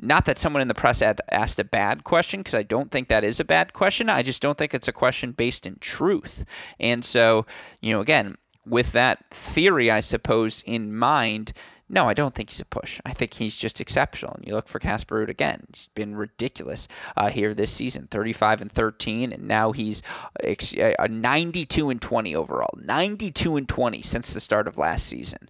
not 0.00 0.24
that 0.24 0.38
someone 0.38 0.62
in 0.62 0.68
the 0.68 0.74
press 0.74 1.00
had 1.00 1.20
asked 1.30 1.58
a 1.58 1.64
bad 1.64 2.04
question, 2.04 2.40
because 2.40 2.54
I 2.54 2.62
don't 2.62 2.90
think 2.90 3.08
that 3.08 3.24
is 3.24 3.40
a 3.40 3.44
bad 3.44 3.72
question. 3.72 4.08
I 4.08 4.22
just 4.22 4.42
don't 4.42 4.58
think 4.58 4.74
it's 4.74 4.88
a 4.88 4.92
question 4.92 5.32
based 5.32 5.66
in 5.66 5.76
truth. 5.80 6.44
And 6.78 7.04
so, 7.04 7.46
you 7.80 7.92
know, 7.92 8.00
again, 8.00 8.36
with 8.66 8.92
that 8.92 9.24
theory, 9.30 9.90
I 9.90 10.00
suppose, 10.00 10.62
in 10.62 10.94
mind, 10.94 11.52
no, 11.92 12.08
I 12.08 12.14
don't 12.14 12.34
think 12.34 12.50
he's 12.50 12.60
a 12.60 12.64
push. 12.64 13.00
I 13.04 13.12
think 13.12 13.34
he's 13.34 13.56
just 13.56 13.80
exceptional. 13.80 14.34
And 14.34 14.46
you 14.46 14.54
look 14.54 14.68
for 14.68 14.78
Casper 14.78 15.26
Ruud 15.26 15.28
again; 15.28 15.64
he's 15.74 15.88
been 15.88 16.14
ridiculous 16.14 16.86
uh, 17.16 17.30
here 17.30 17.52
this 17.52 17.72
season, 17.72 18.06
35 18.08 18.62
and 18.62 18.72
13, 18.72 19.32
and 19.32 19.48
now 19.48 19.72
he's 19.72 20.00
uh, 20.44 20.92
a 20.98 21.08
92 21.08 21.90
and 21.90 22.00
20 22.00 22.36
overall, 22.36 22.70
92 22.76 23.56
and 23.56 23.68
20 23.68 24.02
since 24.02 24.32
the 24.32 24.40
start 24.40 24.68
of 24.68 24.78
last 24.78 25.06
season. 25.06 25.48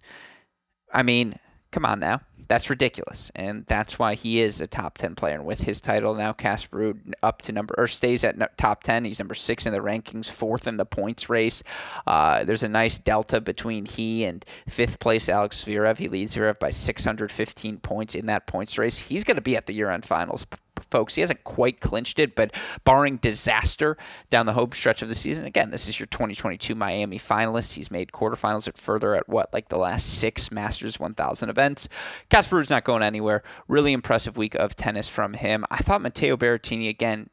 I 0.91 1.03
mean, 1.03 1.37
come 1.71 1.85
on 1.85 1.99
now. 1.99 2.21
That's 2.51 2.69
ridiculous, 2.69 3.31
and 3.33 3.65
that's 3.65 3.97
why 3.97 4.15
he 4.15 4.41
is 4.41 4.59
a 4.59 4.67
top 4.67 4.97
ten 4.97 5.15
player. 5.15 5.35
And 5.35 5.45
with 5.45 5.61
his 5.61 5.79
title 5.79 6.13
now, 6.13 6.33
Casper 6.33 6.79
Ruud 6.79 7.13
up 7.23 7.41
to 7.43 7.53
number 7.53 7.73
or 7.77 7.87
stays 7.87 8.25
at 8.25 8.57
top 8.57 8.83
ten. 8.83 9.05
He's 9.05 9.19
number 9.19 9.35
six 9.35 9.65
in 9.65 9.71
the 9.71 9.79
rankings, 9.79 10.29
fourth 10.29 10.67
in 10.67 10.75
the 10.75 10.83
points 10.85 11.29
race. 11.29 11.63
Uh, 12.05 12.43
there's 12.43 12.63
a 12.63 12.67
nice 12.67 12.99
delta 12.99 13.39
between 13.39 13.85
he 13.85 14.25
and 14.25 14.43
fifth 14.67 14.99
place 14.99 15.29
Alex 15.29 15.63
Zverev. 15.63 15.97
He 15.97 16.09
leads 16.09 16.35
Zverev 16.35 16.59
by 16.59 16.71
615 16.71 17.77
points 17.77 18.15
in 18.15 18.25
that 18.25 18.47
points 18.47 18.77
race. 18.77 18.97
He's 18.97 19.23
going 19.23 19.35
to 19.35 19.41
be 19.41 19.55
at 19.55 19.65
the 19.65 19.73
year-end 19.73 20.03
finals 20.03 20.45
folks. 20.81 21.15
He 21.15 21.21
hasn't 21.21 21.43
quite 21.43 21.79
clinched 21.79 22.19
it, 22.19 22.35
but 22.35 22.55
barring 22.83 23.17
disaster 23.17 23.97
down 24.29 24.45
the 24.45 24.53
home 24.53 24.71
stretch 24.71 25.01
of 25.01 25.09
the 25.09 25.15
season, 25.15 25.45
again, 25.45 25.71
this 25.71 25.87
is 25.87 25.99
your 25.99 26.07
2022 26.07 26.75
Miami 26.75 27.17
finalist. 27.17 27.73
He's 27.73 27.91
made 27.91 28.11
quarterfinals 28.11 28.67
at 28.67 28.77
further 28.77 29.15
at 29.15 29.27
what, 29.29 29.53
like 29.53 29.69
the 29.69 29.77
last 29.77 30.19
six 30.19 30.51
Masters 30.51 30.99
1000 30.99 31.49
events. 31.49 31.89
Casper 32.29 32.59
is 32.59 32.69
not 32.69 32.83
going 32.83 33.03
anywhere. 33.03 33.41
Really 33.67 33.93
impressive 33.93 34.37
week 34.37 34.55
of 34.55 34.75
tennis 34.75 35.07
from 35.07 35.33
him. 35.33 35.65
I 35.69 35.77
thought 35.77 36.01
Matteo 36.01 36.37
Berrettini, 36.37 36.89
again, 36.89 37.29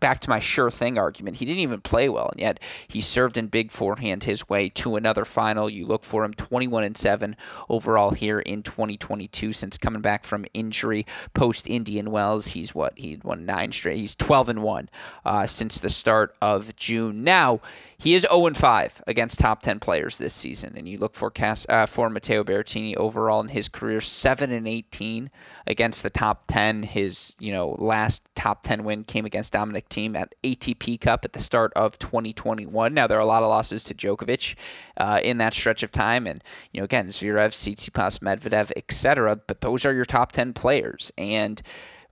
back 0.00 0.20
to 0.20 0.30
my 0.30 0.40
sure 0.40 0.70
thing 0.70 0.98
argument. 0.98 1.36
He 1.36 1.44
didn't 1.44 1.60
even 1.60 1.80
play 1.80 2.08
well, 2.08 2.30
and 2.30 2.40
yet 2.40 2.60
he 2.88 3.00
served 3.00 3.36
in 3.36 3.48
big 3.48 3.70
forehand 3.70 4.24
his 4.24 4.48
way 4.48 4.68
to 4.70 4.96
another 4.96 5.24
final. 5.24 5.68
You 5.68 5.86
look 5.86 6.04
for 6.04 6.24
him 6.24 6.34
21 6.34 6.84
and 6.84 6.96
7 6.96 7.36
overall 7.68 8.12
here 8.12 8.40
in 8.40 8.62
2022 8.62 9.52
since 9.52 9.78
coming 9.78 10.00
back 10.00 10.24
from 10.24 10.46
injury 10.54 11.06
post 11.34 11.68
Indian 11.68 12.10
Wells. 12.10 12.48
He's 12.48 12.74
what? 12.74 12.94
He 12.96 13.20
won 13.22 13.44
nine 13.44 13.72
straight. 13.72 13.98
He's 13.98 14.14
12 14.14 14.48
and 14.48 14.62
1 14.62 14.88
uh, 15.24 15.46
since 15.46 15.78
the 15.78 15.90
start 15.90 16.34
of 16.40 16.74
June. 16.76 17.22
Now, 17.22 17.60
he 18.00 18.14
is 18.14 18.26
0 18.32 18.54
5 18.54 19.02
against 19.06 19.40
top 19.40 19.60
10 19.60 19.78
players 19.78 20.16
this 20.16 20.32
season, 20.32 20.74
and 20.74 20.88
you 20.88 20.96
look 20.96 21.14
for 21.14 21.30
Cas- 21.30 21.66
uh, 21.68 21.84
for 21.84 22.08
Matteo 22.08 22.42
Berrettini 22.42 22.96
overall 22.96 23.40
in 23.42 23.48
his 23.48 23.68
career 23.68 24.00
7 24.00 24.50
and 24.50 24.66
18 24.66 25.30
against 25.66 26.02
the 26.02 26.08
top 26.08 26.44
10. 26.48 26.84
His 26.84 27.36
you 27.38 27.52
know 27.52 27.76
last 27.78 28.22
top 28.34 28.62
10 28.62 28.84
win 28.84 29.04
came 29.04 29.26
against 29.26 29.52
Dominic 29.52 29.90
Thiem 29.90 30.16
at 30.16 30.34
ATP 30.42 30.98
Cup 30.98 31.26
at 31.26 31.34
the 31.34 31.38
start 31.38 31.74
of 31.76 31.98
2021. 31.98 32.94
Now 32.94 33.06
there 33.06 33.18
are 33.18 33.20
a 33.20 33.26
lot 33.26 33.42
of 33.42 33.50
losses 33.50 33.84
to 33.84 33.94
Djokovic 33.94 34.56
uh, 34.96 35.20
in 35.22 35.36
that 35.36 35.52
stretch 35.52 35.82
of 35.82 35.92
time, 35.92 36.26
and 36.26 36.42
you 36.72 36.80
know 36.80 36.86
again 36.86 37.08
Zverev, 37.08 37.50
Tsitsipas, 37.50 38.20
Medvedev, 38.20 38.72
etc. 38.76 39.36
But 39.36 39.60
those 39.60 39.84
are 39.84 39.92
your 39.92 40.06
top 40.06 40.32
10 40.32 40.54
players, 40.54 41.12
and 41.18 41.60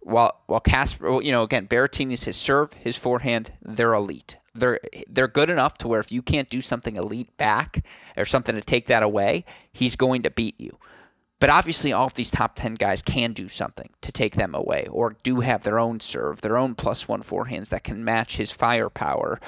while 0.00 0.42
while 0.46 0.60
Casper, 0.60 1.22
you 1.22 1.32
know, 1.32 1.42
again, 1.42 1.66
Berrettini's 1.66 2.24
his 2.24 2.36
serve, 2.36 2.74
his 2.74 2.96
forehand, 2.96 3.52
they're 3.62 3.94
elite. 3.94 4.36
They're 4.58 4.80
they're 5.08 5.28
good 5.28 5.50
enough 5.50 5.78
to 5.78 5.88
where 5.88 6.00
if 6.00 6.12
you 6.12 6.22
can't 6.22 6.50
do 6.50 6.60
something 6.60 6.96
elite 6.96 7.36
back 7.36 7.84
or 8.16 8.24
something 8.24 8.54
to 8.54 8.60
take 8.62 8.86
that 8.86 9.02
away, 9.02 9.44
he's 9.72 9.96
going 9.96 10.22
to 10.22 10.30
beat 10.30 10.60
you. 10.60 10.78
But 11.40 11.50
obviously, 11.50 11.92
all 11.92 12.06
of 12.06 12.14
these 12.14 12.32
top 12.32 12.56
10 12.56 12.74
guys 12.74 13.00
can 13.00 13.32
do 13.32 13.48
something 13.48 13.90
to 14.00 14.10
take 14.10 14.34
them 14.34 14.54
away 14.54 14.86
or 14.90 15.16
do 15.22 15.40
have 15.40 15.62
their 15.62 15.78
own 15.78 16.00
serve, 16.00 16.40
their 16.40 16.56
own 16.56 16.74
plus 16.74 17.06
one 17.06 17.22
forehands 17.22 17.68
that 17.68 17.84
can 17.84 18.04
match 18.04 18.36
his 18.36 18.50
firepower. 18.50 19.40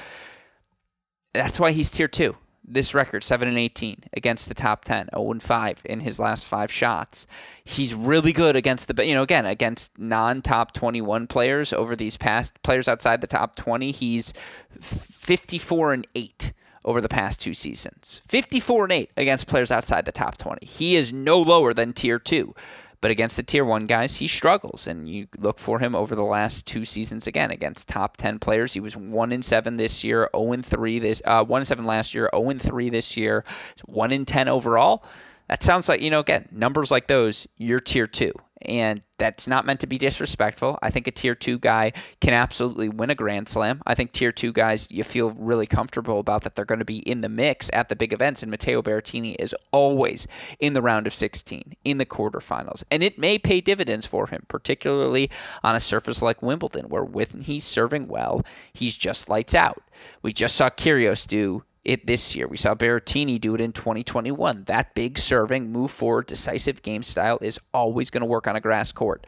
That's 1.33 1.59
why 1.59 1.71
he's 1.71 1.91
tier 1.91 2.07
two 2.07 2.37
this 2.73 2.93
record 2.93 3.23
7 3.23 3.47
and 3.47 3.57
18 3.57 4.05
against 4.13 4.47
the 4.47 4.53
top 4.53 4.85
10 4.85 5.09
0 5.13 5.31
and 5.31 5.43
5 5.43 5.81
in 5.85 5.99
his 6.01 6.19
last 6.19 6.45
5 6.45 6.71
shots. 6.71 7.27
He's 7.63 7.93
really 7.93 8.33
good 8.33 8.55
against 8.55 8.87
the 8.87 9.05
you 9.05 9.13
know 9.13 9.23
again 9.23 9.45
against 9.45 9.97
non-top 9.99 10.73
21 10.73 11.27
players 11.27 11.73
over 11.73 11.95
these 11.95 12.17
past 12.17 12.61
players 12.63 12.87
outside 12.87 13.21
the 13.21 13.27
top 13.27 13.55
20 13.55 13.91
he's 13.91 14.33
54 14.79 15.93
and 15.93 16.07
8 16.15 16.53
over 16.83 16.99
the 16.99 17.09
past 17.09 17.39
two 17.39 17.53
seasons. 17.53 18.21
54 18.27 18.85
and 18.85 18.93
8 18.93 19.11
against 19.17 19.47
players 19.47 19.71
outside 19.71 20.05
the 20.05 20.11
top 20.11 20.37
20 20.37 20.65
he 20.65 20.95
is 20.95 21.13
no 21.13 21.39
lower 21.41 21.73
than 21.73 21.93
tier 21.93 22.19
2 22.19 22.55
but 23.01 23.11
against 23.11 23.35
the 23.35 23.43
tier 23.43 23.65
one 23.65 23.87
guys, 23.87 24.17
he 24.17 24.27
struggles, 24.27 24.87
and 24.87 25.09
you 25.09 25.27
look 25.37 25.57
for 25.57 25.79
him 25.79 25.95
over 25.95 26.15
the 26.15 26.23
last 26.23 26.67
two 26.67 26.85
seasons 26.85 27.25
again 27.27 27.49
against 27.49 27.87
top 27.87 28.15
ten 28.15 28.37
players. 28.37 28.73
He 28.73 28.79
was 28.79 28.95
one 28.95 29.31
in 29.31 29.41
seven 29.41 29.77
this 29.77 30.03
year, 30.03 30.17
zero 30.17 30.29
oh 30.33 30.53
and 30.53 30.65
three 30.65 30.99
this, 30.99 31.21
uh, 31.25 31.43
one 31.43 31.63
in 31.63 31.65
seven 31.65 31.85
last 31.85 32.13
year, 32.13 32.29
zero 32.31 32.45
oh 32.45 32.49
and 32.51 32.61
three 32.61 32.89
this 32.89 33.17
year, 33.17 33.43
one 33.85 34.11
in 34.11 34.25
ten 34.25 34.47
overall. 34.47 35.03
That 35.49 35.63
sounds 35.63 35.89
like 35.89 36.01
you 36.01 36.11
know 36.11 36.19
again 36.19 36.47
numbers 36.51 36.91
like 36.91 37.07
those. 37.07 37.47
You're 37.57 37.79
tier 37.79 38.07
two, 38.07 38.33
and 38.65 39.01
that's 39.17 39.47
not 39.47 39.65
meant 39.65 39.79
to 39.81 39.87
be 39.87 39.97
disrespectful. 39.97 40.79
I 40.81 40.89
think 40.89 41.07
a 41.07 41.11
tier 41.11 41.35
two 41.35 41.59
guy 41.59 41.93
can 42.21 42.33
absolutely 42.33 42.89
win 42.89 43.09
a 43.09 43.15
Grand 43.15 43.47
Slam. 43.47 43.81
I 43.85 43.93
think 43.93 44.11
tier 44.11 44.31
two 44.31 44.51
guys, 44.51 44.89
you 44.89 45.03
feel 45.03 45.31
really 45.31 45.67
comfortable 45.67 46.19
about 46.19 46.43
that 46.43 46.55
they're 46.55 46.65
going 46.65 46.79
to 46.79 46.85
be 46.85 46.99
in 46.99 47.21
the 47.21 47.29
mix 47.29 47.69
at 47.73 47.89
the 47.89 47.95
big 47.95 48.13
events. 48.13 48.41
And 48.41 48.49
Matteo 48.49 48.81
Berrettini 48.81 49.35
is 49.39 49.55
always 49.71 50.27
in 50.59 50.73
the 50.73 50.81
round 50.81 51.05
of 51.05 51.13
16, 51.13 51.75
in 51.85 51.97
the 51.97 52.05
quarterfinals. 52.05 52.83
And 52.89 53.03
it 53.03 53.19
may 53.19 53.37
pay 53.37 53.61
dividends 53.61 54.05
for 54.05 54.27
him, 54.27 54.45
particularly 54.47 55.29
on 55.63 55.75
a 55.75 55.79
surface 55.79 56.21
like 56.21 56.41
Wimbledon, 56.41 56.89
where 56.89 57.03
when 57.03 57.41
he's 57.41 57.65
serving 57.65 58.07
well, 58.07 58.43
he's 58.73 58.97
just 58.97 59.29
lights 59.29 59.53
out. 59.53 59.83
We 60.23 60.33
just 60.33 60.55
saw 60.55 60.69
Kyrgios 60.69 61.27
do 61.27 61.63
it 61.83 62.05
this 62.05 62.35
year. 62.35 62.47
We 62.47 62.57
saw 62.57 62.75
Berrettini 62.75 63.39
do 63.39 63.55
it 63.55 63.61
in 63.61 63.71
2021. 63.71 64.65
That 64.65 64.93
big 64.93 65.17
serving, 65.17 65.71
move 65.71 65.91
forward, 65.91 66.27
decisive 66.27 66.81
game 66.81 67.03
style 67.03 67.37
is 67.41 67.59
always 67.73 68.09
going 68.09 68.21
to 68.21 68.27
work 68.27 68.47
on 68.47 68.55
a 68.55 68.61
grass 68.61 68.91
court. 68.91 69.25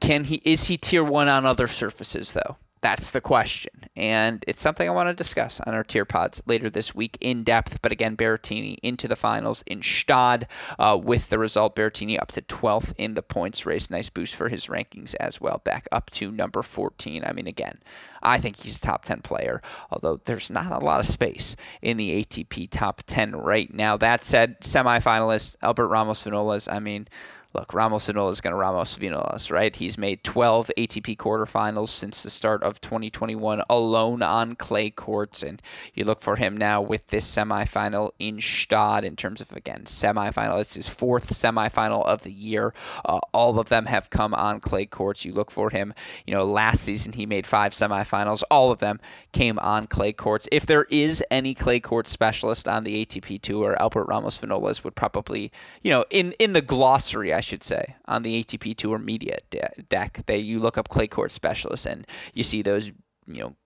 Can 0.00 0.24
he 0.24 0.36
is 0.44 0.66
he 0.66 0.76
tier 0.76 1.02
1 1.02 1.28
on 1.28 1.46
other 1.46 1.66
surfaces 1.66 2.32
though? 2.32 2.56
That's 2.84 3.12
the 3.12 3.22
question. 3.22 3.72
And 3.96 4.44
it's 4.46 4.60
something 4.60 4.86
I 4.86 4.92
want 4.92 5.08
to 5.08 5.14
discuss 5.14 5.58
on 5.58 5.72
our 5.72 5.82
tier 5.82 6.04
pods 6.04 6.42
later 6.44 6.68
this 6.68 6.94
week 6.94 7.16
in 7.18 7.42
depth. 7.42 7.80
But 7.80 7.92
again, 7.92 8.14
Berrettini 8.14 8.76
into 8.82 9.08
the 9.08 9.16
finals 9.16 9.64
in 9.66 9.80
Bastad 9.80 10.44
uh, 10.78 11.00
with 11.02 11.30
the 11.30 11.38
result. 11.38 11.76
Berrettini 11.76 12.20
up 12.20 12.30
to 12.32 12.42
12th 12.42 12.92
in 12.98 13.14
the 13.14 13.22
points 13.22 13.64
race. 13.64 13.88
Nice 13.88 14.10
boost 14.10 14.36
for 14.36 14.50
his 14.50 14.66
rankings 14.66 15.14
as 15.18 15.40
well, 15.40 15.62
back 15.64 15.88
up 15.92 16.10
to 16.10 16.30
number 16.30 16.62
14. 16.62 17.24
I 17.24 17.32
mean, 17.32 17.46
again, 17.46 17.78
I 18.22 18.36
think 18.36 18.56
he's 18.56 18.76
a 18.76 18.82
top 18.82 19.06
10 19.06 19.22
player, 19.22 19.62
although 19.90 20.20
there's 20.22 20.50
not 20.50 20.70
a 20.70 20.84
lot 20.84 21.00
of 21.00 21.06
space 21.06 21.56
in 21.80 21.96
the 21.96 22.22
ATP 22.22 22.68
top 22.70 23.02
10 23.06 23.34
right 23.34 23.72
now. 23.72 23.96
That 23.96 24.26
said, 24.26 24.60
semifinalist 24.60 25.56
Albert 25.62 25.88
Ramos 25.88 26.22
Vinolas, 26.22 26.70
I 26.70 26.80
mean, 26.80 27.08
look, 27.54 27.72
Ramos 27.72 28.08
Vinola 28.08 28.30
is 28.30 28.40
going 28.40 28.52
to 28.52 28.56
Ramos 28.56 28.98
Vinolas, 28.98 29.50
right? 29.50 29.74
He's 29.74 29.96
made 29.96 30.24
12 30.24 30.70
ATP 30.76 31.16
quarterfinals 31.16 31.88
since 31.88 32.22
the 32.22 32.30
start 32.30 32.62
of 32.62 32.80
2021 32.80 33.62
alone 33.70 34.22
on 34.22 34.56
clay 34.56 34.90
courts, 34.90 35.42
and 35.42 35.62
you 35.94 36.04
look 36.04 36.20
for 36.20 36.36
him 36.36 36.56
now 36.56 36.82
with 36.82 37.08
this 37.08 37.32
semifinal 37.32 38.10
in 38.18 38.38
Bastad 38.38 39.04
in 39.04 39.16
terms 39.16 39.40
of, 39.40 39.52
again, 39.52 39.82
semifinal. 39.84 40.60
It's 40.60 40.74
his 40.74 40.88
fourth 40.88 41.30
semifinal 41.30 42.04
of 42.04 42.22
the 42.22 42.32
year. 42.32 42.74
Uh, 43.04 43.20
all 43.32 43.58
of 43.58 43.68
them 43.68 43.86
have 43.86 44.10
come 44.10 44.34
on 44.34 44.60
clay 44.60 44.86
courts. 44.86 45.24
You 45.24 45.32
look 45.32 45.50
for 45.50 45.70
him, 45.70 45.94
you 46.26 46.34
know, 46.34 46.44
last 46.44 46.82
season 46.82 47.12
he 47.12 47.26
made 47.26 47.46
five 47.46 47.72
semifinals. 47.72 48.42
All 48.50 48.72
of 48.72 48.80
them 48.80 49.00
came 49.32 49.58
on 49.60 49.86
clay 49.86 50.12
courts. 50.12 50.48
If 50.50 50.66
there 50.66 50.86
is 50.90 51.22
any 51.30 51.54
clay 51.54 51.80
court 51.80 52.08
specialist 52.08 52.66
on 52.66 52.84
the 52.84 53.04
ATP 53.04 53.40
Tour, 53.42 53.76
Albert 53.80 54.06
Ramos 54.06 54.38
Vinolas 54.38 54.82
would 54.82 54.94
probably, 54.94 55.52
you 55.82 55.90
know, 55.90 56.04
in, 56.10 56.32
in 56.38 56.52
the 56.52 56.62
glossary, 56.62 57.32
I 57.32 57.40
should 57.44 57.62
say, 57.62 57.96
on 58.06 58.22
the 58.22 58.42
ATP 58.42 58.76
Tour 58.76 58.98
media 58.98 59.38
de- 59.50 59.82
deck. 59.88 60.24
That 60.26 60.40
you 60.40 60.60
look 60.60 60.78
up 60.78 60.88
clay 60.88 61.06
court 61.06 61.30
specialists 61.30 61.86
and 61.86 62.06
you 62.32 62.42
see 62.42 62.62
those, 62.62 62.88
you 63.26 63.42
know, 63.42 63.56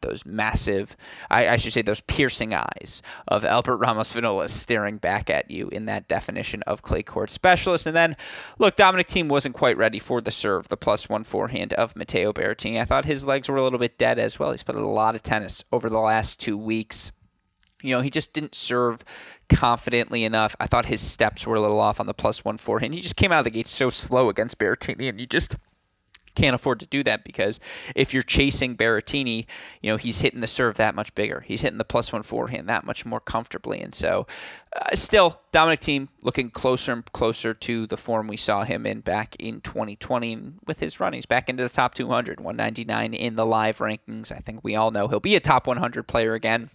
those 0.00 0.24
massive, 0.24 0.96
I, 1.30 1.48
I, 1.48 1.56
should 1.56 1.72
say, 1.72 1.82
those 1.82 2.00
piercing 2.02 2.54
eyes 2.54 3.02
of 3.26 3.44
Albert 3.44 3.78
Ramos 3.78 4.14
Vinolas 4.14 4.50
staring 4.50 4.98
back 4.98 5.28
at 5.30 5.50
you 5.50 5.68
in 5.68 5.86
that 5.86 6.08
definition 6.08 6.62
of 6.62 6.82
clay 6.82 7.02
court 7.02 7.30
specialist. 7.30 7.86
And 7.86 7.96
then, 7.96 8.16
look, 8.58 8.76
Dominic 8.76 9.08
Thiem 9.08 9.28
wasn't 9.28 9.54
quite 9.54 9.76
ready 9.76 9.98
for 9.98 10.20
the 10.20 10.30
serve, 10.30 10.68
the 10.68 10.76
plus 10.76 11.08
one 11.08 11.24
forehand 11.24 11.72
of 11.74 11.96
Matteo 11.96 12.32
Berrettini. 12.32 12.80
I 12.80 12.84
thought 12.84 13.04
his 13.04 13.24
legs 13.24 13.48
were 13.48 13.56
a 13.56 13.62
little 13.62 13.78
bit 13.78 13.98
dead 13.98 14.18
as 14.18 14.38
well. 14.38 14.52
He's 14.52 14.62
played 14.62 14.78
a 14.78 14.86
lot 14.86 15.14
of 15.14 15.22
tennis 15.22 15.64
over 15.72 15.88
the 15.88 15.98
last 15.98 16.38
two 16.38 16.56
weeks. 16.56 17.12
You 17.82 17.94
know, 17.94 18.00
he 18.00 18.10
just 18.10 18.32
didn't 18.32 18.54
serve 18.54 19.04
confidently 19.48 20.24
enough. 20.24 20.56
I 20.58 20.66
thought 20.66 20.86
his 20.86 21.00
steps 21.00 21.46
were 21.46 21.56
a 21.56 21.60
little 21.60 21.80
off 21.80 22.00
on 22.00 22.06
the 22.06 22.14
plus 22.14 22.44
one 22.44 22.58
forehand. 22.58 22.94
He 22.94 23.00
just 23.00 23.16
came 23.16 23.32
out 23.32 23.40
of 23.40 23.44
the 23.44 23.50
gate 23.50 23.68
so 23.68 23.90
slow 23.90 24.28
against 24.28 24.58
Berrettini, 24.58 25.08
and 25.08 25.20
you 25.20 25.26
just 25.26 25.56
can't 26.36 26.54
afford 26.54 26.78
to 26.78 26.86
do 26.86 27.02
that 27.02 27.24
because 27.24 27.58
if 27.96 28.14
you're 28.14 28.22
chasing 28.22 28.76
Berrettini, 28.76 29.46
you 29.82 29.90
know, 29.90 29.96
he's 29.96 30.20
hitting 30.20 30.40
the 30.40 30.46
serve 30.46 30.76
that 30.76 30.94
much 30.94 31.12
bigger. 31.14 31.40
He's 31.40 31.62
hitting 31.62 31.78
the 31.78 31.84
plus 31.84 32.12
one 32.12 32.22
forehand 32.22 32.68
that 32.68 32.84
much 32.84 33.04
more 33.04 33.20
comfortably. 33.20 33.80
And 33.80 33.94
so, 33.94 34.26
uh, 34.76 34.94
still, 34.94 35.40
Dominic 35.50 35.80
Thiem 35.80 36.08
looking 36.22 36.50
closer 36.50 36.92
and 36.92 37.12
closer 37.12 37.54
to 37.54 37.86
the 37.86 37.96
form 37.96 38.28
we 38.28 38.36
saw 38.36 38.62
him 38.62 38.86
in 38.86 39.00
back 39.00 39.34
in 39.40 39.60
2020 39.62 40.52
with 40.66 40.78
his 40.78 41.00
runnings 41.00 41.26
back 41.26 41.48
into 41.48 41.62
the 41.62 41.68
top 41.68 41.94
200, 41.94 42.38
199 42.38 43.14
in 43.14 43.36
the 43.36 43.46
live 43.46 43.78
rankings. 43.78 44.30
I 44.30 44.38
think 44.38 44.60
we 44.62 44.76
all 44.76 44.90
know 44.90 45.08
he'll 45.08 45.18
be 45.18 45.36
a 45.36 45.40
top 45.40 45.66
100 45.66 46.04
player 46.04 46.34
again. 46.34 46.70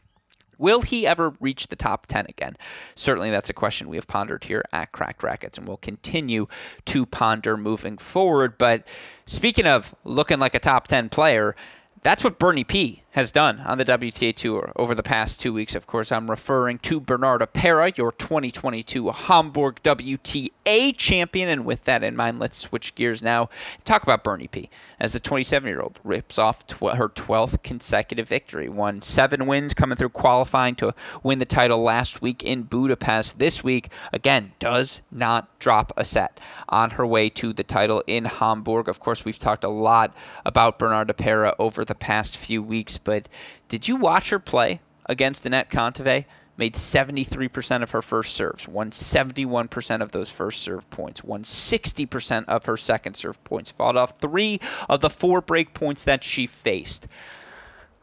Will 0.61 0.81
he 0.81 1.07
ever 1.07 1.33
reach 1.39 1.67
the 1.67 1.75
top 1.75 2.05
10 2.05 2.27
again? 2.29 2.55
Certainly, 2.93 3.31
that's 3.31 3.49
a 3.49 3.53
question 3.53 3.89
we 3.89 3.97
have 3.97 4.07
pondered 4.07 4.43
here 4.43 4.63
at 4.71 4.91
Cracked 4.91 5.23
Racquets 5.23 5.57
and 5.57 5.67
will 5.67 5.77
continue 5.77 6.45
to 6.85 7.07
ponder 7.07 7.57
moving 7.57 7.97
forward. 7.97 8.59
But 8.59 8.87
speaking 9.25 9.65
of 9.65 9.95
looking 10.03 10.37
like 10.37 10.53
a 10.53 10.59
top 10.59 10.85
10 10.85 11.09
player, 11.09 11.55
that's 12.03 12.23
what 12.23 12.37
Bernie 12.37 12.63
P 12.63 13.01
has 13.11 13.31
done 13.31 13.59
on 13.61 13.77
the 13.77 13.85
WTA 13.85 14.33
Tour 14.33 14.71
over 14.75 14.95
the 14.95 15.03
past 15.03 15.39
two 15.39 15.51
weeks. 15.51 15.75
Of 15.75 15.85
course, 15.85 16.11
I'm 16.11 16.29
referring 16.29 16.79
to 16.79 17.01
Bernarda 17.01 17.51
Pera, 17.51 17.91
your 17.95 18.11
2022 18.11 19.09
Hamburg 19.09 19.81
WTA 19.83 20.95
champion. 20.95 21.49
And 21.49 21.65
with 21.65 21.83
that 21.83 22.03
in 22.03 22.15
mind, 22.15 22.39
let's 22.39 22.57
switch 22.57 22.95
gears 22.95 23.21
now 23.21 23.49
talk 23.83 24.03
about 24.03 24.23
Bernie 24.23 24.47
P. 24.47 24.69
As 24.99 25.13
the 25.13 25.19
27 25.19 25.67
year 25.67 25.81
old 25.81 25.99
rips 26.03 26.39
off 26.39 26.65
tw- 26.65 26.95
her 26.95 27.09
12th 27.09 27.63
consecutive 27.63 28.29
victory, 28.29 28.69
won 28.69 29.01
seven 29.01 29.45
wins 29.45 29.73
coming 29.73 29.97
through 29.97 30.09
qualifying 30.09 30.75
to 30.75 30.93
win 31.21 31.39
the 31.39 31.45
title 31.45 31.79
last 31.79 32.21
week 32.21 32.43
in 32.43 32.63
Budapest. 32.63 33.39
This 33.39 33.63
week, 33.63 33.89
again, 34.13 34.53
does 34.59 35.01
not 35.11 35.59
drop 35.59 35.91
a 35.97 36.05
set 36.05 36.39
on 36.69 36.91
her 36.91 37.05
way 37.05 37.29
to 37.29 37.51
the 37.51 37.63
title 37.63 38.03
in 38.07 38.25
Hamburg. 38.25 38.87
Of 38.87 38.99
course, 38.99 39.25
we've 39.25 39.39
talked 39.39 39.65
a 39.65 39.69
lot 39.69 40.15
about 40.45 40.79
Bernarda 40.79 41.17
Pera 41.17 41.53
over 41.59 41.83
the 41.83 41.95
past 41.95 42.37
few 42.37 42.63
weeks 42.63 42.97
but 43.03 43.27
did 43.67 43.87
you 43.87 43.95
watch 43.95 44.29
her 44.29 44.39
play 44.39 44.81
against 45.07 45.43
Anett 45.43 45.69
Kontaveit? 45.69 46.25
Made 46.57 46.75
73% 46.75 47.81
of 47.81 47.91
her 47.91 48.01
first 48.03 48.35
serves, 48.35 48.67
won 48.67 48.91
71% 48.91 50.01
of 50.01 50.11
those 50.11 50.29
first 50.29 50.61
serve 50.61 50.87
points, 50.91 51.23
won 51.23 51.43
60% 51.43 52.45
of 52.45 52.65
her 52.65 52.77
second 52.77 53.15
serve 53.15 53.43
points, 53.43 53.71
fought 53.71 53.97
off 53.97 54.19
three 54.19 54.59
of 54.87 54.99
the 54.99 55.09
four 55.09 55.41
break 55.41 55.73
points 55.73 56.03
that 56.03 56.23
she 56.23 56.45
faced. 56.45 57.07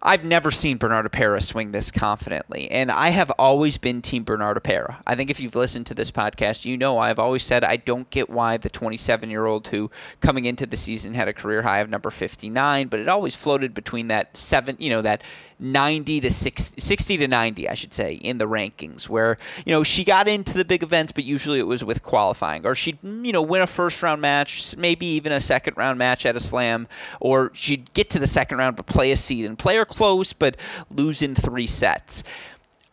I've 0.00 0.24
never 0.24 0.52
seen 0.52 0.78
Bernarda 0.78 1.10
Pera 1.10 1.40
swing 1.40 1.72
this 1.72 1.90
confidently, 1.90 2.70
and 2.70 2.88
I 2.88 3.08
have 3.08 3.32
always 3.32 3.78
been 3.78 4.00
Team 4.00 4.24
Bernarda 4.24 4.62
Pera. 4.62 5.00
I 5.04 5.16
think 5.16 5.28
if 5.28 5.40
you've 5.40 5.56
listened 5.56 5.86
to 5.86 5.94
this 5.94 6.12
podcast, 6.12 6.64
you 6.64 6.76
know 6.76 6.98
I've 6.98 7.18
always 7.18 7.42
said 7.42 7.64
I 7.64 7.76
don't 7.78 8.08
get 8.08 8.30
why 8.30 8.58
the 8.58 8.70
27 8.70 9.28
year 9.28 9.46
old 9.46 9.66
who 9.68 9.90
coming 10.20 10.44
into 10.44 10.66
the 10.66 10.76
season 10.76 11.14
had 11.14 11.26
a 11.26 11.32
career 11.32 11.62
high 11.62 11.80
of 11.80 11.90
number 11.90 12.10
59, 12.10 12.86
but 12.86 13.00
it 13.00 13.08
always 13.08 13.34
floated 13.34 13.74
between 13.74 14.06
that 14.06 14.36
seven, 14.36 14.76
you 14.78 14.88
know, 14.88 15.02
that 15.02 15.24
90 15.60 16.20
to 16.20 16.30
60, 16.30 16.80
60 16.80 17.16
to 17.16 17.26
90, 17.26 17.68
I 17.68 17.74
should 17.74 17.92
say, 17.92 18.14
in 18.14 18.38
the 18.38 18.46
rankings, 18.46 19.08
where, 19.08 19.36
you 19.66 19.72
know, 19.72 19.82
she 19.82 20.04
got 20.04 20.28
into 20.28 20.54
the 20.54 20.64
big 20.64 20.84
events, 20.84 21.10
but 21.10 21.24
usually 21.24 21.58
it 21.58 21.66
was 21.66 21.82
with 21.82 22.04
qualifying, 22.04 22.64
or 22.64 22.76
she'd, 22.76 22.98
you 23.02 23.32
know, 23.32 23.42
win 23.42 23.62
a 23.62 23.66
first 23.66 24.00
round 24.00 24.22
match, 24.22 24.76
maybe 24.76 25.06
even 25.06 25.32
a 25.32 25.40
second 25.40 25.76
round 25.76 25.98
match 25.98 26.24
at 26.24 26.36
a 26.36 26.40
slam, 26.40 26.86
or 27.18 27.50
she'd 27.54 27.92
get 27.94 28.08
to 28.10 28.20
the 28.20 28.26
second 28.26 28.58
round 28.58 28.76
but 28.76 28.86
play 28.86 29.10
a 29.10 29.16
seed 29.16 29.44
and 29.44 29.58
play 29.58 29.76
her 29.76 29.84
close, 29.88 30.32
but 30.32 30.56
losing 30.90 31.34
three 31.34 31.66
sets. 31.66 32.22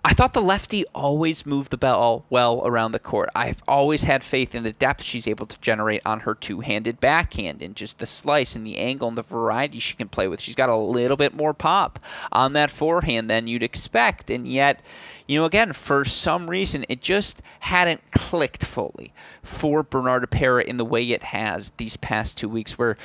I 0.07 0.13
thought 0.13 0.33
the 0.35 0.41
lefty 0.41 0.85
always 0.93 1.47
moved 1.47 1.71
the 1.71 1.79
ball 1.79 2.25
well 2.29 2.61
around 2.63 2.91
the 2.91 2.99
court. 2.99 3.31
I've 3.35 3.63
always 3.67 4.03
had 4.03 4.23
faith 4.23 4.53
in 4.53 4.63
the 4.63 4.71
depth 4.71 5.01
she's 5.01 5.27
able 5.27 5.47
to 5.47 5.59
generate 5.61 6.05
on 6.05 6.19
her 6.19 6.35
two 6.35 6.59
handed 6.59 6.99
backhand 6.99 7.63
and 7.63 7.75
just 7.75 7.97
the 7.97 8.05
slice 8.05 8.55
and 8.55 8.67
the 8.67 8.77
angle 8.77 9.07
and 9.07 9.17
the 9.17 9.23
variety 9.23 9.79
she 9.79 9.95
can 9.95 10.07
play 10.07 10.27
with. 10.27 10.39
She's 10.39 10.53
got 10.53 10.69
a 10.69 10.75
little 10.75 11.17
bit 11.17 11.33
more 11.33 11.55
pop 11.55 11.97
on 12.31 12.53
that 12.53 12.69
forehand 12.69 13.31
than 13.31 13.47
you'd 13.47 13.63
expect. 13.63 14.29
And 14.29 14.47
yet, 14.47 14.79
you 15.27 15.39
know, 15.39 15.45
again, 15.45 15.73
for 15.73 16.05
some 16.05 16.51
reason, 16.51 16.85
it 16.87 17.01
just 17.01 17.41
hadn't 17.61 18.11
clicked 18.11 18.63
fully 18.63 19.11
for 19.41 19.83
Bernarda 19.83 20.29
Pera 20.29 20.63
in 20.63 20.77
the 20.77 20.85
way 20.85 21.03
it 21.03 21.23
has 21.23 21.71
these 21.77 21.97
past 21.97 22.37
two 22.37 22.47
weeks, 22.47 22.77
where 22.77 22.95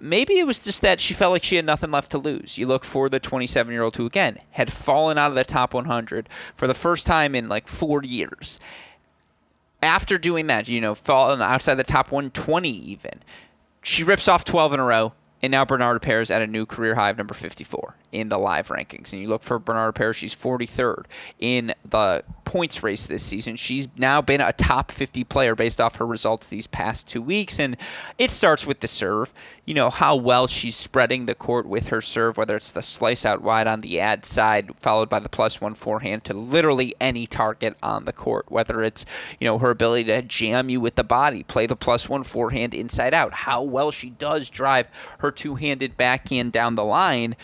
maybe 0.00 0.38
it 0.38 0.46
was 0.46 0.58
just 0.58 0.82
that 0.82 1.00
she 1.00 1.14
felt 1.14 1.32
like 1.32 1.42
she 1.42 1.56
had 1.56 1.64
nothing 1.64 1.90
left 1.90 2.10
to 2.12 2.18
lose. 2.18 2.58
You 2.58 2.66
look 2.66 2.84
for 2.84 3.08
the 3.08 3.20
27 3.20 3.72
year 3.72 3.82
old 3.82 3.96
who, 3.96 4.06
again, 4.06 4.38
had 4.52 4.72
fallen 4.72 5.18
out 5.18 5.30
of 5.30 5.36
the 5.36 5.44
top 5.44 5.74
100 5.74 6.28
for 6.54 6.66
the 6.66 6.74
first 6.74 7.06
time 7.06 7.34
in 7.34 7.48
like 7.48 7.68
four 7.68 8.02
years. 8.02 8.60
After 9.82 10.18
doing 10.18 10.46
that, 10.46 10.68
you 10.68 10.80
know, 10.80 10.94
falling 10.94 11.40
outside 11.40 11.74
the 11.74 11.84
top 11.84 12.10
120 12.10 12.68
even, 12.68 13.20
she 13.82 14.02
rips 14.02 14.28
off 14.28 14.44
12 14.44 14.74
in 14.74 14.80
a 14.80 14.84
row. 14.84 15.12
And 15.42 15.50
now 15.50 15.64
Bernarda 15.64 16.00
Pera 16.00 16.22
is 16.22 16.30
at 16.30 16.42
a 16.42 16.46
new 16.46 16.66
career 16.66 16.94
high 16.94 17.10
of 17.10 17.18
number 17.18 17.34
54 17.34 17.94
in 18.16 18.30
the 18.30 18.38
live 18.38 18.68
rankings. 18.68 19.12
And 19.12 19.20
you 19.20 19.28
look 19.28 19.42
for 19.42 19.60
Bernarda 19.60 19.94
Pera, 19.94 20.14
she's 20.14 20.34
43rd 20.34 21.04
in 21.38 21.74
the 21.84 22.24
points 22.46 22.82
race 22.82 23.06
this 23.06 23.22
season. 23.22 23.56
She's 23.56 23.88
now 23.98 24.22
been 24.22 24.40
a 24.40 24.54
top 24.54 24.90
50 24.90 25.24
player 25.24 25.54
based 25.54 25.82
off 25.82 25.96
her 25.96 26.06
results 26.06 26.48
these 26.48 26.66
past 26.66 27.06
two 27.06 27.20
weeks. 27.20 27.60
And 27.60 27.76
it 28.16 28.30
starts 28.30 28.66
with 28.66 28.80
the 28.80 28.88
serve. 28.88 29.34
You 29.66 29.74
know, 29.74 29.90
how 29.90 30.16
well 30.16 30.46
she's 30.46 30.76
spreading 30.76 31.26
the 31.26 31.34
court 31.34 31.66
with 31.66 31.88
her 31.88 32.00
serve, 32.00 32.38
whether 32.38 32.56
it's 32.56 32.70
the 32.70 32.80
slice 32.80 33.26
out 33.26 33.42
wide 33.42 33.66
on 33.66 33.82
the 33.82 34.00
ad 34.00 34.24
side, 34.24 34.74
followed 34.76 35.10
by 35.10 35.20
the 35.20 35.28
plus 35.28 35.60
one 35.60 35.74
forehand 35.74 36.24
to 36.24 36.34
literally 36.34 36.94
any 36.98 37.26
target 37.26 37.76
on 37.82 38.06
the 38.06 38.12
court, 38.14 38.46
whether 38.48 38.82
it's, 38.82 39.04
you 39.38 39.44
know, 39.44 39.58
her 39.58 39.70
ability 39.70 40.04
to 40.04 40.22
jam 40.22 40.70
you 40.70 40.80
with 40.80 40.94
the 40.94 41.04
body, 41.04 41.42
play 41.42 41.66
the 41.66 41.76
plus 41.76 42.08
one 42.08 42.22
forehand 42.22 42.72
inside 42.72 43.12
out, 43.12 43.34
how 43.34 43.62
well 43.62 43.90
she 43.90 44.08
does 44.08 44.48
drive 44.48 44.88
her 45.18 45.30
two 45.30 45.56
handed 45.56 45.98
backhand 45.98 46.52
down 46.52 46.76
the 46.76 46.84
line 46.84 47.36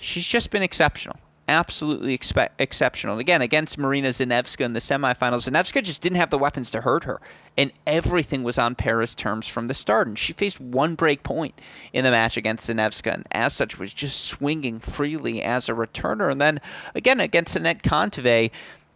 she's 0.00 0.26
just 0.26 0.50
been 0.50 0.62
exceptional. 0.62 1.16
Absolutely 1.48 2.16
expe- 2.16 2.50
exceptional. 2.58 3.18
Again, 3.18 3.42
against 3.42 3.76
Maryna 3.76 4.08
Zanevska 4.08 4.64
in 4.64 4.72
the 4.72 4.78
semifinals, 4.78 5.50
Zanevska 5.50 5.82
just 5.82 6.00
didn't 6.00 6.18
have 6.18 6.30
the 6.30 6.38
weapons 6.38 6.70
to 6.70 6.82
hurt 6.82 7.04
her. 7.04 7.20
And 7.58 7.72
everything 7.86 8.44
was 8.44 8.56
on 8.56 8.76
Pera's 8.76 9.16
terms 9.16 9.48
from 9.48 9.66
the 9.66 9.74
start. 9.74 10.06
And 10.06 10.16
she 10.16 10.32
faced 10.32 10.60
one 10.60 10.94
break 10.94 11.24
point 11.24 11.60
in 11.92 12.04
the 12.04 12.12
match 12.12 12.36
against 12.36 12.70
Zanevska, 12.70 13.12
and 13.12 13.26
as 13.32 13.52
such 13.52 13.80
was 13.80 13.92
just 13.92 14.24
swinging 14.24 14.78
freely 14.78 15.42
as 15.42 15.68
a 15.68 15.72
returner. 15.72 16.30
And 16.30 16.40
then 16.40 16.60
again, 16.94 17.18
against 17.18 17.56
Anett 17.56 17.82
Kontaveit, 17.82 18.52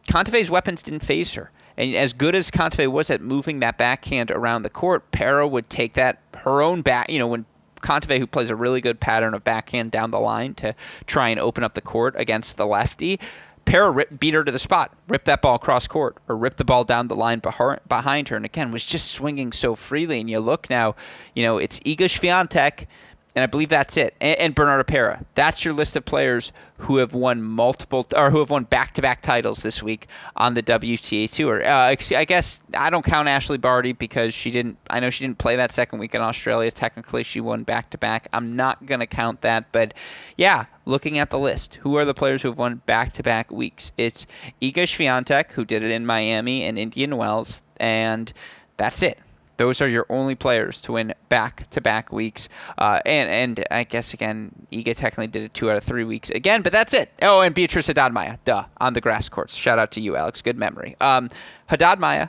Kontaveit's 0.06 0.50
weapons 0.50 0.82
didn't 0.82 1.04
phase 1.04 1.34
her. 1.34 1.50
And 1.76 1.96
as 1.96 2.12
good 2.12 2.36
as 2.36 2.52
Kontaveit 2.52 2.92
was 2.92 3.10
at 3.10 3.20
moving 3.20 3.58
that 3.60 3.78
backhand 3.78 4.30
around 4.30 4.62
the 4.62 4.70
court, 4.70 5.10
Pera 5.10 5.46
would 5.48 5.68
take 5.68 5.94
that 5.94 6.20
her 6.36 6.62
own 6.62 6.82
back. 6.82 7.10
You 7.10 7.18
know, 7.18 7.26
when 7.26 7.46
Kontaveit, 7.84 8.18
who 8.18 8.26
plays 8.26 8.50
a 8.50 8.56
really 8.56 8.80
good 8.80 8.98
pattern 8.98 9.34
of 9.34 9.44
backhand 9.44 9.90
down 9.92 10.10
the 10.10 10.18
line 10.18 10.54
to 10.54 10.74
try 11.06 11.28
and 11.28 11.38
open 11.38 11.62
up 11.62 11.74
the 11.74 11.80
court 11.80 12.14
against 12.16 12.56
the 12.56 12.66
lefty. 12.66 13.20
Pera 13.64 13.90
rip, 13.90 14.20
beat 14.20 14.34
her 14.34 14.44
to 14.44 14.52
the 14.52 14.58
spot, 14.58 14.94
rip 15.08 15.24
that 15.24 15.40
ball 15.40 15.54
across 15.54 15.86
court, 15.86 16.18
or 16.28 16.36
rip 16.36 16.56
the 16.56 16.64
ball 16.64 16.84
down 16.84 17.08
the 17.08 17.16
line 17.16 17.40
behind 17.40 18.28
her, 18.28 18.36
and 18.36 18.44
again 18.44 18.70
was 18.70 18.84
just 18.84 19.10
swinging 19.10 19.52
so 19.52 19.74
freely. 19.74 20.20
And 20.20 20.28
you 20.28 20.40
look 20.40 20.68
now, 20.68 20.94
you 21.34 21.44
know 21.44 21.58
it's 21.58 21.80
Iga 21.80 22.08
Swiatek 22.08 22.86
and 23.34 23.42
I 23.42 23.46
believe 23.46 23.68
that's 23.68 23.96
it. 23.96 24.14
And, 24.20 24.38
and 24.38 24.56
Bernarda 24.56 24.86
Pera. 24.86 25.24
That's 25.34 25.64
your 25.64 25.74
list 25.74 25.96
of 25.96 26.04
players 26.04 26.52
who 26.78 26.98
have 26.98 27.14
won 27.14 27.42
multiple 27.42 28.06
or 28.14 28.30
who 28.30 28.38
have 28.38 28.50
won 28.50 28.64
back-to-back 28.64 29.22
titles 29.22 29.62
this 29.62 29.82
week 29.82 30.06
on 30.36 30.54
the 30.54 30.62
WTA 30.62 31.30
Tour. 31.32 31.64
Uh, 31.64 31.96
I 32.16 32.24
guess 32.24 32.60
I 32.76 32.90
don't 32.90 33.04
count 33.04 33.28
Ashleigh 33.28 33.60
Barty 33.60 33.92
because 33.92 34.34
she 34.34 34.50
didn't. 34.50 34.78
I 34.88 35.00
know 35.00 35.10
she 35.10 35.24
didn't 35.24 35.38
play 35.38 35.56
that 35.56 35.72
second 35.72 35.98
week 35.98 36.14
in 36.14 36.20
Australia. 36.20 36.70
Technically, 36.70 37.24
she 37.24 37.40
won 37.40 37.64
back-to-back. 37.64 38.28
I'm 38.32 38.54
not 38.56 38.86
gonna 38.86 39.06
count 39.06 39.40
that, 39.40 39.72
but 39.72 39.94
yeah, 40.36 40.66
looking 40.84 41.18
at 41.18 41.30
the 41.30 41.38
list, 41.38 41.76
who 41.76 41.96
are 41.96 42.04
the 42.04 42.14
players 42.14 42.42
who 42.42 42.48
have 42.48 42.58
won 42.58 42.82
back-to-back 42.86 43.50
weeks? 43.50 43.92
It's 43.96 44.26
Iga 44.62 44.84
Swiatek, 44.84 45.52
who 45.52 45.64
did 45.64 45.82
it 45.82 45.90
in 45.90 46.06
Miami 46.06 46.64
and 46.64 46.78
Indian 46.78 47.16
Wells, 47.16 47.62
and 47.78 48.32
that's 48.76 49.02
it. 49.02 49.18
Those 49.56 49.80
are 49.80 49.88
your 49.88 50.06
only 50.08 50.34
players 50.34 50.80
to 50.82 50.92
win 50.92 51.14
back 51.28 51.68
to 51.70 51.80
back 51.80 52.12
weeks. 52.12 52.48
Uh, 52.76 53.00
and 53.06 53.30
and 53.30 53.66
I 53.70 53.84
guess 53.84 54.12
again, 54.14 54.66
Iga 54.72 54.96
technically 54.96 55.28
did 55.28 55.42
it 55.44 55.54
two 55.54 55.70
out 55.70 55.76
of 55.76 55.84
three 55.84 56.04
weeks 56.04 56.30
again, 56.30 56.62
but 56.62 56.72
that's 56.72 56.94
it. 56.94 57.10
Oh, 57.22 57.40
and 57.40 57.54
Beatriz 57.54 57.86
Haddad 57.86 58.12
Maia, 58.12 58.38
duh, 58.44 58.64
on 58.78 58.94
the 58.94 59.00
grass 59.00 59.28
courts. 59.28 59.54
Shout 59.54 59.78
out 59.78 59.90
to 59.92 60.00
you, 60.00 60.16
Alex. 60.16 60.42
Good 60.42 60.58
memory. 60.58 60.96
Um, 61.00 61.30
Haddad 61.66 62.00
Maia, 62.00 62.28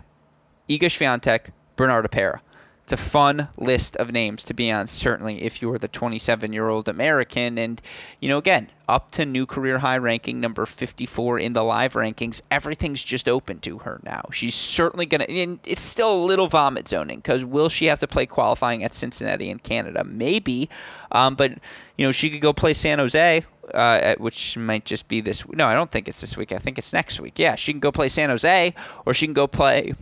Iga 0.69 0.81
Swiatek, 0.83 1.51
Bernarda 1.77 2.09
Pera. 2.11 2.41
It's 2.85 2.93
a 2.93 2.97
fun 2.97 3.47
list 3.57 3.95
of 3.95 4.11
names 4.11 4.43
to 4.43 4.53
be 4.53 4.71
on, 4.71 4.85
certainly, 4.85 5.41
if 5.41 5.59
you 5.59 5.73
are 5.73 5.79
the 5.79 5.87
27 5.87 6.53
year 6.53 6.69
old 6.69 6.87
American. 6.87 7.57
And, 7.57 7.81
you 8.19 8.29
know, 8.29 8.37
again, 8.37 8.69
up 8.87 9.09
to 9.13 9.25
new 9.25 9.47
career 9.47 9.79
high 9.79 9.97
ranking, 9.97 10.39
number 10.39 10.67
54 10.67 11.39
in 11.39 11.53
the 11.53 11.63
live 11.63 11.93
rankings. 11.93 12.43
Everything's 12.51 13.03
just 13.03 13.27
open 13.27 13.57
to 13.61 13.79
her 13.79 13.99
now. 14.03 14.25
She's 14.31 14.53
certainly 14.53 15.07
going 15.07 15.21
to, 15.21 15.31
and 15.31 15.57
it's 15.63 15.83
still 15.83 16.15
a 16.15 16.23
little 16.23 16.45
vomit 16.45 16.87
zoning 16.87 17.17
because 17.17 17.43
will 17.43 17.69
she 17.69 17.87
have 17.87 17.97
to 18.01 18.07
play 18.07 18.27
qualifying 18.27 18.83
at 18.83 18.93
Cincinnati 18.93 19.49
in 19.49 19.57
Canada? 19.57 20.03
Maybe. 20.03 20.69
Um, 21.11 21.33
but, 21.33 21.53
you 21.97 22.05
know, 22.05 22.11
she 22.11 22.29
could 22.29 22.41
go 22.41 22.53
play 22.53 22.73
San 22.73 22.99
Jose 22.99 23.45
uh, 23.73 24.13
which 24.19 24.57
might 24.57 24.85
just 24.85 25.07
be 25.07 25.21
this. 25.21 25.43
No, 25.49 25.65
I 25.65 25.73
don't 25.73 25.89
think 25.89 26.07
it's 26.07 26.21
this 26.21 26.37
week. 26.37 26.51
I 26.51 26.59
think 26.59 26.77
it's 26.77 26.93
next 26.93 27.19
week. 27.19 27.39
Yeah, 27.39 27.55
she 27.55 27.73
can 27.73 27.79
go 27.79 27.91
play 27.91 28.07
San 28.09 28.29
Jose, 28.29 28.75
or 29.07 29.13
she 29.15 29.25
can 29.25 29.33
go 29.33 29.47
play 29.47 29.95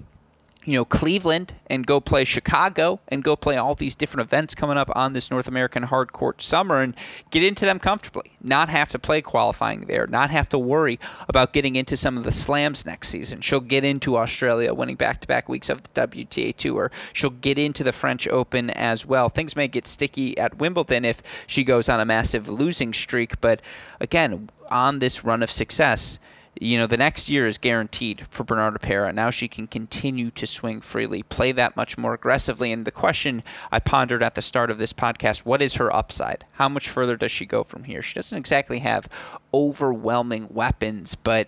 you 0.66 0.74
know, 0.74 0.86
Cleveland 0.86 1.56
and 1.68 1.86
go 1.86 2.00
play 2.00 2.24
Chicago 2.24 3.00
and 3.08 3.24
go 3.24 3.36
play 3.36 3.58
all 3.58 3.76
these 3.76 3.96
different 3.96 4.28
events 4.28 4.56
coming 4.56 4.78
up 4.78 4.90
on 4.96 5.14
this 5.14 5.30
North 5.30 5.48
American 5.48 5.84
hard 5.84 6.14
court 6.14 6.42
summer 6.42 6.82
and 6.82 6.96
get 7.32 7.44
into 7.44 7.66
them 7.66 7.80
comfortably. 7.80 8.32
Not 8.42 8.70
have 8.70 8.90
to 8.92 9.00
play 9.00 9.22
qualifying 9.22 9.82
there, 9.82 10.08
not 10.08 10.30
have 10.30 10.50
to 10.50 10.60
worry 10.60 11.00
about 11.28 11.54
getting 11.54 11.76
into 11.76 11.98
some 11.98 12.18
of 12.18 12.24
the 12.24 12.32
slams 12.32 12.86
next 12.86 13.10
season. 13.10 13.42
She'll 13.42 13.60
get 13.60 13.84
into 13.84 14.18
Australia 14.18 14.74
winning 14.74 14.96
back 14.96 15.22
to 15.22 15.28
back 15.28 15.50
weeks 15.50 15.70
of 15.70 15.84
the 15.84 16.08
WTA 16.08 16.56
Tour. 16.56 16.92
She'll 17.12 17.30
get 17.30 17.58
into 17.58 17.84
the 17.84 17.92
French 17.92 18.28
Open 18.28 18.70
as 18.70 19.06
well. 19.06 19.30
Things 19.30 19.56
may 19.56 19.68
get 19.68 19.86
sticky 19.86 20.38
at 20.38 20.60
Wimbledon 20.60 21.06
if 21.06 21.22
she 21.48 21.64
goes 21.64 21.90
on 21.90 22.00
a 22.00 22.06
massive 22.06 22.48
losing 22.48 22.94
streak, 22.94 23.40
but 23.42 23.62
again, 24.00 24.50
on 24.70 25.00
this 25.00 25.24
run 25.24 25.44
of 25.44 25.52
success, 25.52 26.20
you 26.60 26.78
know, 26.78 26.88
the 26.88 26.98
next 26.98 27.30
year 27.30 27.48
is 27.48 27.58
guaranteed 27.58 28.28
for 28.30 28.44
Bernarda 28.44 28.82
Pera. 28.82 29.12
Now 29.12 29.30
she 29.30 29.48
can 29.48 29.68
continue 29.68 30.30
to 30.32 30.46
swing 30.46 30.82
freely, 30.82 31.24
play 31.24 31.52
that 31.52 31.76
much 31.76 31.98
more 31.98 32.14
aggressively. 32.14 32.72
And 32.72 32.86
the 32.86 32.92
question 32.92 33.44
I 33.72 33.80
pondered 33.80 34.22
at 34.22 34.36
the 34.36 34.42
start 34.42 34.70
of 34.70 34.78
this 34.78 34.94
podcast 34.94 35.40
what 35.40 35.62
is 35.62 35.76
her 35.76 35.94
upside? 35.94 36.46
How 36.54 36.70
much 36.70 36.90
further 36.90 37.18
does 37.18 37.32
she 37.32 37.46
go 37.46 37.64
from 37.64 37.86
here? 37.86 38.02
She 38.02 38.16
doesn't 38.16 38.38
exactly 38.38 38.80
have 38.80 39.10
overwhelming 39.54 40.48
weapons, 40.52 41.16
but 41.16 41.48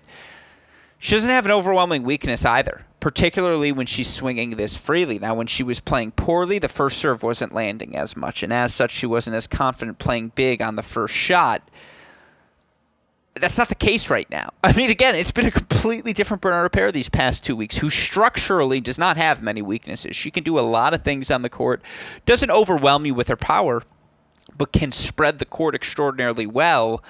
she 0.97 1.15
doesn't 1.15 1.29
have 1.29 1.45
an 1.45 1.51
overwhelming 1.51 2.03
weakness 2.03 2.43
either, 2.43 2.85
particularly 2.99 3.71
when 3.71 3.85
she's 3.85 4.07
swinging 4.11 4.51
this 4.51 4.75
freely. 4.75 5.19
Now, 5.19 5.35
when 5.35 5.45
she 5.45 5.61
was 5.61 5.79
playing 5.79 6.11
poorly, 6.13 6.57
the 6.57 6.67
first 6.67 6.97
serve 6.97 7.21
wasn't 7.21 7.53
landing 7.53 7.95
as 7.95 8.17
much, 8.17 8.41
and 8.41 8.51
as 8.51 8.73
such, 8.73 8.91
she 8.91 9.05
wasn't 9.05 9.35
as 9.35 9.45
confident 9.45 9.99
playing 9.99 10.31
big 10.33 10.63
on 10.63 10.77
the 10.77 10.81
first 10.81 11.13
shot 11.13 11.69
that's 13.39 13.57
not 13.57 13.67
the 13.69 13.75
case 13.75 14.09
right 14.09 14.29
now. 14.29 14.49
I 14.63 14.71
mean, 14.75 14.89
again, 14.89 15.13
it's 15.15 15.31
been 15.31 15.45
a 15.45 15.51
completely 15.51 16.13
different 16.13 16.41
Bernarda 16.41 16.71
Pera 16.71 16.91
these 16.91 17.09
past 17.09 17.43
two 17.43 17.55
weeks, 17.55 17.77
who 17.77 17.89
structurally 17.89 18.79
does 18.79 18.97
not 18.97 19.17
have 19.17 19.41
many 19.41 19.61
weaknesses. 19.61 20.15
She 20.15 20.31
can 20.31 20.43
do 20.43 20.57
a 20.57 20.61
lot 20.61 20.93
of 20.93 21.03
things 21.03 21.29
on 21.29 21.41
the 21.41 21.49
court, 21.49 21.81
doesn't 22.25 22.49
overwhelm 22.49 23.05
you 23.05 23.13
with 23.13 23.27
her 23.27 23.35
power, 23.35 23.83
but 24.57 24.71
can 24.71 24.91
spread 24.91 25.39
the 25.39 25.45
court 25.45 25.75
extraordinarily 25.75 26.47
well. 26.47 27.03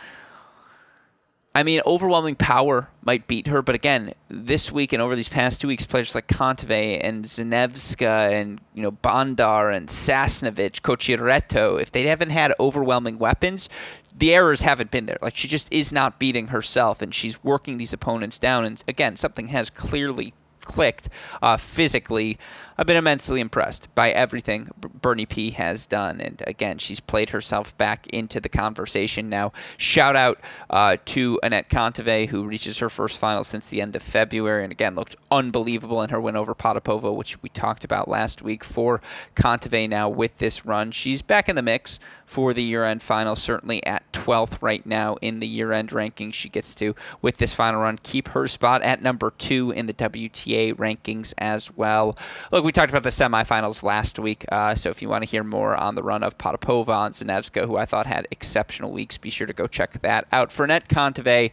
I 1.56 1.64
mean, 1.64 1.80
overwhelming 1.86 2.36
power 2.36 2.89
might 3.01 3.28
beat 3.28 3.47
her, 3.47 3.62
but 3.62 3.76
again, 3.76 4.14
this 4.28 4.74
week 4.74 4.91
and 4.91 5.01
over 5.01 5.16
these 5.16 5.30
past 5.30 5.62
two 5.62 5.70
weeks, 5.70 5.86
players 5.86 6.14
like 6.14 6.28
Kontaveit 6.28 6.99
and 7.01 7.24
Zanevska 7.24 8.34
and 8.34 8.60
you 8.74 8.84
know 8.84 8.91
Bondar 8.91 9.74
and 9.74 9.88
Sasnovich, 9.88 10.82
Cocciaretto, 10.82 11.82
if 11.82 11.91
they 11.91 12.03
haven't 12.03 12.32
had 12.32 12.51
overwhelming 12.60 13.18
weapons, 13.18 13.70
the 14.14 14.36
errors 14.36 14.64
haven't 14.64 14.91
been 14.91 15.06
there. 15.06 15.18
Like 15.22 15.38
she 15.38 15.47
just 15.47 15.72
is 15.72 15.93
not 15.93 16.20
beating 16.20 16.47
herself, 16.47 17.01
and 17.01 17.16
she's 17.16 17.41
working 17.41 17.78
these 17.78 17.93
opponents 17.93 18.38
down. 18.38 18.66
And 18.66 18.84
again, 18.86 19.16
something 19.16 19.47
has 19.47 19.70
clearly 19.70 20.34
clicked 20.66 21.09
uh, 21.41 21.57
physically. 21.57 22.38
I've 22.78 22.88
been 22.88 22.97
immensely 22.97 23.39
impressed 23.39 23.93
by 23.95 24.11
everything 24.11 24.70
Bernie 24.78 25.26
P 25.26 25.51
has 25.51 25.86
done. 25.86 26.20
And 26.20 26.43
again, 26.45 26.78
she's 26.78 26.99
played 26.99 27.30
herself 27.30 27.78
back 27.78 28.05
into 28.07 28.41
the 28.41 28.49
conversation 28.49 29.30
now. 29.30 29.53
Shout 29.78 30.18
out 30.18 30.41
uh, 30.70 30.97
to 31.05 31.39
Anett 31.41 31.70
Kontaveit, 31.70 32.30
who 32.30 32.43
reaches 32.43 32.80
her 32.80 32.89
first 32.89 33.18
final 33.18 33.45
since 33.45 33.70
the 33.70 33.82
end 33.82 33.95
of 33.95 34.03
February. 34.03 34.63
And 34.63 34.74
again, 34.74 34.95
looked 34.95 35.16
unbelievable 35.32 36.01
in 36.01 36.09
her 36.09 36.20
win 36.20 36.36
over 36.36 36.53
Potapova, 36.53 37.16
which 37.16 37.41
we 37.41 37.47
talked 37.47 37.86
about 37.86 38.09
last 38.09 38.41
week. 38.41 38.63
For 38.63 39.01
Kontaveit 39.36 39.89
now 39.89 40.09
with 40.09 40.39
this 40.39 40.66
run, 40.66 40.91
she's 40.91 41.22
back 41.22 41.47
in 41.47 41.55
the 41.55 41.61
mix 41.61 41.99
for 42.26 42.53
the 42.53 42.63
year 42.63 42.84
end 42.84 43.01
final, 43.01 43.36
certainly 43.36 43.86
at 43.86 44.11
12th 44.11 44.57
right 44.61 44.86
now 44.86 45.16
in 45.22 45.39
the 45.39 45.47
year 45.47 45.72
end 45.72 45.93
ranking. 45.93 46.32
She 46.32 46.49
gets 46.49 46.76
to, 46.76 46.95
with 47.22 47.38
this 47.38 47.53
final 47.53 47.82
run, 47.82 47.99
keep 48.01 48.30
her 48.30 48.47
spot 48.47 48.82
at 48.82 49.01
number 49.01 49.32
two 49.38 49.72
in 49.72 49.86
the 49.86 49.93
WTA 49.93 50.55
rankings 50.74 51.34
as 51.38 51.76
well. 51.76 52.18
Look, 52.51 52.64
we 52.64 52.72
talked 52.72 52.91
about 52.91 53.03
the 53.03 53.10
semifinals 53.10 53.84
last 53.84 54.20
week, 54.20 54.45
uh, 54.51 54.76
so 54.76 54.89
if 54.89 55.01
you 55.01 55.10
want 55.10 55.24
to 55.24 55.30
hear 55.30 55.43
more 55.43 55.76
on 55.76 55.95
the 55.95 56.03
run 56.03 56.24
of 56.24 56.38
Potapova 56.38 57.06
and 57.06 57.16
Zanevska, 57.16 57.66
who 57.66 57.78
I 57.78 57.86
thought 57.86 58.08
had 58.08 58.28
exceptional 58.32 58.91
weeks, 58.91 59.18
be 59.18 59.30
sure 59.30 59.47
to 59.47 59.53
go 59.53 59.68
check 59.68 60.01
that 60.01 60.28
out. 60.32 60.51
For 60.51 60.68
Anett 60.68 60.88
Kontaveit, 60.88 61.51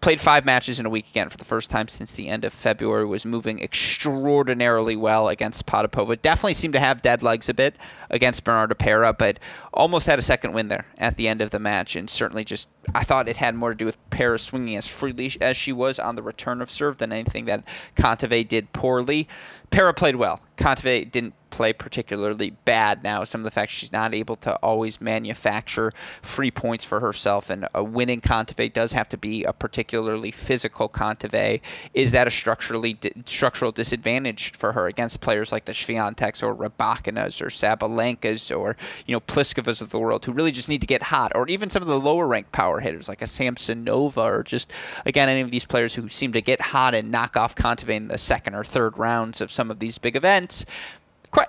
played 0.00 0.20
five 0.20 0.44
matches 0.44 0.78
in 0.78 0.86
a 0.86 0.90
week 0.90 1.08
again 1.08 1.28
for 1.28 1.36
the 1.36 1.44
first 1.44 1.70
time 1.70 1.88
since 1.88 2.12
the 2.12 2.28
end 2.28 2.44
of 2.44 2.52
February. 2.52 3.04
Was 3.04 3.26
moving 3.26 3.60
extraordinarily 3.60 4.96
well 4.96 5.28
against 5.28 5.66
Potapova. 5.66 6.20
Definitely 6.20 6.54
seemed 6.54 6.74
to 6.74 6.80
have 6.80 7.02
dead 7.02 7.22
legs 7.22 7.48
a 7.48 7.54
bit 7.54 7.76
against 8.10 8.44
Bernarda 8.44 8.78
Pera, 8.78 9.12
but 9.12 9.38
almost 9.72 10.06
had 10.06 10.18
a 10.18 10.22
second 10.22 10.52
win 10.52 10.68
there 10.68 10.86
at 10.98 11.16
the 11.16 11.26
end 11.26 11.40
of 11.40 11.50
the 11.50 11.58
match. 11.58 11.96
And 11.96 12.08
certainly 12.08 12.44
just, 12.44 12.68
I 12.94 13.04
thought 13.04 13.28
it 13.28 13.38
had 13.38 13.54
more 13.54 13.70
to 13.70 13.76
do 13.76 13.86
with 13.86 13.98
Pera 14.10 14.38
swinging 14.38 14.76
as 14.76 14.86
freely 14.86 15.32
as 15.40 15.56
she 15.56 15.72
was 15.72 15.98
on 15.98 16.14
the 16.14 16.22
return 16.22 16.62
of 16.62 16.70
serve 16.70 16.98
than 16.98 17.12
anything 17.12 17.46
that 17.46 17.64
Kontaveit 17.96 18.48
did 18.48 18.72
poorly. 18.72 19.28
Pera 19.70 19.92
played 19.94 20.16
well. 20.16 20.40
Kontaveit 20.56 21.10
didn't 21.10 21.34
play 21.50 21.72
particularly 21.72 22.50
bad 22.64 23.02
now. 23.02 23.24
Some 23.24 23.40
of 23.40 23.44
the 23.44 23.50
fact 23.50 23.72
she's 23.72 23.92
not 23.92 24.14
able 24.14 24.36
to 24.36 24.54
always 24.56 25.00
manufacture 25.00 25.92
free 26.22 26.50
points 26.50 26.84
for 26.84 27.00
herself, 27.00 27.50
and 27.50 27.68
a 27.74 27.82
winning 27.82 28.20
Kontaveit 28.20 28.72
does 28.72 28.92
have 28.92 29.08
to 29.10 29.16
be 29.16 29.44
a 29.44 29.52
particularly 29.52 30.30
physical 30.30 30.88
Kontaveit. 30.88 31.60
Is 31.94 32.12
that 32.12 32.26
a 32.26 32.30
structurally 32.30 32.94
di- 32.94 33.12
structural 33.26 33.72
disadvantage 33.72 34.52
for 34.52 34.72
her 34.72 34.86
against 34.86 35.20
players 35.20 35.52
like 35.52 35.64
the 35.64 35.72
Swiatek's 35.72 36.42
or 36.42 36.54
Rybakinas 36.54 37.40
or 37.42 37.46
Sabalenkas 37.46 38.56
or 38.56 38.76
you 39.06 39.14
know 39.14 39.20
Pliskovas 39.20 39.82
of 39.82 39.90
the 39.90 39.98
world 39.98 40.24
who 40.24 40.32
really 40.32 40.52
just 40.52 40.68
need 40.68 40.80
to 40.80 40.86
get 40.86 41.02
hot, 41.04 41.32
or 41.34 41.48
even 41.48 41.70
some 41.70 41.82
of 41.82 41.88
the 41.88 42.00
lower 42.00 42.26
ranked 42.26 42.52
power 42.52 42.80
hitters 42.80 43.08
like 43.08 43.22
a 43.22 43.26
Samsonova 43.26 44.24
or 44.24 44.42
just 44.42 44.72
again 45.04 45.28
any 45.28 45.40
of 45.40 45.50
these 45.50 45.66
players 45.66 45.94
who 45.94 46.08
seem 46.08 46.32
to 46.32 46.40
get 46.40 46.60
hot 46.60 46.94
and 46.94 47.10
knock 47.10 47.36
off 47.36 47.54
Kontaveit 47.54 47.96
in 47.96 48.08
the 48.08 48.18
second 48.18 48.54
or 48.54 48.64
third 48.64 48.98
rounds 48.98 49.40
of 49.40 49.50
some 49.50 49.70
of 49.70 49.78
these 49.78 49.98
big 49.98 50.16
events 50.16 50.64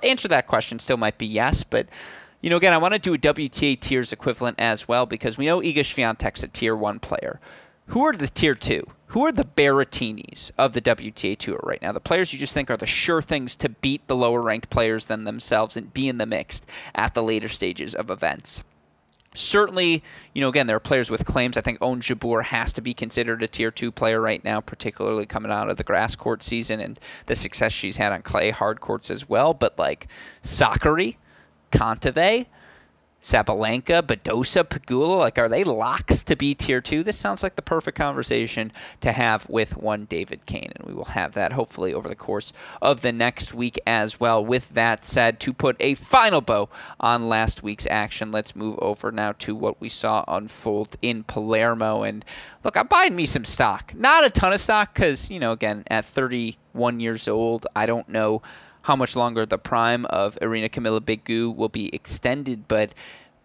answer 0.04 0.28
that 0.28 0.48
question 0.48 0.80
still 0.80 0.98
might 0.98 1.18
be 1.18 1.26
yes, 1.26 1.64
but 1.64 1.88
you 2.42 2.50
know, 2.50 2.58
again, 2.58 2.74
I 2.74 2.78
want 2.78 2.94
to 2.94 3.00
do 3.00 3.14
a 3.14 3.18
WTA 3.18 3.80
tiers 3.80 4.14
equivalent 4.14 4.60
as 4.60 4.88
well 4.88 5.06
because 5.06 5.38
we 5.38 5.46
know 5.46 5.60
Iga 5.60 5.80
Swiatek's 5.80 6.44
a 6.44 6.48
tier 6.48 6.76
one 6.76 7.00
player. 7.00 7.40
Who 7.88 8.06
are 8.06 8.14
the 8.14 8.28
tier 8.28 8.54
two? 8.54 8.86
Who 9.08 9.26
are 9.26 9.32
the 9.32 9.44
Berrettinis 9.44 10.52
of 10.58 10.74
the 10.74 10.82
WTA 10.82 11.36
tour 11.36 11.60
right 11.64 11.82
now? 11.82 11.92
The 11.92 12.00
players 12.00 12.32
you 12.32 12.40
just 12.40 12.54
think 12.54 12.70
are 12.70 12.78
the 12.78 12.86
sure 12.86 13.22
things 13.22 13.56
to 13.58 13.70
beat 13.70 14.08
the 14.08 14.16
lower 14.16 14.42
ranked 14.42 14.70
players 14.70 15.08
than 15.08 15.24
themselves 15.24 15.76
and 15.76 15.92
be 15.92 16.08
in 16.08 16.20
the 16.20 16.28
mix 16.28 16.62
at 16.94 17.16
the 17.16 17.24
later 17.24 17.50
stages 17.50 17.96
of 17.96 18.12
events. 18.12 18.64
Certainly, 19.36 20.04
you 20.34 20.42
know, 20.42 20.50
again, 20.50 20.68
there 20.68 20.76
are 20.76 20.82
players 20.82 21.12
with 21.12 21.26
claims. 21.26 21.56
I 21.56 21.62
think 21.62 21.82
Ons 21.82 22.08
Jabeur 22.08 22.46
has 22.46 22.74
to 22.74 22.82
be 22.82 22.94
considered 22.94 23.44
a 23.44 23.48
tier 23.48 23.70
two 23.70 23.92
player 23.92 24.20
right 24.20 24.44
now, 24.44 24.60
particularly 24.60 25.26
coming 25.26 25.52
out 25.52 25.70
of 25.70 25.78
the 25.78 25.84
grass 25.84 26.16
court 26.16 26.42
season 26.42 26.80
and 26.80 27.00
the 27.28 27.36
success 27.36 27.72
she's 27.72 27.98
had 27.98 28.12
on 28.12 28.24
clay 28.24 28.50
hard 28.50 28.82
courts 28.82 29.12
as 29.12 29.30
well. 29.30 29.54
But 29.54 29.78
like 29.78 30.08
Sakkari, 30.42 31.18
Kontaveit, 31.72 32.48
Sabalenka, 33.22 34.02
Badosa, 34.02 34.64
Pegula, 34.64 35.20
like 35.20 35.38
are 35.38 35.50
they 35.50 35.64
locks 35.64 36.24
to 36.24 36.36
be 36.38 36.56
tier 36.56 36.80
two? 36.80 37.04
This 37.04 37.18
sounds 37.18 37.44
like 37.44 37.56
the 37.56 37.62
perfect 37.62 37.98
conversation 37.98 38.72
to 39.02 39.12
have 39.12 39.50
with 39.50 39.76
one 39.76 40.06
David 40.06 40.46
Kane, 40.46 40.72
and 40.76 40.88
we 40.88 40.94
will 40.94 41.06
have 41.06 41.34
that 41.34 41.54
hopefully 41.54 41.94
over 41.94 42.08
the 42.08 42.16
course 42.16 42.54
of 42.82 43.02
the 43.02 43.12
next 43.12 43.54
week 43.54 43.78
as 43.86 44.20
well. 44.20 44.44
With 44.44 44.70
that 44.70 45.04
said, 45.04 45.40
to 45.42 45.54
put 45.54 45.76
a 45.82 45.96
final 45.96 46.40
bow 46.40 46.70
on 47.00 47.28
last 47.28 47.62
week's 47.62 47.88
action, 47.88 48.32
let's 48.32 48.56
move 48.56 48.80
over 48.80 49.12
now 49.12 49.34
to 49.40 49.54
what 49.54 49.82
we 49.82 49.90
saw 49.90 50.24
unfold 50.28 50.96
in 51.02 51.24
Palermo. 51.24 52.04
And 52.04 52.24
look, 52.64 52.78
I'm 52.78 52.88
buying 52.88 53.18
me 53.18 53.26
some 53.26 53.46
stock, 53.46 53.94
not 53.94 54.26
a 54.26 54.30
ton 54.30 54.54
of 54.54 54.62
stock, 54.62 54.94
because 54.94 55.30
you 55.30 55.40
know, 55.40 55.52
again, 55.52 55.84
at 55.88 56.06
31 56.06 57.02
years 57.02 57.28
old, 57.28 57.68
I 57.76 57.86
don't 57.86 58.08
know 58.08 58.42
how 58.90 58.96
much 58.96 59.16
longer 59.16 59.46
the 59.46 59.60
prime 59.60 60.04
of 60.08 60.36
Irina 60.42 60.68
Camelia 60.68 61.00
Begu 61.00 61.56
will 61.56 61.70
be 61.70 61.94
extended, 61.94 62.68
but 62.68 62.92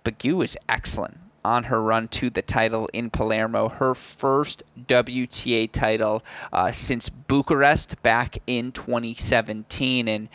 Begu 0.02 0.42
is 0.42 0.56
excellent 0.70 1.18
on 1.44 1.64
her 1.64 1.82
run 1.82 2.08
to 2.08 2.30
the 2.30 2.40
title 2.40 2.88
in 2.94 3.10
Palermo, 3.10 3.68
her 3.68 3.94
first 3.94 4.62
WTA 4.88 5.70
title 5.70 6.24
uh, 6.50 6.72
since 6.72 7.10
Bucharest 7.10 8.02
back 8.02 8.38
in 8.46 8.72
2017. 8.72 10.08
And 10.08 10.30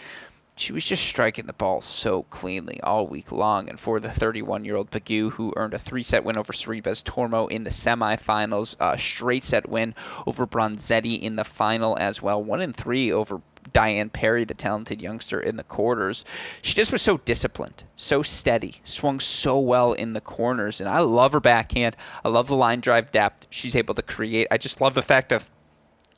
she 0.60 0.74
was 0.74 0.86
just 0.86 1.06
striking 1.06 1.48
the 1.48 1.54
ball 1.54 1.82
so 1.82 2.24
cleanly 2.24 2.80
all 2.82 3.08
week 3.08 3.32
long. 3.32 3.70
And 3.70 3.80
for 3.80 4.00
the 4.00 4.12
31 4.12 4.66
year 4.66 4.76
old 4.76 4.92
Begu, 4.92 5.32
who 5.32 5.54
earned 5.56 5.74
a 5.74 5.80
three 5.80 6.04
set 6.04 6.24
win 6.24 6.38
over 6.38 6.52
Sorribes 6.52 7.02
Tormo 7.02 7.50
in 7.50 7.64
the 7.64 7.70
semifinals, 7.70 8.76
a 8.80 8.98
straight 8.98 9.44
set 9.44 9.70
win 9.70 9.96
over 10.28 10.46
Bronzetti 10.46 11.20
in 11.20 11.38
the 11.38 11.44
final 11.44 11.98
as 11.98 12.22
well, 12.22 12.44
one 12.44 12.62
and 12.62 12.76
three 12.76 13.12
over 13.12 13.42
Diane 13.74 14.10
Parry, 14.10 14.44
the 14.44 14.54
talented 14.54 15.02
youngster 15.02 15.40
in 15.40 15.56
the 15.58 15.64
quarters. 15.64 16.26
She 16.62 16.74
just 16.74 16.92
was 16.92 17.02
so 17.02 17.18
disciplined, 17.18 17.84
so 17.96 18.22
steady, 18.24 18.82
swung 18.84 19.20
so 19.20 19.60
well 19.60 19.94
in 19.94 20.14
the 20.14 20.22
corners, 20.22 20.80
and 20.80 20.90
I 20.90 21.00
love 21.00 21.32
her 21.34 21.40
backhand. 21.40 21.96
I 22.24 22.30
love 22.30 22.48
the 22.48 22.56
line 22.56 22.80
drive 22.80 23.12
depth 23.12 23.48
she's 23.50 23.76
able 23.76 23.96
to 23.96 24.02
create. 24.02 24.48
I 24.52 24.58
just 24.58 24.82
love 24.82 24.94
the 24.94 25.02
fact 25.02 25.32
of 25.32 25.52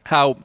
how 0.06 0.38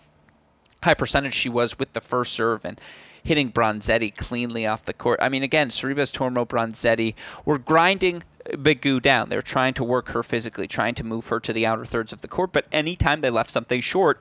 high 0.83 0.95
percentage 0.95 1.35
she 1.35 1.49
was 1.49 1.79
with 1.79 1.93
the 1.93 2.01
first 2.01 2.33
serve 2.33 2.65
and 2.65 2.81
hitting 3.23 3.51
Bronzetti 3.51 4.17
cleanly 4.17 4.67
off 4.67 4.85
the 4.85 4.93
court. 4.93 5.19
I 5.21 5.29
mean, 5.29 5.43
again, 5.43 5.71
Sorribes 5.71 6.13
Tormo 6.13 6.47
Bronzetti 6.47 7.15
were 7.45 7.59
grinding 7.59 8.23
Begu 8.51 9.03
down. 9.03 9.29
They 9.29 9.37
were 9.37 9.43
trying 9.43 9.75
to 9.75 9.85
work 9.85 10.11
her 10.11 10.23
physically, 10.23 10.69
trying 10.69 10.95
to 10.95 11.05
move 11.05 11.27
her 11.29 11.41
to 11.41 11.53
the 11.53 11.67
outer 11.67 11.85
thirds 11.85 12.13
of 12.13 12.21
the 12.21 12.29
court, 12.29 12.53
but 12.53 12.67
anytime 12.71 13.21
they 13.21 13.31
left 13.31 13.51
something 13.51 13.81
short, 13.81 14.21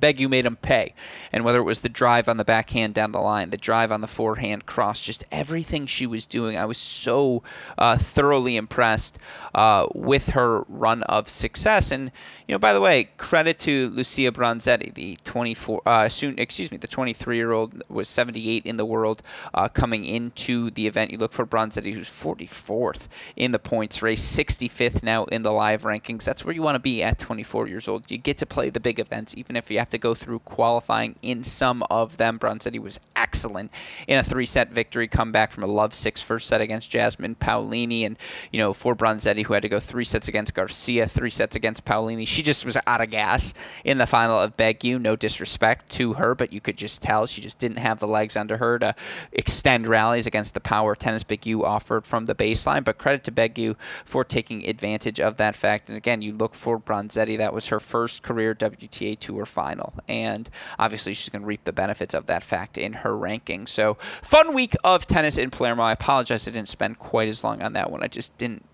Begu 0.00 0.28
made 0.28 0.46
him 0.46 0.56
pay. 0.56 0.94
And 1.32 1.44
whether 1.44 1.58
it 1.58 1.64
was 1.64 1.80
the 1.80 1.88
drive 1.88 2.28
on 2.28 2.36
the 2.36 2.44
backhand 2.44 2.94
down 2.94 3.12
the 3.12 3.20
line, 3.20 3.50
the 3.50 3.56
drive 3.56 3.92
on 3.92 4.00
the 4.00 4.06
forehand 4.06 4.66
cross, 4.66 5.00
just 5.00 5.24
everything 5.30 5.86
she 5.86 6.06
was 6.06 6.26
doing, 6.26 6.56
I 6.56 6.64
was 6.64 6.78
so 6.78 7.42
uh, 7.76 7.96
thoroughly 7.96 8.56
impressed 8.56 9.18
uh, 9.54 9.86
with 9.94 10.30
her 10.30 10.64
run 10.68 11.02
of 11.04 11.28
success. 11.28 11.90
And 11.90 12.10
you 12.46 12.54
know, 12.54 12.58
by 12.58 12.72
the 12.72 12.80
way, 12.80 13.10
credit 13.16 13.58
to 13.60 13.90
Lucia 13.90 14.32
Bronzetti, 14.32 14.94
the 14.94 15.18
24, 15.24 15.82
uh, 15.84 16.08
soon, 16.08 16.38
excuse 16.38 16.70
me, 16.70 16.78
the 16.78 16.88
23-year-old 16.88 17.82
was 17.88 18.08
78 18.08 18.64
in 18.64 18.76
the 18.76 18.86
world 18.86 19.22
uh, 19.54 19.68
coming 19.68 20.04
into 20.04 20.70
the 20.70 20.86
event. 20.86 21.10
You 21.10 21.18
look 21.18 21.32
for 21.32 21.46
Bronzetti, 21.46 21.92
who's 21.92 22.08
44th 22.08 23.08
in 23.36 23.52
the 23.52 23.58
points 23.58 24.02
race, 24.02 24.24
65th 24.24 25.02
now 25.02 25.24
in 25.24 25.42
the 25.42 25.52
live 25.52 25.82
rankings. 25.82 26.24
That's 26.24 26.44
where 26.44 26.54
you 26.54 26.62
want 26.62 26.76
to 26.76 26.80
be 26.80 27.02
at 27.02 27.18
24 27.18 27.68
years 27.68 27.88
old. 27.88 28.10
You 28.10 28.18
get 28.18 28.38
to 28.38 28.46
play 28.46 28.70
the 28.70 28.80
big 28.80 28.98
events, 28.98 29.36
even 29.36 29.56
if 29.56 29.70
you 29.70 29.78
have 29.78 29.87
have 29.88 29.92
to 29.92 29.98
go 29.98 30.14
through 30.14 30.40
qualifying 30.40 31.16
in 31.22 31.42
some 31.42 31.82
of 31.88 32.18
them. 32.18 32.38
Bronzetti 32.38 32.78
was 32.78 33.00
excellent 33.16 33.72
in 34.06 34.18
a 34.18 34.22
three 34.22 34.44
set 34.44 34.70
victory, 34.70 35.08
come 35.08 35.32
back 35.32 35.50
from 35.50 35.64
a 35.64 35.66
love 35.66 35.94
six 35.94 36.20
first 36.20 36.46
set 36.46 36.60
against 36.60 36.90
Jasmine 36.90 37.36
Paolini. 37.36 38.04
And, 38.04 38.18
you 38.52 38.58
know, 38.58 38.74
for 38.74 38.94
Bronzetti, 38.94 39.46
who 39.46 39.54
had 39.54 39.62
to 39.62 39.68
go 39.68 39.78
three 39.78 40.04
sets 40.04 40.28
against 40.28 40.54
Garcia, 40.54 41.06
three 41.06 41.30
sets 41.30 41.56
against 41.56 41.86
Paolini, 41.86 42.28
she 42.28 42.42
just 42.42 42.66
was 42.66 42.76
out 42.86 43.00
of 43.00 43.08
gas 43.08 43.54
in 43.82 43.96
the 43.96 44.06
final 44.06 44.38
of 44.38 44.58
Begu. 44.58 45.00
No 45.00 45.16
disrespect 45.16 45.88
to 45.92 46.14
her, 46.14 46.34
but 46.34 46.52
you 46.52 46.60
could 46.60 46.76
just 46.76 47.00
tell 47.00 47.26
she 47.26 47.40
just 47.40 47.58
didn't 47.58 47.78
have 47.78 47.98
the 47.98 48.06
legs 48.06 48.36
under 48.36 48.58
her 48.58 48.78
to 48.78 48.94
extend 49.32 49.86
rallies 49.86 50.26
against 50.26 50.52
the 50.52 50.60
power 50.60 50.94
tennis 50.94 51.24
Begu 51.24 51.62
offered 51.62 52.04
from 52.04 52.26
the 52.26 52.34
baseline. 52.34 52.84
But 52.84 52.98
credit 52.98 53.24
to 53.24 53.32
Begu 53.32 53.74
for 54.04 54.22
taking 54.22 54.68
advantage 54.68 55.18
of 55.18 55.38
that 55.38 55.54
fact. 55.54 55.88
And 55.88 55.96
again, 55.96 56.20
you 56.20 56.34
look 56.34 56.54
for 56.54 56.78
Bronzetti. 56.78 57.38
That 57.38 57.54
was 57.54 57.68
her 57.68 57.80
first 57.80 58.22
career 58.22 58.54
WTA 58.54 59.18
Tour 59.18 59.46
final 59.46 59.77
final. 59.78 59.94
And 60.08 60.50
obviously, 60.78 61.14
she's 61.14 61.28
going 61.28 61.42
to 61.42 61.46
reap 61.46 61.64
the 61.64 61.72
benefits 61.72 62.14
of 62.14 62.26
that 62.26 62.42
fact 62.42 62.76
in 62.78 62.94
her 62.94 63.16
ranking. 63.16 63.66
So, 63.66 63.94
fun 64.22 64.54
week 64.54 64.74
of 64.84 65.06
tennis 65.06 65.38
in 65.38 65.50
Palermo. 65.50 65.82
I 65.82 65.92
apologize 65.92 66.46
I 66.46 66.50
didn't 66.50 66.68
spend 66.68 66.98
quite 66.98 67.28
as 67.28 67.44
long 67.44 67.62
on 67.62 67.72
that 67.74 67.90
one. 67.90 68.02
I 68.02 68.08
just 68.08 68.36
didn't 68.38 68.64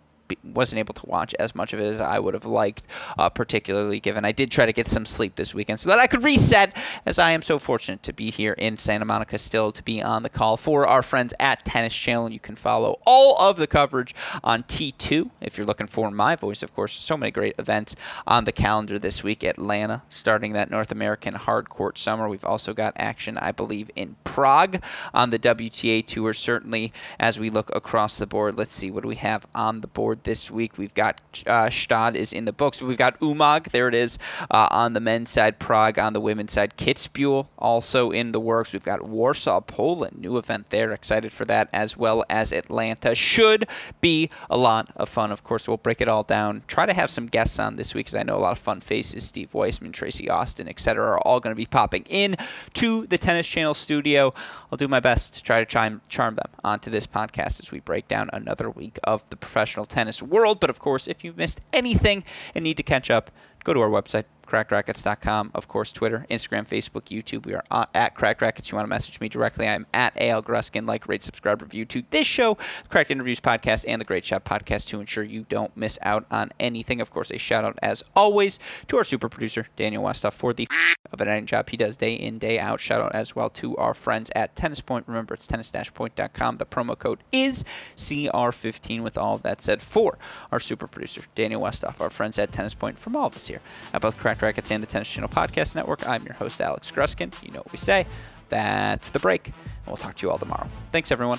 wasn't 0.43 0.79
able 0.79 0.95
to 0.95 1.07
watch 1.07 1.35
as 1.39 1.55
much 1.55 1.72
of 1.72 1.81
it 1.81 1.85
as 1.85 2.01
I 2.01 2.18
would 2.18 2.35
have 2.35 2.45
liked, 2.45 2.85
uh, 3.18 3.29
particularly 3.29 4.01
given 4.01 4.25
I 4.25 4.33
did 4.33 4.51
try 4.51 4.66
to 4.66 4.72
get 4.72 4.89
some 4.89 5.07
sleep 5.07 5.37
this 5.37 5.55
weekend 5.55 5.81
so 5.81 5.91
that 5.91 5.99
I 5.99 6.07
could 6.07 6.22
reset, 6.22 6.77
as 7.07 7.18
I 7.18 7.31
am 7.31 7.43
so 7.43 7.59
fortunate 7.59 8.03
to 8.05 8.12
be 8.12 8.31
here 8.31 8.53
in 8.55 8.79
Santa 8.79 9.05
Monica 9.05 9.39
still 9.39 9.72
to 9.72 9.83
be 9.83 10.03
on 10.03 10.22
the 10.22 10.29
call 10.29 10.57
for 10.57 10.87
our 10.87 11.03
friends 11.03 11.35
at 11.39 11.64
Tennis 11.64 11.95
Channel. 11.95 12.33
You 12.33 12.41
can 12.41 12.57
follow 12.57 12.99
all 13.07 13.41
of 13.41 13.57
the 13.57 13.66
coverage 13.66 14.14
on 14.43 14.62
T2 14.62 15.31
if 15.41 15.59
you're 15.59 15.66
looking 15.66 15.87
for 15.87 16.11
my 16.11 16.37
voice, 16.37 16.62
of 16.62 16.75
course. 16.75 16.93
So 16.93 17.16
many 17.16 17.31
great 17.31 17.55
events 17.59 17.97
on 18.27 18.45
the 18.45 18.53
calendar 18.53 18.99
this 18.99 19.22
week. 19.22 19.45
Atlanta 19.45 20.03
starting 20.09 20.53
that 20.53 20.70
North 20.70 20.91
American 20.91 21.35
hard 21.35 21.68
court 21.68 21.99
summer. 21.99 22.29
We've 22.29 22.45
also 22.45 22.72
got 22.72 22.95
action, 22.97 23.39
I 23.39 23.53
believe, 23.53 23.91
in 23.97 24.16
Prague 24.25 24.83
on 25.12 25.31
the 25.31 25.39
WTA 25.39 26.05
Tour. 26.07 26.33
Certainly, 26.33 26.93
as 27.18 27.39
we 27.39 27.51
look 27.51 27.75
across 27.75 28.18
the 28.18 28.27
board, 28.27 28.57
let's 28.57 28.75
see 28.75 28.91
what 28.91 29.03
do 29.03 29.09
we 29.09 29.16
have 29.16 29.47
on 29.55 29.81
the 29.81 29.87
board 29.87 30.13
this 30.22 30.50
week. 30.50 30.78
We've 30.78 30.94
got 30.94 31.20
uh, 31.46 31.70
Bastad 31.74 32.14
is 32.14 32.32
in 32.32 32.44
the 32.44 32.52
books. 32.52 32.82
We've 32.82 32.98
got 32.98 33.18
Umag. 33.20 33.70
There 33.70 33.88
it 33.88 33.94
is 33.94 34.18
uh, 34.50 34.68
on 34.70 34.92
the 34.92 35.00
men's 35.00 35.30
side. 35.30 35.58
Prague 35.58 35.98
on 35.98 36.12
the 36.12 36.20
women's 36.20 36.52
side. 36.52 36.76
Kitzbühel 36.76 37.48
also 37.58 38.10
in 38.10 38.32
the 38.32 38.40
works. 38.40 38.72
We've 38.72 38.84
got 38.84 39.02
Warsaw, 39.02 39.60
Poland. 39.60 40.18
New 40.18 40.36
event 40.36 40.70
there. 40.70 40.92
Excited 40.92 41.32
for 41.32 41.44
that 41.46 41.68
as 41.72 41.96
well 41.96 42.24
as 42.28 42.52
Atlanta. 42.52 43.14
Should 43.14 43.66
be 44.00 44.30
a 44.50 44.56
lot 44.56 44.90
of 44.96 45.08
fun. 45.08 45.32
Of 45.32 45.42
course, 45.42 45.66
we'll 45.66 45.78
break 45.78 46.00
it 46.00 46.08
all 46.08 46.22
down. 46.22 46.62
Try 46.66 46.86
to 46.86 46.92
have 46.92 47.10
some 47.10 47.26
guests 47.26 47.58
on 47.58 47.76
this 47.76 47.94
week 47.94 48.06
because 48.06 48.18
I 48.18 48.22
know 48.22 48.36
a 48.36 48.40
lot 48.40 48.52
of 48.52 48.58
fun 48.58 48.80
faces. 48.80 49.24
Steve 49.24 49.54
Weissman, 49.54 49.92
Tracy 49.92 50.28
Austin, 50.28 50.68
etc. 50.68 51.04
are 51.04 51.18
all 51.20 51.40
going 51.40 51.52
to 51.52 51.56
be 51.56 51.66
popping 51.66 52.04
in 52.08 52.36
to 52.74 53.06
the 53.06 53.18
Tennis 53.18 53.46
Channel 53.46 53.74
studio. 53.74 54.32
I'll 54.70 54.76
do 54.76 54.88
my 54.88 55.00
best 55.00 55.34
to 55.34 55.42
try 55.42 55.60
to 55.60 55.66
charm, 55.66 56.02
charm 56.08 56.34
them 56.34 56.50
onto 56.62 56.90
this 56.90 57.06
podcast 57.06 57.60
as 57.60 57.72
we 57.72 57.80
break 57.80 58.06
down 58.08 58.30
another 58.32 58.68
week 58.68 58.98
of 59.04 59.28
the 59.30 59.36
professional 59.36 59.86
tennis 59.86 60.03
world. 60.22 60.61
But 60.61 60.70
of 60.70 60.78
course, 60.78 61.07
if 61.07 61.24
you've 61.24 61.36
missed 61.36 61.61
anything 61.72 62.24
and 62.55 62.64
need 62.64 62.76
to 62.76 62.82
catch 62.82 63.11
up, 63.11 63.30
go 63.64 63.72
to 63.72 63.80
our 63.80 63.88
website, 63.88 64.24
crackedracquets.com. 64.47 65.53
Of 65.55 65.68
course, 65.68 65.92
Twitter, 65.92 66.26
Instagram, 66.30 66.68
Facebook, 66.68 67.05
YouTube. 67.05 67.47
We 67.47 67.55
are 67.55 67.64
uh, 67.70 67.86
at 67.95 68.14
Cracked 68.14 68.40
Racquets. 68.40 68.70
You 68.70 68.76
want 68.76 68.86
to 68.86 68.90
message 68.90 69.20
me 69.20 69.28
directly, 69.28 69.66
I'm 69.66 69.86
at 69.92 70.12
AL 70.16 70.42
Gruskin. 70.42 70.86
Like, 70.86 71.09
rate, 71.09 71.22
subscribe, 71.22 71.62
review 71.62 71.84
to 71.86 72.03
this 72.11 72.26
show, 72.26 72.55
the 72.55 72.88
Cracked 72.88 73.11
Interviews 73.11 73.40
podcast, 73.40 73.84
and 73.86 74.01
the 74.01 74.05
Great 74.05 74.24
Shot 74.24 74.45
podcast 74.45 74.88
to 74.88 75.01
ensure 75.01 75.24
you 75.24 75.47
don't 75.49 75.76
miss 75.76 75.99
out 76.03 76.26
on 76.30 76.51
anything. 76.61 77.01
Of 77.01 77.11
course, 77.11 77.30
a 77.30 77.38
shout 77.38 77.64
out, 77.64 77.78
as 77.82 78.03
always, 78.14 78.59
to 78.88 78.97
our 78.97 79.05
super 79.05 79.28
producer, 79.28 79.66
Daniel 79.76 80.03
Westoff, 80.03 80.32
for 80.32 80.53
the 80.53 80.68
of 81.12 81.20
an 81.20 81.28
editing 81.28 81.47
job 81.47 81.70
he 81.70 81.76
does 81.76 81.97
day 81.97 82.14
in, 82.14 82.38
day 82.38 82.59
out. 82.59 82.80
Shout 82.80 83.01
out 83.01 83.14
as 83.14 83.34
well 83.34 83.49
to 83.51 83.76
our 83.76 83.95
friends 83.95 84.30
at 84.34 84.55
Tennis 84.55 84.80
Point. 84.80 85.07
Remember, 85.07 85.34
it's 85.34 85.47
tennis-point.com. 85.47 86.57
The 86.57 86.66
promo 86.66 86.99
code 86.99 87.20
is 87.32 87.64
CR15. 87.97 89.03
With 89.03 89.16
all 89.16 89.38
that 89.38 89.61
said, 89.61 89.80
for 89.80 90.18
our 90.53 90.61
super 90.61 90.86
producer, 90.86 91.22
Daniel 91.34 91.62
Westoff, 91.62 92.01
our 92.01 92.11
friends 92.11 92.38
at 92.38 92.53
Tennis 92.53 92.74
Point, 92.74 92.99
from 92.99 93.16
all 93.16 93.26
of 93.26 93.36
us 93.36 93.47
here 93.47 93.61
at 93.92 94.03
both 94.03 94.18
Cracked 94.39 94.59
Racquets 94.59 94.70
and 94.70 94.82
the 94.82 94.87
Tennis 94.87 95.11
Channel 95.11 95.28
Podcast 95.28 95.74
Network, 95.74 96.07
I'm 96.09 96.24
your 96.24 96.35
host, 96.35 96.61
Alex 96.61 96.91
Gruskin. 96.91 97.32
You 97.43 97.53
know 97.53 97.61
what 97.61 97.72
we 97.72 97.78
say. 97.78 98.07
That's 98.49 99.11
the 99.11 99.20
break. 99.20 99.47
And 99.49 99.87
we'll 99.87 99.97
talk 99.97 100.16
to 100.16 100.26
you 100.26 100.30
all 100.30 100.39
tomorrow. 100.39 100.68
Thanks, 100.93 101.12
everyone. 101.12 101.39